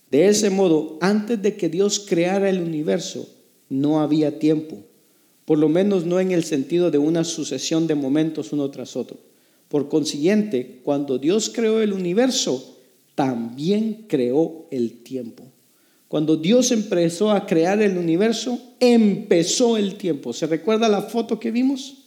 De 0.09 0.27
ese 0.27 0.49
modo, 0.49 0.97
antes 1.01 1.41
de 1.41 1.55
que 1.55 1.67
Dios 1.67 1.99
creara 1.99 2.49
el 2.49 2.61
universo, 2.61 3.27
no 3.69 4.01
había 4.01 4.39
tiempo, 4.39 4.83
por 5.51 5.59
lo 5.59 5.67
menos 5.67 6.05
no 6.05 6.21
en 6.21 6.31
el 6.31 6.45
sentido 6.45 6.91
de 6.91 6.97
una 6.97 7.25
sucesión 7.25 7.85
de 7.85 7.93
momentos 7.93 8.53
uno 8.53 8.71
tras 8.71 8.95
otro. 8.95 9.17
Por 9.67 9.89
consiguiente, 9.89 10.79
cuando 10.81 11.17
Dios 11.17 11.51
creó 11.53 11.81
el 11.81 11.91
universo, 11.91 12.77
también 13.15 14.05
creó 14.07 14.67
el 14.71 15.03
tiempo. 15.03 15.43
Cuando 16.07 16.37
Dios 16.37 16.71
empezó 16.71 17.31
a 17.31 17.45
crear 17.45 17.81
el 17.81 17.97
universo, 17.97 18.57
empezó 18.79 19.75
el 19.75 19.95
tiempo. 19.95 20.31
¿Se 20.31 20.47
recuerda 20.47 20.87
la 20.87 21.01
foto 21.01 21.37
que 21.37 21.51
vimos? 21.51 21.97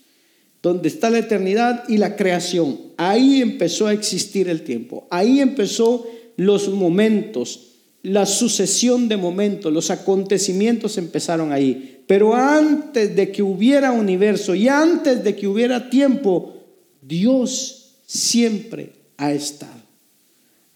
donde 0.63 0.89
está 0.89 1.11
la 1.11 1.19
eternidad 1.19 1.85
y 1.87 1.99
la 1.99 2.17
creación. 2.17 2.79
Ahí 2.97 3.43
empezó 3.43 3.87
a 3.87 3.93
existir 3.93 4.49
el 4.49 4.63
tiempo, 4.63 5.07
ahí 5.11 5.41
empezó 5.41 6.07
los 6.39 6.71
momentos, 6.71 7.74
la 8.05 8.27
sucesión 8.27 9.09
de 9.09 9.17
momentos, 9.17 9.73
los 9.73 9.91
acontecimientos 9.91 10.99
empezaron 10.99 11.53
ahí. 11.53 12.03
Pero 12.07 12.35
antes 12.35 13.17
de 13.17 13.33
que 13.33 13.43
hubiera 13.43 13.93
universo 13.93 14.55
y 14.55 14.69
antes 14.69 15.25
de 15.25 15.35
que 15.35 15.49
hubiera 15.49 15.89
tiempo, 15.89 16.55
Dios 17.01 17.95
siempre 18.07 18.93
ha 19.17 19.33
estado 19.33 19.73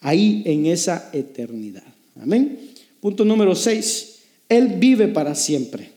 ahí 0.01 0.43
en 0.47 0.67
esa 0.67 1.11
eternidad. 1.13 1.85
Amén. 2.19 2.59
Punto 2.99 3.27
número 3.27 3.55
6. 3.55 4.17
Él 4.49 4.77
vive 4.79 5.09
para 5.09 5.35
siempre. 5.35 5.91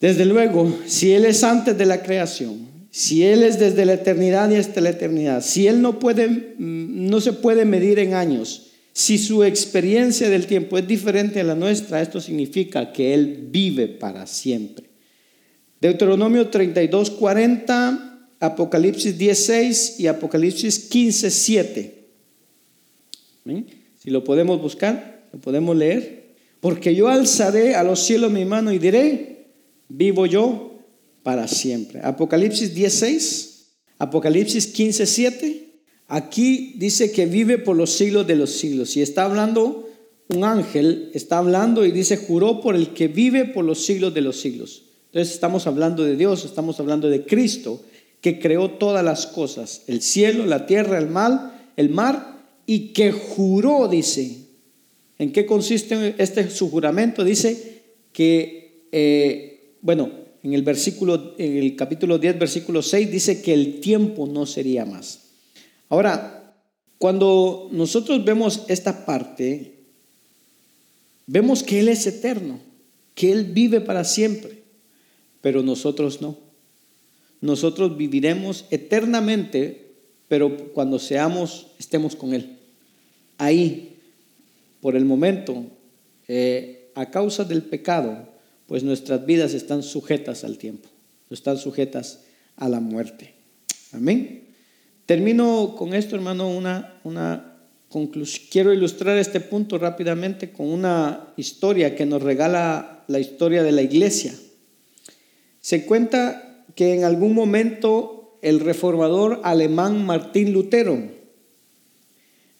Desde 0.00 0.24
luego, 0.24 0.76
si 0.86 1.12
Él 1.12 1.24
es 1.24 1.44
antes 1.44 1.78
de 1.78 1.86
la 1.86 2.02
creación, 2.02 2.66
si 2.90 3.22
Él 3.22 3.44
es 3.44 3.60
desde 3.60 3.84
la 3.84 3.94
eternidad 3.94 4.50
y 4.50 4.56
hasta 4.56 4.80
la 4.80 4.90
eternidad, 4.90 5.40
si 5.40 5.68
Él 5.68 5.80
no, 5.82 6.00
puede, 6.00 6.28
mm, 6.28 7.08
no 7.08 7.20
se 7.20 7.32
puede 7.32 7.64
medir 7.64 8.00
en 8.00 8.14
años, 8.14 8.67
si 8.98 9.16
su 9.16 9.44
experiencia 9.44 10.28
del 10.28 10.48
tiempo 10.48 10.76
es 10.76 10.84
diferente 10.84 11.38
a 11.38 11.44
la 11.44 11.54
nuestra, 11.54 12.02
esto 12.02 12.20
significa 12.20 12.92
que 12.92 13.14
Él 13.14 13.46
vive 13.48 13.86
para 13.86 14.26
siempre. 14.26 14.86
Deuteronomio 15.80 16.48
32, 16.48 17.12
40, 17.12 18.32
Apocalipsis 18.40 19.16
16 19.16 20.00
y 20.00 20.08
Apocalipsis 20.08 20.80
15, 20.88 21.30
7. 21.30 22.08
Si 24.02 24.10
lo 24.10 24.24
podemos 24.24 24.60
buscar, 24.60 25.28
lo 25.32 25.38
podemos 25.38 25.76
leer. 25.76 26.34
Porque 26.58 26.92
yo 26.96 27.06
alzaré 27.06 27.76
a 27.76 27.84
los 27.84 28.00
cielos 28.00 28.32
mi 28.32 28.44
mano 28.44 28.72
y 28.72 28.80
diré, 28.80 29.46
vivo 29.88 30.26
yo 30.26 30.76
para 31.22 31.46
siempre. 31.46 32.00
Apocalipsis 32.02 32.74
16, 32.74 33.68
Apocalipsis 34.00 34.66
15, 34.66 35.06
7. 35.06 35.67
Aquí 36.08 36.74
dice 36.76 37.12
que 37.12 37.26
vive 37.26 37.58
por 37.58 37.76
los 37.76 37.90
siglos 37.90 38.26
de 38.26 38.36
los 38.36 38.50
siglos. 38.50 38.96
Y 38.96 39.02
está 39.02 39.24
hablando 39.24 39.88
un 40.28 40.44
ángel, 40.44 41.10
está 41.14 41.38
hablando 41.38 41.86
y 41.86 41.92
dice, 41.92 42.16
juró 42.16 42.60
por 42.60 42.74
el 42.74 42.88
que 42.88 43.08
vive 43.08 43.44
por 43.44 43.64
los 43.64 43.84
siglos 43.84 44.12
de 44.12 44.22
los 44.22 44.40
siglos. 44.40 44.82
Entonces 45.06 45.34
estamos 45.34 45.66
hablando 45.66 46.02
de 46.02 46.16
Dios, 46.16 46.44
estamos 46.44 46.80
hablando 46.80 47.08
de 47.08 47.24
Cristo, 47.24 47.82
que 48.20 48.38
creó 48.40 48.72
todas 48.72 49.04
las 49.04 49.26
cosas, 49.26 49.82
el 49.86 50.02
cielo, 50.02 50.44
la 50.44 50.66
tierra, 50.66 50.98
el 50.98 51.08
mar, 51.08 51.70
el 51.76 51.90
mar, 51.90 52.44
y 52.66 52.88
que 52.88 53.12
juró, 53.12 53.88
dice. 53.88 54.48
¿En 55.18 55.32
qué 55.32 55.46
consiste 55.46 56.14
este 56.18 56.50
su 56.50 56.70
juramento? 56.70 57.24
Dice 57.24 57.82
que 58.12 58.86
eh, 58.92 59.58
bueno, 59.80 60.10
en 60.42 60.54
el 60.54 60.62
versículo, 60.62 61.34
en 61.38 61.56
el 61.56 61.76
capítulo 61.76 62.18
10, 62.18 62.38
versículo 62.38 62.82
6, 62.82 63.10
dice 63.10 63.42
que 63.42 63.54
el 63.54 63.80
tiempo 63.80 64.26
no 64.26 64.46
sería 64.46 64.84
más. 64.84 65.27
Ahora, 65.88 66.54
cuando 66.98 67.68
nosotros 67.72 68.24
vemos 68.24 68.64
esta 68.68 69.06
parte, 69.06 69.84
vemos 71.26 71.62
que 71.62 71.80
Él 71.80 71.88
es 71.88 72.06
eterno, 72.06 72.60
que 73.14 73.32
Él 73.32 73.44
vive 73.44 73.80
para 73.80 74.04
siempre, 74.04 74.64
pero 75.40 75.62
nosotros 75.62 76.20
no. 76.20 76.36
Nosotros 77.40 77.96
viviremos 77.96 78.66
eternamente, 78.70 79.92
pero 80.26 80.72
cuando 80.72 80.98
seamos, 80.98 81.68
estemos 81.78 82.16
con 82.16 82.34
Él. 82.34 82.58
Ahí, 83.38 84.00
por 84.80 84.96
el 84.96 85.04
momento, 85.04 85.66
eh, 86.26 86.90
a 86.96 87.10
causa 87.10 87.44
del 87.44 87.62
pecado, 87.62 88.28
pues 88.66 88.82
nuestras 88.82 89.24
vidas 89.24 89.54
están 89.54 89.84
sujetas 89.84 90.42
al 90.42 90.58
tiempo, 90.58 90.88
están 91.30 91.56
sujetas 91.56 92.24
a 92.56 92.68
la 92.68 92.80
muerte. 92.80 93.34
Amén. 93.92 94.47
Termino 95.08 95.74
con 95.74 95.94
esto, 95.94 96.16
hermano, 96.16 96.50
una, 96.50 97.56
conclusión. 97.88 98.46
Quiero 98.50 98.74
ilustrar 98.74 99.16
este 99.16 99.40
punto 99.40 99.78
rápidamente 99.78 100.52
con 100.52 100.68
una 100.68 101.32
historia 101.38 101.96
que 101.96 102.04
nos 102.04 102.22
regala 102.22 103.04
la 103.08 103.18
historia 103.18 103.62
de 103.62 103.72
la 103.72 103.80
iglesia. 103.80 104.34
Se 105.62 105.86
cuenta 105.86 106.62
que 106.74 106.92
en 106.92 107.04
algún 107.04 107.32
momento 107.32 108.38
el 108.42 108.60
reformador 108.60 109.40
alemán 109.44 110.04
Martín 110.04 110.52
Lutero, 110.52 111.02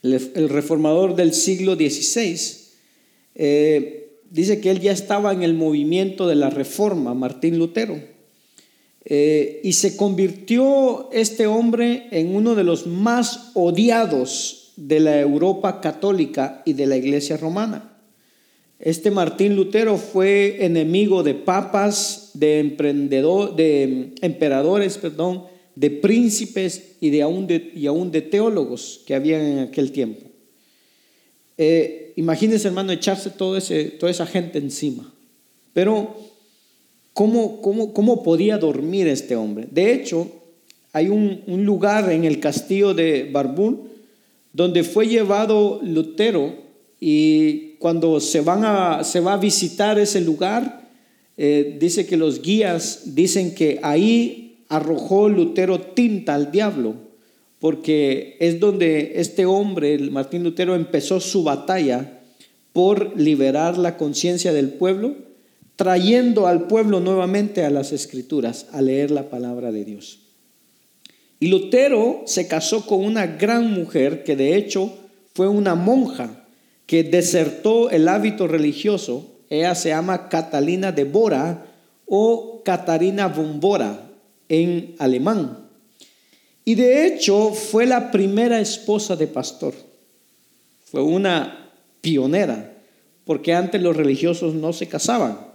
el, 0.02 0.48
reformador 0.48 1.16
del 1.16 1.34
siglo 1.34 1.74
XVI, 1.74 2.40
eh, 3.34 4.22
dice 4.30 4.58
que 4.62 4.70
él 4.70 4.80
ya 4.80 4.92
estaba 4.92 5.34
en 5.34 5.42
el 5.42 5.52
movimiento 5.52 6.26
de 6.26 6.36
la 6.36 6.48
reforma, 6.48 7.12
Martín 7.12 7.58
Lutero. 7.58 8.00
Eh, 9.10 9.60
y 9.64 9.72
se 9.72 9.96
convirtió 9.96 11.08
este 11.12 11.46
hombre 11.46 12.08
en 12.10 12.36
uno 12.36 12.54
de 12.54 12.62
los 12.62 12.86
más 12.86 13.52
odiados 13.54 14.74
de 14.76 15.00
la 15.00 15.18
Europa 15.18 15.80
católica 15.80 16.62
y 16.66 16.74
de 16.74 16.86
la 16.86 16.98
iglesia 16.98 17.38
romana. 17.38 17.96
Este 18.78 19.10
Martín 19.10 19.56
Lutero 19.56 19.96
fue 19.96 20.62
enemigo 20.62 21.22
de 21.22 21.32
papas, 21.32 22.32
de, 22.34 22.58
emprendedor, 22.60 23.56
de 23.56 24.12
emperadores, 24.20 24.98
perdón, 24.98 25.44
de 25.74 25.90
príncipes 25.90 26.96
y, 27.00 27.08
de 27.08 27.22
aún, 27.22 27.46
de, 27.46 27.72
y 27.74 27.86
aún 27.86 28.10
de 28.12 28.20
teólogos 28.20 29.00
que 29.06 29.14
habían 29.14 29.40
en 29.40 29.58
aquel 29.60 29.90
tiempo. 29.90 30.26
Eh, 31.56 32.12
imagínense, 32.16 32.68
hermano, 32.68 32.92
echarse 32.92 33.30
todo 33.30 33.56
ese, 33.56 33.84
toda 33.86 34.12
esa 34.12 34.26
gente 34.26 34.58
encima. 34.58 35.10
Pero 35.72 36.14
¿Cómo, 37.18 37.60
cómo, 37.60 38.22
podía 38.22 38.58
dormir 38.58 39.08
este 39.08 39.34
hombre? 39.34 39.66
De 39.72 39.92
hecho, 39.92 40.30
hay 40.92 41.08
un, 41.08 41.42
lugar 41.64 42.12
en 42.12 42.22
el 42.22 42.38
castillo 42.38 42.94
de 42.94 43.28
Barbún 43.32 43.88
donde 44.52 44.84
fue 44.84 45.08
llevado 45.08 45.80
Lutero 45.82 46.54
y 47.00 47.70
cuando 47.80 48.20
se, 48.20 48.40
van 48.40 48.64
a, 48.64 49.02
se 49.02 49.18
va 49.18 49.32
a 49.32 49.36
visitar 49.36 49.98
ese 49.98 50.20
lugar, 50.20 50.88
eh, 51.36 51.76
dice 51.80 52.06
que 52.06 52.16
los 52.16 52.40
guías 52.40 53.16
dicen 53.16 53.52
que 53.52 53.80
ahí 53.82 54.62
arrojó 54.68 55.28
Lutero 55.28 55.80
tinta 55.80 56.36
al 56.36 56.52
diablo, 56.52 56.94
porque 57.58 58.36
es 58.38 58.60
donde 58.60 59.14
este 59.16 59.44
hombre, 59.44 59.92
el 59.92 60.12
Martín 60.12 60.44
Lutero, 60.44 60.76
empezó 60.76 61.18
su 61.18 61.42
batalla 61.42 62.20
por 62.72 63.18
liberar 63.18 63.76
la 63.76 63.96
conciencia 63.96 64.52
del 64.52 64.68
pueblo 64.68 65.27
trayendo 65.78 66.48
al 66.48 66.66
pueblo 66.66 66.98
nuevamente 66.98 67.64
a 67.64 67.70
las 67.70 67.92
escrituras, 67.92 68.66
a 68.72 68.82
leer 68.82 69.12
la 69.12 69.30
palabra 69.30 69.70
de 69.70 69.84
Dios. 69.84 70.18
Y 71.38 71.46
Lutero 71.46 72.22
se 72.26 72.48
casó 72.48 72.84
con 72.84 73.04
una 73.04 73.28
gran 73.28 73.72
mujer 73.74 74.24
que 74.24 74.34
de 74.34 74.56
hecho 74.56 74.92
fue 75.34 75.46
una 75.46 75.76
monja 75.76 76.48
que 76.86 77.04
desertó 77.04 77.90
el 77.90 78.08
hábito 78.08 78.48
religioso. 78.48 79.36
Ella 79.50 79.76
se 79.76 79.90
llama 79.90 80.28
Catalina 80.28 80.90
de 80.90 81.04
Bora 81.04 81.66
o 82.06 82.60
Catarina 82.64 83.28
von 83.28 83.60
Bora 83.60 84.10
en 84.48 84.96
alemán. 84.98 85.68
Y 86.64 86.74
de 86.74 87.06
hecho 87.06 87.52
fue 87.52 87.86
la 87.86 88.10
primera 88.10 88.58
esposa 88.58 89.14
de 89.14 89.28
pastor. 89.28 89.74
Fue 90.86 91.02
una 91.02 91.70
pionera, 92.00 92.74
porque 93.24 93.54
antes 93.54 93.80
los 93.80 93.96
religiosos 93.96 94.54
no 94.54 94.72
se 94.72 94.88
casaban. 94.88 95.47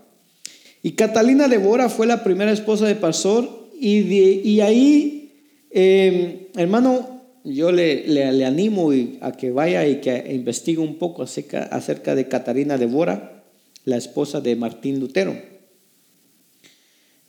Y 0.85 0.91
Catalina 0.91 1.47
de 1.47 1.57
Bora 1.57 1.87
fue 1.87 2.05
la 2.05 2.25
primera 2.25 2.51
esposa 2.51 2.85
de 2.85 2.95
pastor 2.95 3.69
y, 3.79 4.59
ahí, 4.59 5.31
em, 5.71 6.39
hermano, 6.57 7.21
yo 7.45 7.71
le, 7.71 8.45
animo 8.45 8.91
a 9.21 9.31
que 9.31 9.51
vaya 9.51 9.87
y 9.87 10.01
que 10.01 10.31
investigue 10.33 10.79
un 10.79 10.97
poco 10.97 11.23
acerca, 11.23 11.63
acerca 11.63 12.15
de 12.15 12.27
Catalina 12.27 12.77
de 12.77 12.85
Bora, 12.85 13.43
la 13.85 13.95
esposa 13.95 14.41
de 14.41 14.57
Martín 14.57 14.99
Lutero. 14.99 15.35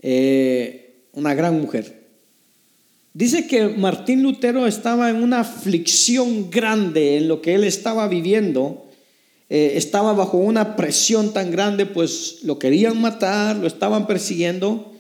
Eh, 0.03 1.07
una 1.13 1.35
gran 1.35 1.61
mujer. 1.61 2.03
Dice 3.13 3.47
que 3.47 3.69
Martín 3.69 4.25
Lutero 4.25 4.67
estaba 4.67 5.11
en 5.11 5.23
una 5.23 5.41
aflicción 5.41 6.51
grande 6.51 7.19
en 7.19 7.29
lo 7.29 7.41
que 7.41 7.55
él 7.55 7.63
estaba 7.63 8.09
viviendo 8.09 8.84
eh, 9.51 9.73
estaba 9.77 10.13
bajo 10.13 10.39
una 10.39 10.77
presión 10.77 11.33
tan 11.33 11.51
grande, 11.51 11.87
pues 11.87 12.39
lo 12.43 12.59
querían 12.59 13.01
matar, 13.01 13.57
lo 13.57 13.67
estaban 13.67 14.07
persiguiendo. 14.07 14.93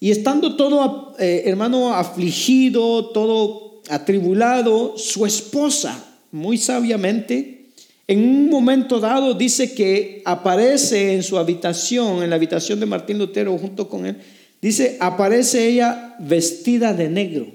Y 0.00 0.10
estando 0.10 0.56
todo, 0.56 1.14
eh, 1.18 1.42
hermano, 1.46 1.94
afligido, 1.94 3.06
todo 3.10 3.82
atribulado, 3.88 4.94
su 4.96 5.26
esposa, 5.26 6.04
muy 6.30 6.58
sabiamente, 6.58 7.58
en 8.06 8.20
un 8.20 8.48
momento 8.48 9.00
dado 9.00 9.34
dice 9.34 9.74
que 9.74 10.22
aparece 10.24 11.14
en 11.14 11.22
su 11.22 11.38
habitación, 11.38 12.22
en 12.22 12.30
la 12.30 12.36
habitación 12.36 12.80
de 12.80 12.86
Martín 12.86 13.18
Lutero 13.18 13.56
junto 13.58 13.88
con 13.88 14.06
él, 14.06 14.16
dice, 14.62 14.96
aparece 15.00 15.68
ella 15.68 16.16
vestida 16.18 16.94
de 16.94 17.08
negro, 17.08 17.46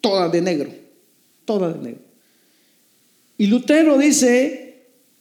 toda 0.00 0.28
de 0.28 0.42
negro, 0.42 0.70
toda 1.44 1.72
de 1.72 1.78
negro. 1.78 2.00
Y 3.38 3.46
Lutero 3.46 3.96
dice, 3.98 4.65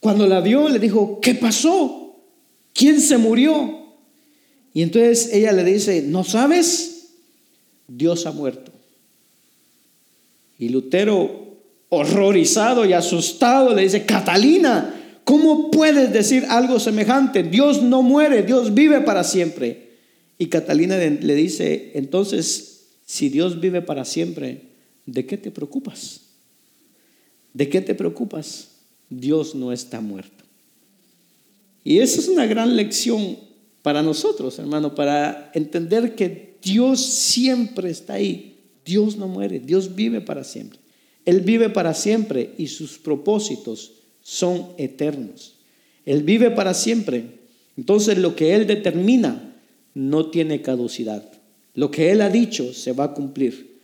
cuando 0.05 0.27
la 0.27 0.39
vio, 0.39 0.69
le 0.69 0.77
dijo, 0.77 1.19
¿qué 1.19 1.33
pasó? 1.33 2.15
¿Quién 2.75 3.01
se 3.01 3.17
murió? 3.17 3.87
Y 4.71 4.83
entonces 4.83 5.33
ella 5.33 5.51
le 5.51 5.63
dice, 5.63 6.03
¿no 6.03 6.23
sabes? 6.23 7.07
Dios 7.87 8.27
ha 8.27 8.31
muerto. 8.31 8.71
Y 10.59 10.69
Lutero, 10.69 11.57
horrorizado 11.89 12.85
y 12.85 12.93
asustado, 12.93 13.73
le 13.73 13.81
dice, 13.81 14.05
Catalina, 14.05 14.93
¿cómo 15.23 15.71
puedes 15.71 16.13
decir 16.13 16.45
algo 16.49 16.79
semejante? 16.79 17.41
Dios 17.41 17.81
no 17.81 18.03
muere, 18.03 18.43
Dios 18.43 18.75
vive 18.75 19.01
para 19.01 19.23
siempre. 19.23 19.89
Y 20.37 20.49
Catalina 20.49 20.97
le 20.97 21.33
dice, 21.33 21.93
entonces, 21.95 22.89
si 23.07 23.29
Dios 23.29 23.59
vive 23.59 23.81
para 23.81 24.05
siempre, 24.05 24.67
¿de 25.07 25.25
qué 25.25 25.37
te 25.37 25.49
preocupas? 25.49 26.21
¿De 27.55 27.69
qué 27.69 27.81
te 27.81 27.95
preocupas? 27.95 28.74
Dios 29.09 29.55
no 29.55 29.71
está 29.71 30.01
muerto. 30.01 30.43
Y 31.83 31.99
esa 31.99 32.19
es 32.19 32.27
una 32.27 32.45
gran 32.45 32.75
lección 32.75 33.37
para 33.81 34.01
nosotros, 34.01 34.57
hermano, 34.57 34.95
para 34.95 35.51
entender 35.53 36.15
que 36.15 36.55
Dios 36.61 36.99
siempre 37.05 37.91
está 37.91 38.13
ahí. 38.13 38.57
Dios 38.83 39.17
no 39.17 39.27
muere, 39.27 39.59
Dios 39.59 39.95
vive 39.95 40.21
para 40.21 40.43
siempre. 40.43 40.79
Él 41.25 41.41
vive 41.41 41.69
para 41.69 41.93
siempre 41.93 42.53
y 42.57 42.67
sus 42.67 42.97
propósitos 42.97 43.93
son 44.21 44.69
eternos. 44.77 45.55
Él 46.05 46.23
vive 46.23 46.51
para 46.51 46.73
siempre. 46.73 47.25
Entonces 47.77 48.17
lo 48.17 48.35
que 48.35 48.55
Él 48.55 48.67
determina 48.67 49.55
no 49.93 50.29
tiene 50.29 50.61
caducidad. 50.61 51.23
Lo 51.73 51.91
que 51.91 52.11
Él 52.11 52.21
ha 52.21 52.29
dicho 52.29 52.73
se 52.73 52.93
va 52.93 53.05
a 53.05 53.13
cumplir 53.13 53.74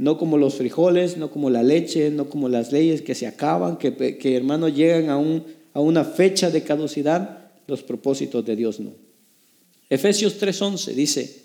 no 0.00 0.16
como 0.16 0.38
los 0.38 0.54
frijoles, 0.54 1.18
no 1.18 1.30
como 1.30 1.50
la 1.50 1.62
leche, 1.62 2.10
no 2.10 2.30
como 2.30 2.48
las 2.48 2.72
leyes 2.72 3.02
que 3.02 3.14
se 3.14 3.26
acaban, 3.26 3.76
que, 3.76 4.34
hermanos 4.34 4.74
llegan 4.74 5.10
a, 5.10 5.18
un, 5.18 5.44
a 5.74 5.80
una 5.80 6.04
fecha 6.04 6.48
de 6.48 6.62
caducidad, 6.62 7.50
los 7.66 7.82
propósitos 7.82 8.42
de 8.46 8.56
Dios 8.56 8.80
no. 8.80 8.92
Efesios 9.90 10.40
3:11 10.40 10.94
dice, 10.94 11.42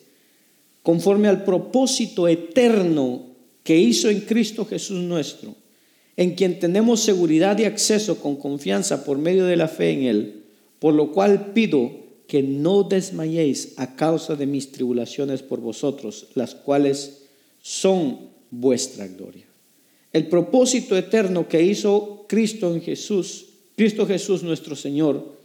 conforme 0.84 1.28
al 1.28 1.44
propósito 1.44 2.30
eterno 2.30 3.24
que 3.62 3.78
hizo 3.78 4.10
en 4.10 4.22
Cristo 4.22 4.66
Jesús 4.66 5.02
nuestro, 5.02 5.54
en 6.16 6.36
quien 6.36 6.58
tenemos 6.58 7.02
seguridad 7.02 7.60
y 7.60 7.66
acceso 7.66 8.22
con 8.22 8.38
confianza 8.38 9.04
por 9.04 9.18
medio 9.18 9.44
de 9.44 9.58
la 9.58 9.68
fe 9.68 9.90
en 9.90 10.04
Él, 10.04 10.44
por 10.80 10.94
lo 10.94 11.12
cual 11.12 11.52
pido 11.52 11.92
que 12.26 12.42
no 12.42 12.84
desmayéis 12.84 13.74
a 13.76 13.98
causa 13.98 14.38
de 14.38 14.46
mis 14.46 14.72
tribulaciones 14.72 15.44
por 15.44 15.60
vosotros, 15.60 16.28
las 16.36 16.56
cuales 16.56 17.24
son 17.62 18.34
vuestra 18.60 19.08
gloria. 19.08 19.46
El 20.14 20.28
propósito 20.28 20.98
eterno 20.98 21.48
que 21.48 21.62
hizo 21.62 22.26
Cristo 22.28 22.74
en 22.74 22.82
Jesús, 22.82 23.48
Cristo 23.76 24.06
Jesús 24.06 24.44
nuestro 24.44 24.76
Señor, 24.76 25.36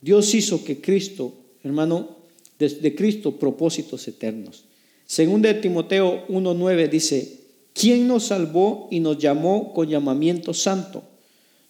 Dios 0.00 0.34
hizo 0.34 0.64
que 0.64 0.80
Cristo, 0.80 1.32
hermano, 1.64 2.16
desde 2.58 2.94
Cristo 2.94 3.36
propósitos 3.36 4.06
eternos. 4.06 4.64
Según 5.06 5.42
de 5.42 5.54
Timoteo 5.54 6.26
1.9 6.28 6.88
dice, 6.88 7.40
¿quién 7.72 8.06
nos 8.06 8.24
salvó 8.24 8.88
y 8.90 9.00
nos 9.00 9.18
llamó 9.18 9.72
con 9.74 9.88
llamamiento 9.88 10.54
santo? 10.54 11.02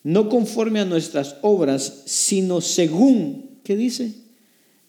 no 0.04 0.28
conforme 0.28 0.80
a 0.80 0.84
nuestras 0.84 1.36
obras, 1.42 2.02
sino 2.06 2.60
según, 2.60 3.58
¿qué 3.62 3.76
dice? 3.76 4.14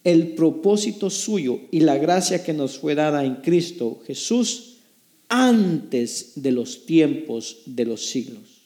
El 0.04 0.34
propósito 0.34 1.10
suyo 1.10 1.60
y 1.72 1.82
la 1.82 1.98
gracia 1.98 2.44
que 2.44 2.54
nos 2.54 2.80
fue 2.80 2.96
dada 2.96 3.24
en 3.24 3.36
Cristo 3.36 4.02
Jesús 4.06 4.73
antes 5.36 6.34
de 6.36 6.52
los 6.52 6.86
tiempos 6.86 7.64
de 7.66 7.86
los 7.86 8.06
siglos. 8.06 8.62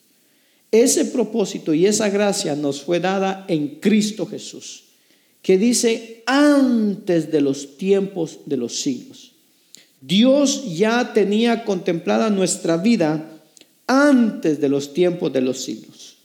Ese 0.69 1.05
propósito 1.05 1.73
y 1.73 1.85
esa 1.85 2.09
gracia 2.09 2.57
nos 2.57 2.81
fue 2.81 2.99
dada 2.99 3.45
en 3.47 3.79
Cristo 3.79 4.25
Jesús, 4.25 4.83
que 5.41 5.57
dice 5.57 6.23
antes 6.25 7.31
de 7.31 7.39
los 7.39 7.77
tiempos 7.77 8.39
de 8.45 8.57
los 8.57 8.81
siglos. 8.81 9.31
Dios 10.01 10.75
ya 10.77 11.13
tenía 11.13 11.63
contemplada 11.63 12.29
nuestra 12.29 12.75
vida 12.75 13.31
antes 13.87 14.59
de 14.59 14.67
los 14.67 14.93
tiempos 14.93 15.31
de 15.31 15.41
los 15.41 15.63
siglos. 15.63 16.17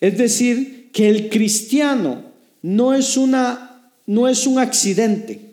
Es 0.00 0.18
decir, 0.18 0.90
que 0.92 1.08
el 1.08 1.28
cristiano 1.28 2.24
no 2.60 2.92
es 2.92 3.16
una 3.16 3.92
no 4.04 4.26
es 4.26 4.48
un 4.48 4.58
accidente. 4.58 5.52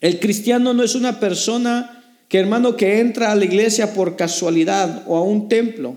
El 0.00 0.20
cristiano 0.20 0.72
no 0.72 0.82
es 0.82 0.94
una 0.94 1.20
persona 1.20 2.01
que 2.32 2.38
hermano 2.38 2.78
que 2.78 2.98
entra 2.98 3.30
a 3.30 3.34
la 3.34 3.44
iglesia 3.44 3.92
por 3.92 4.16
casualidad 4.16 5.02
o 5.06 5.18
a 5.18 5.22
un 5.22 5.50
templo. 5.50 5.96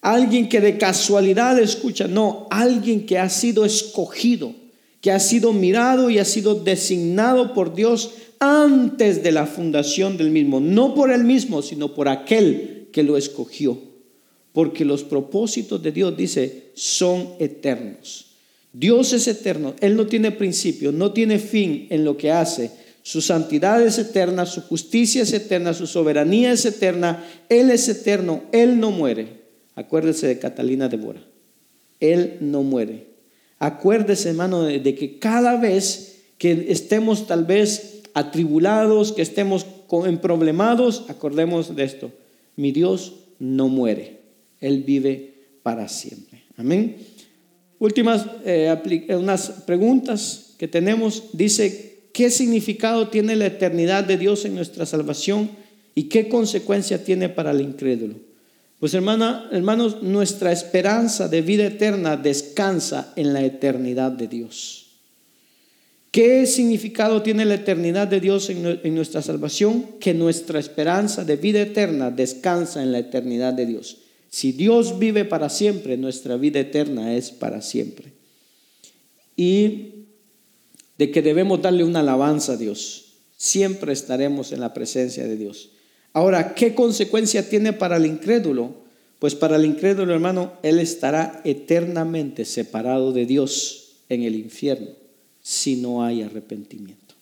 Alguien 0.00 0.48
que 0.48 0.62
de 0.62 0.78
casualidad 0.78 1.58
escucha, 1.58 2.08
no, 2.08 2.46
alguien 2.50 3.04
que 3.04 3.18
ha 3.18 3.28
sido 3.28 3.66
escogido, 3.66 4.54
que 5.02 5.10
ha 5.10 5.20
sido 5.20 5.52
mirado 5.52 6.08
y 6.08 6.18
ha 6.18 6.24
sido 6.24 6.54
designado 6.54 7.52
por 7.52 7.74
Dios 7.74 8.14
antes 8.38 9.22
de 9.22 9.30
la 9.30 9.44
fundación 9.44 10.16
del 10.16 10.30
mismo, 10.30 10.58
no 10.58 10.94
por 10.94 11.10
él 11.10 11.24
mismo, 11.24 11.60
sino 11.60 11.94
por 11.94 12.08
aquel 12.08 12.88
que 12.90 13.02
lo 13.02 13.18
escogió. 13.18 13.76
Porque 14.54 14.86
los 14.86 15.04
propósitos 15.04 15.82
de 15.82 15.92
Dios, 15.92 16.16
dice, 16.16 16.70
son 16.76 17.34
eternos. 17.40 18.28
Dios 18.72 19.12
es 19.12 19.28
eterno, 19.28 19.74
Él 19.80 19.96
no 19.96 20.06
tiene 20.06 20.30
principio, 20.30 20.92
no 20.92 21.12
tiene 21.12 21.38
fin 21.38 21.88
en 21.90 22.06
lo 22.06 22.16
que 22.16 22.30
hace. 22.30 22.70
Su 23.08 23.22
santidad 23.22 23.80
es 23.80 23.96
eterna, 23.96 24.44
su 24.44 24.60
justicia 24.60 25.22
es 25.22 25.32
eterna, 25.32 25.72
su 25.72 25.86
soberanía 25.86 26.52
es 26.52 26.66
eterna, 26.66 27.24
Él 27.48 27.70
es 27.70 27.88
eterno, 27.88 28.42
Él 28.52 28.78
no 28.78 28.90
muere. 28.90 29.44
Acuérdese 29.74 30.26
de 30.26 30.38
Catalina 30.38 30.90
de 30.90 30.98
Bora, 30.98 31.22
Él 32.00 32.36
no 32.42 32.62
muere. 32.62 33.06
Acuérdese, 33.58 34.28
hermano, 34.28 34.64
de 34.64 34.94
que 34.94 35.18
cada 35.18 35.56
vez 35.56 36.18
que 36.36 36.66
estemos 36.68 37.26
tal 37.26 37.46
vez 37.46 38.02
atribulados, 38.12 39.12
que 39.12 39.22
estemos 39.22 39.64
en 40.04 40.18
problemados, 40.18 41.06
acordemos 41.08 41.74
de 41.74 41.84
esto. 41.84 42.12
Mi 42.56 42.72
Dios 42.72 43.14
no 43.38 43.68
muere. 43.68 44.20
Él 44.60 44.82
vive 44.82 45.46
para 45.62 45.88
siempre. 45.88 46.42
Amén. 46.58 46.98
Últimas 47.78 48.26
eh, 48.44 49.16
unas 49.18 49.48
preguntas 49.64 50.52
que 50.58 50.68
tenemos. 50.68 51.30
Dice, 51.32 51.87
¿qué 52.18 52.32
significado 52.32 53.06
tiene 53.10 53.36
la 53.36 53.46
eternidad 53.46 54.02
de 54.02 54.18
Dios 54.18 54.44
en 54.44 54.56
nuestra 54.56 54.84
salvación 54.86 55.50
y 55.94 56.08
qué 56.08 56.28
consecuencia 56.28 57.04
tiene 57.04 57.28
para 57.28 57.52
el 57.52 57.60
incrédulo? 57.60 58.16
Pues 58.80 58.92
hermana, 58.94 59.48
hermanos, 59.52 60.02
nuestra 60.02 60.50
esperanza 60.50 61.28
de 61.28 61.42
vida 61.42 61.66
eterna 61.66 62.16
descansa 62.16 63.12
en 63.14 63.32
la 63.32 63.44
eternidad 63.44 64.10
de 64.10 64.26
Dios. 64.26 64.96
¿Qué 66.10 66.44
significado 66.46 67.22
tiene 67.22 67.44
la 67.44 67.54
eternidad 67.54 68.08
de 68.08 68.18
Dios 68.18 68.50
en 68.50 68.94
nuestra 68.96 69.22
salvación? 69.22 69.86
Que 70.00 70.12
nuestra 70.12 70.58
esperanza 70.58 71.24
de 71.24 71.36
vida 71.36 71.60
eterna 71.60 72.10
descansa 72.10 72.82
en 72.82 72.90
la 72.90 72.98
eternidad 72.98 73.52
de 73.52 73.66
Dios. 73.66 73.98
Si 74.28 74.50
Dios 74.50 74.98
vive 74.98 75.24
para 75.24 75.50
siempre, 75.50 75.96
nuestra 75.96 76.36
vida 76.36 76.58
eterna 76.58 77.14
es 77.14 77.30
para 77.30 77.62
siempre. 77.62 78.12
Y 79.36 79.97
de 80.98 81.10
que 81.10 81.22
debemos 81.22 81.62
darle 81.62 81.84
una 81.84 82.00
alabanza 82.00 82.52
a 82.52 82.56
Dios. 82.56 83.14
Siempre 83.36 83.92
estaremos 83.92 84.52
en 84.52 84.60
la 84.60 84.74
presencia 84.74 85.24
de 85.24 85.36
Dios. 85.36 85.70
Ahora, 86.12 86.54
¿qué 86.54 86.74
consecuencia 86.74 87.48
tiene 87.48 87.72
para 87.72 87.96
el 87.96 88.06
incrédulo? 88.06 88.74
Pues 89.18 89.34
para 89.34 89.56
el 89.56 89.64
incrédulo, 89.64 90.12
hermano, 90.12 90.52
él 90.62 90.78
estará 90.78 91.40
eternamente 91.44 92.44
separado 92.44 93.12
de 93.12 93.26
Dios 93.26 94.02
en 94.08 94.22
el 94.22 94.34
infierno 94.34 94.90
si 95.40 95.76
no 95.76 96.02
hay 96.02 96.22
arrepentimiento. 96.22 97.14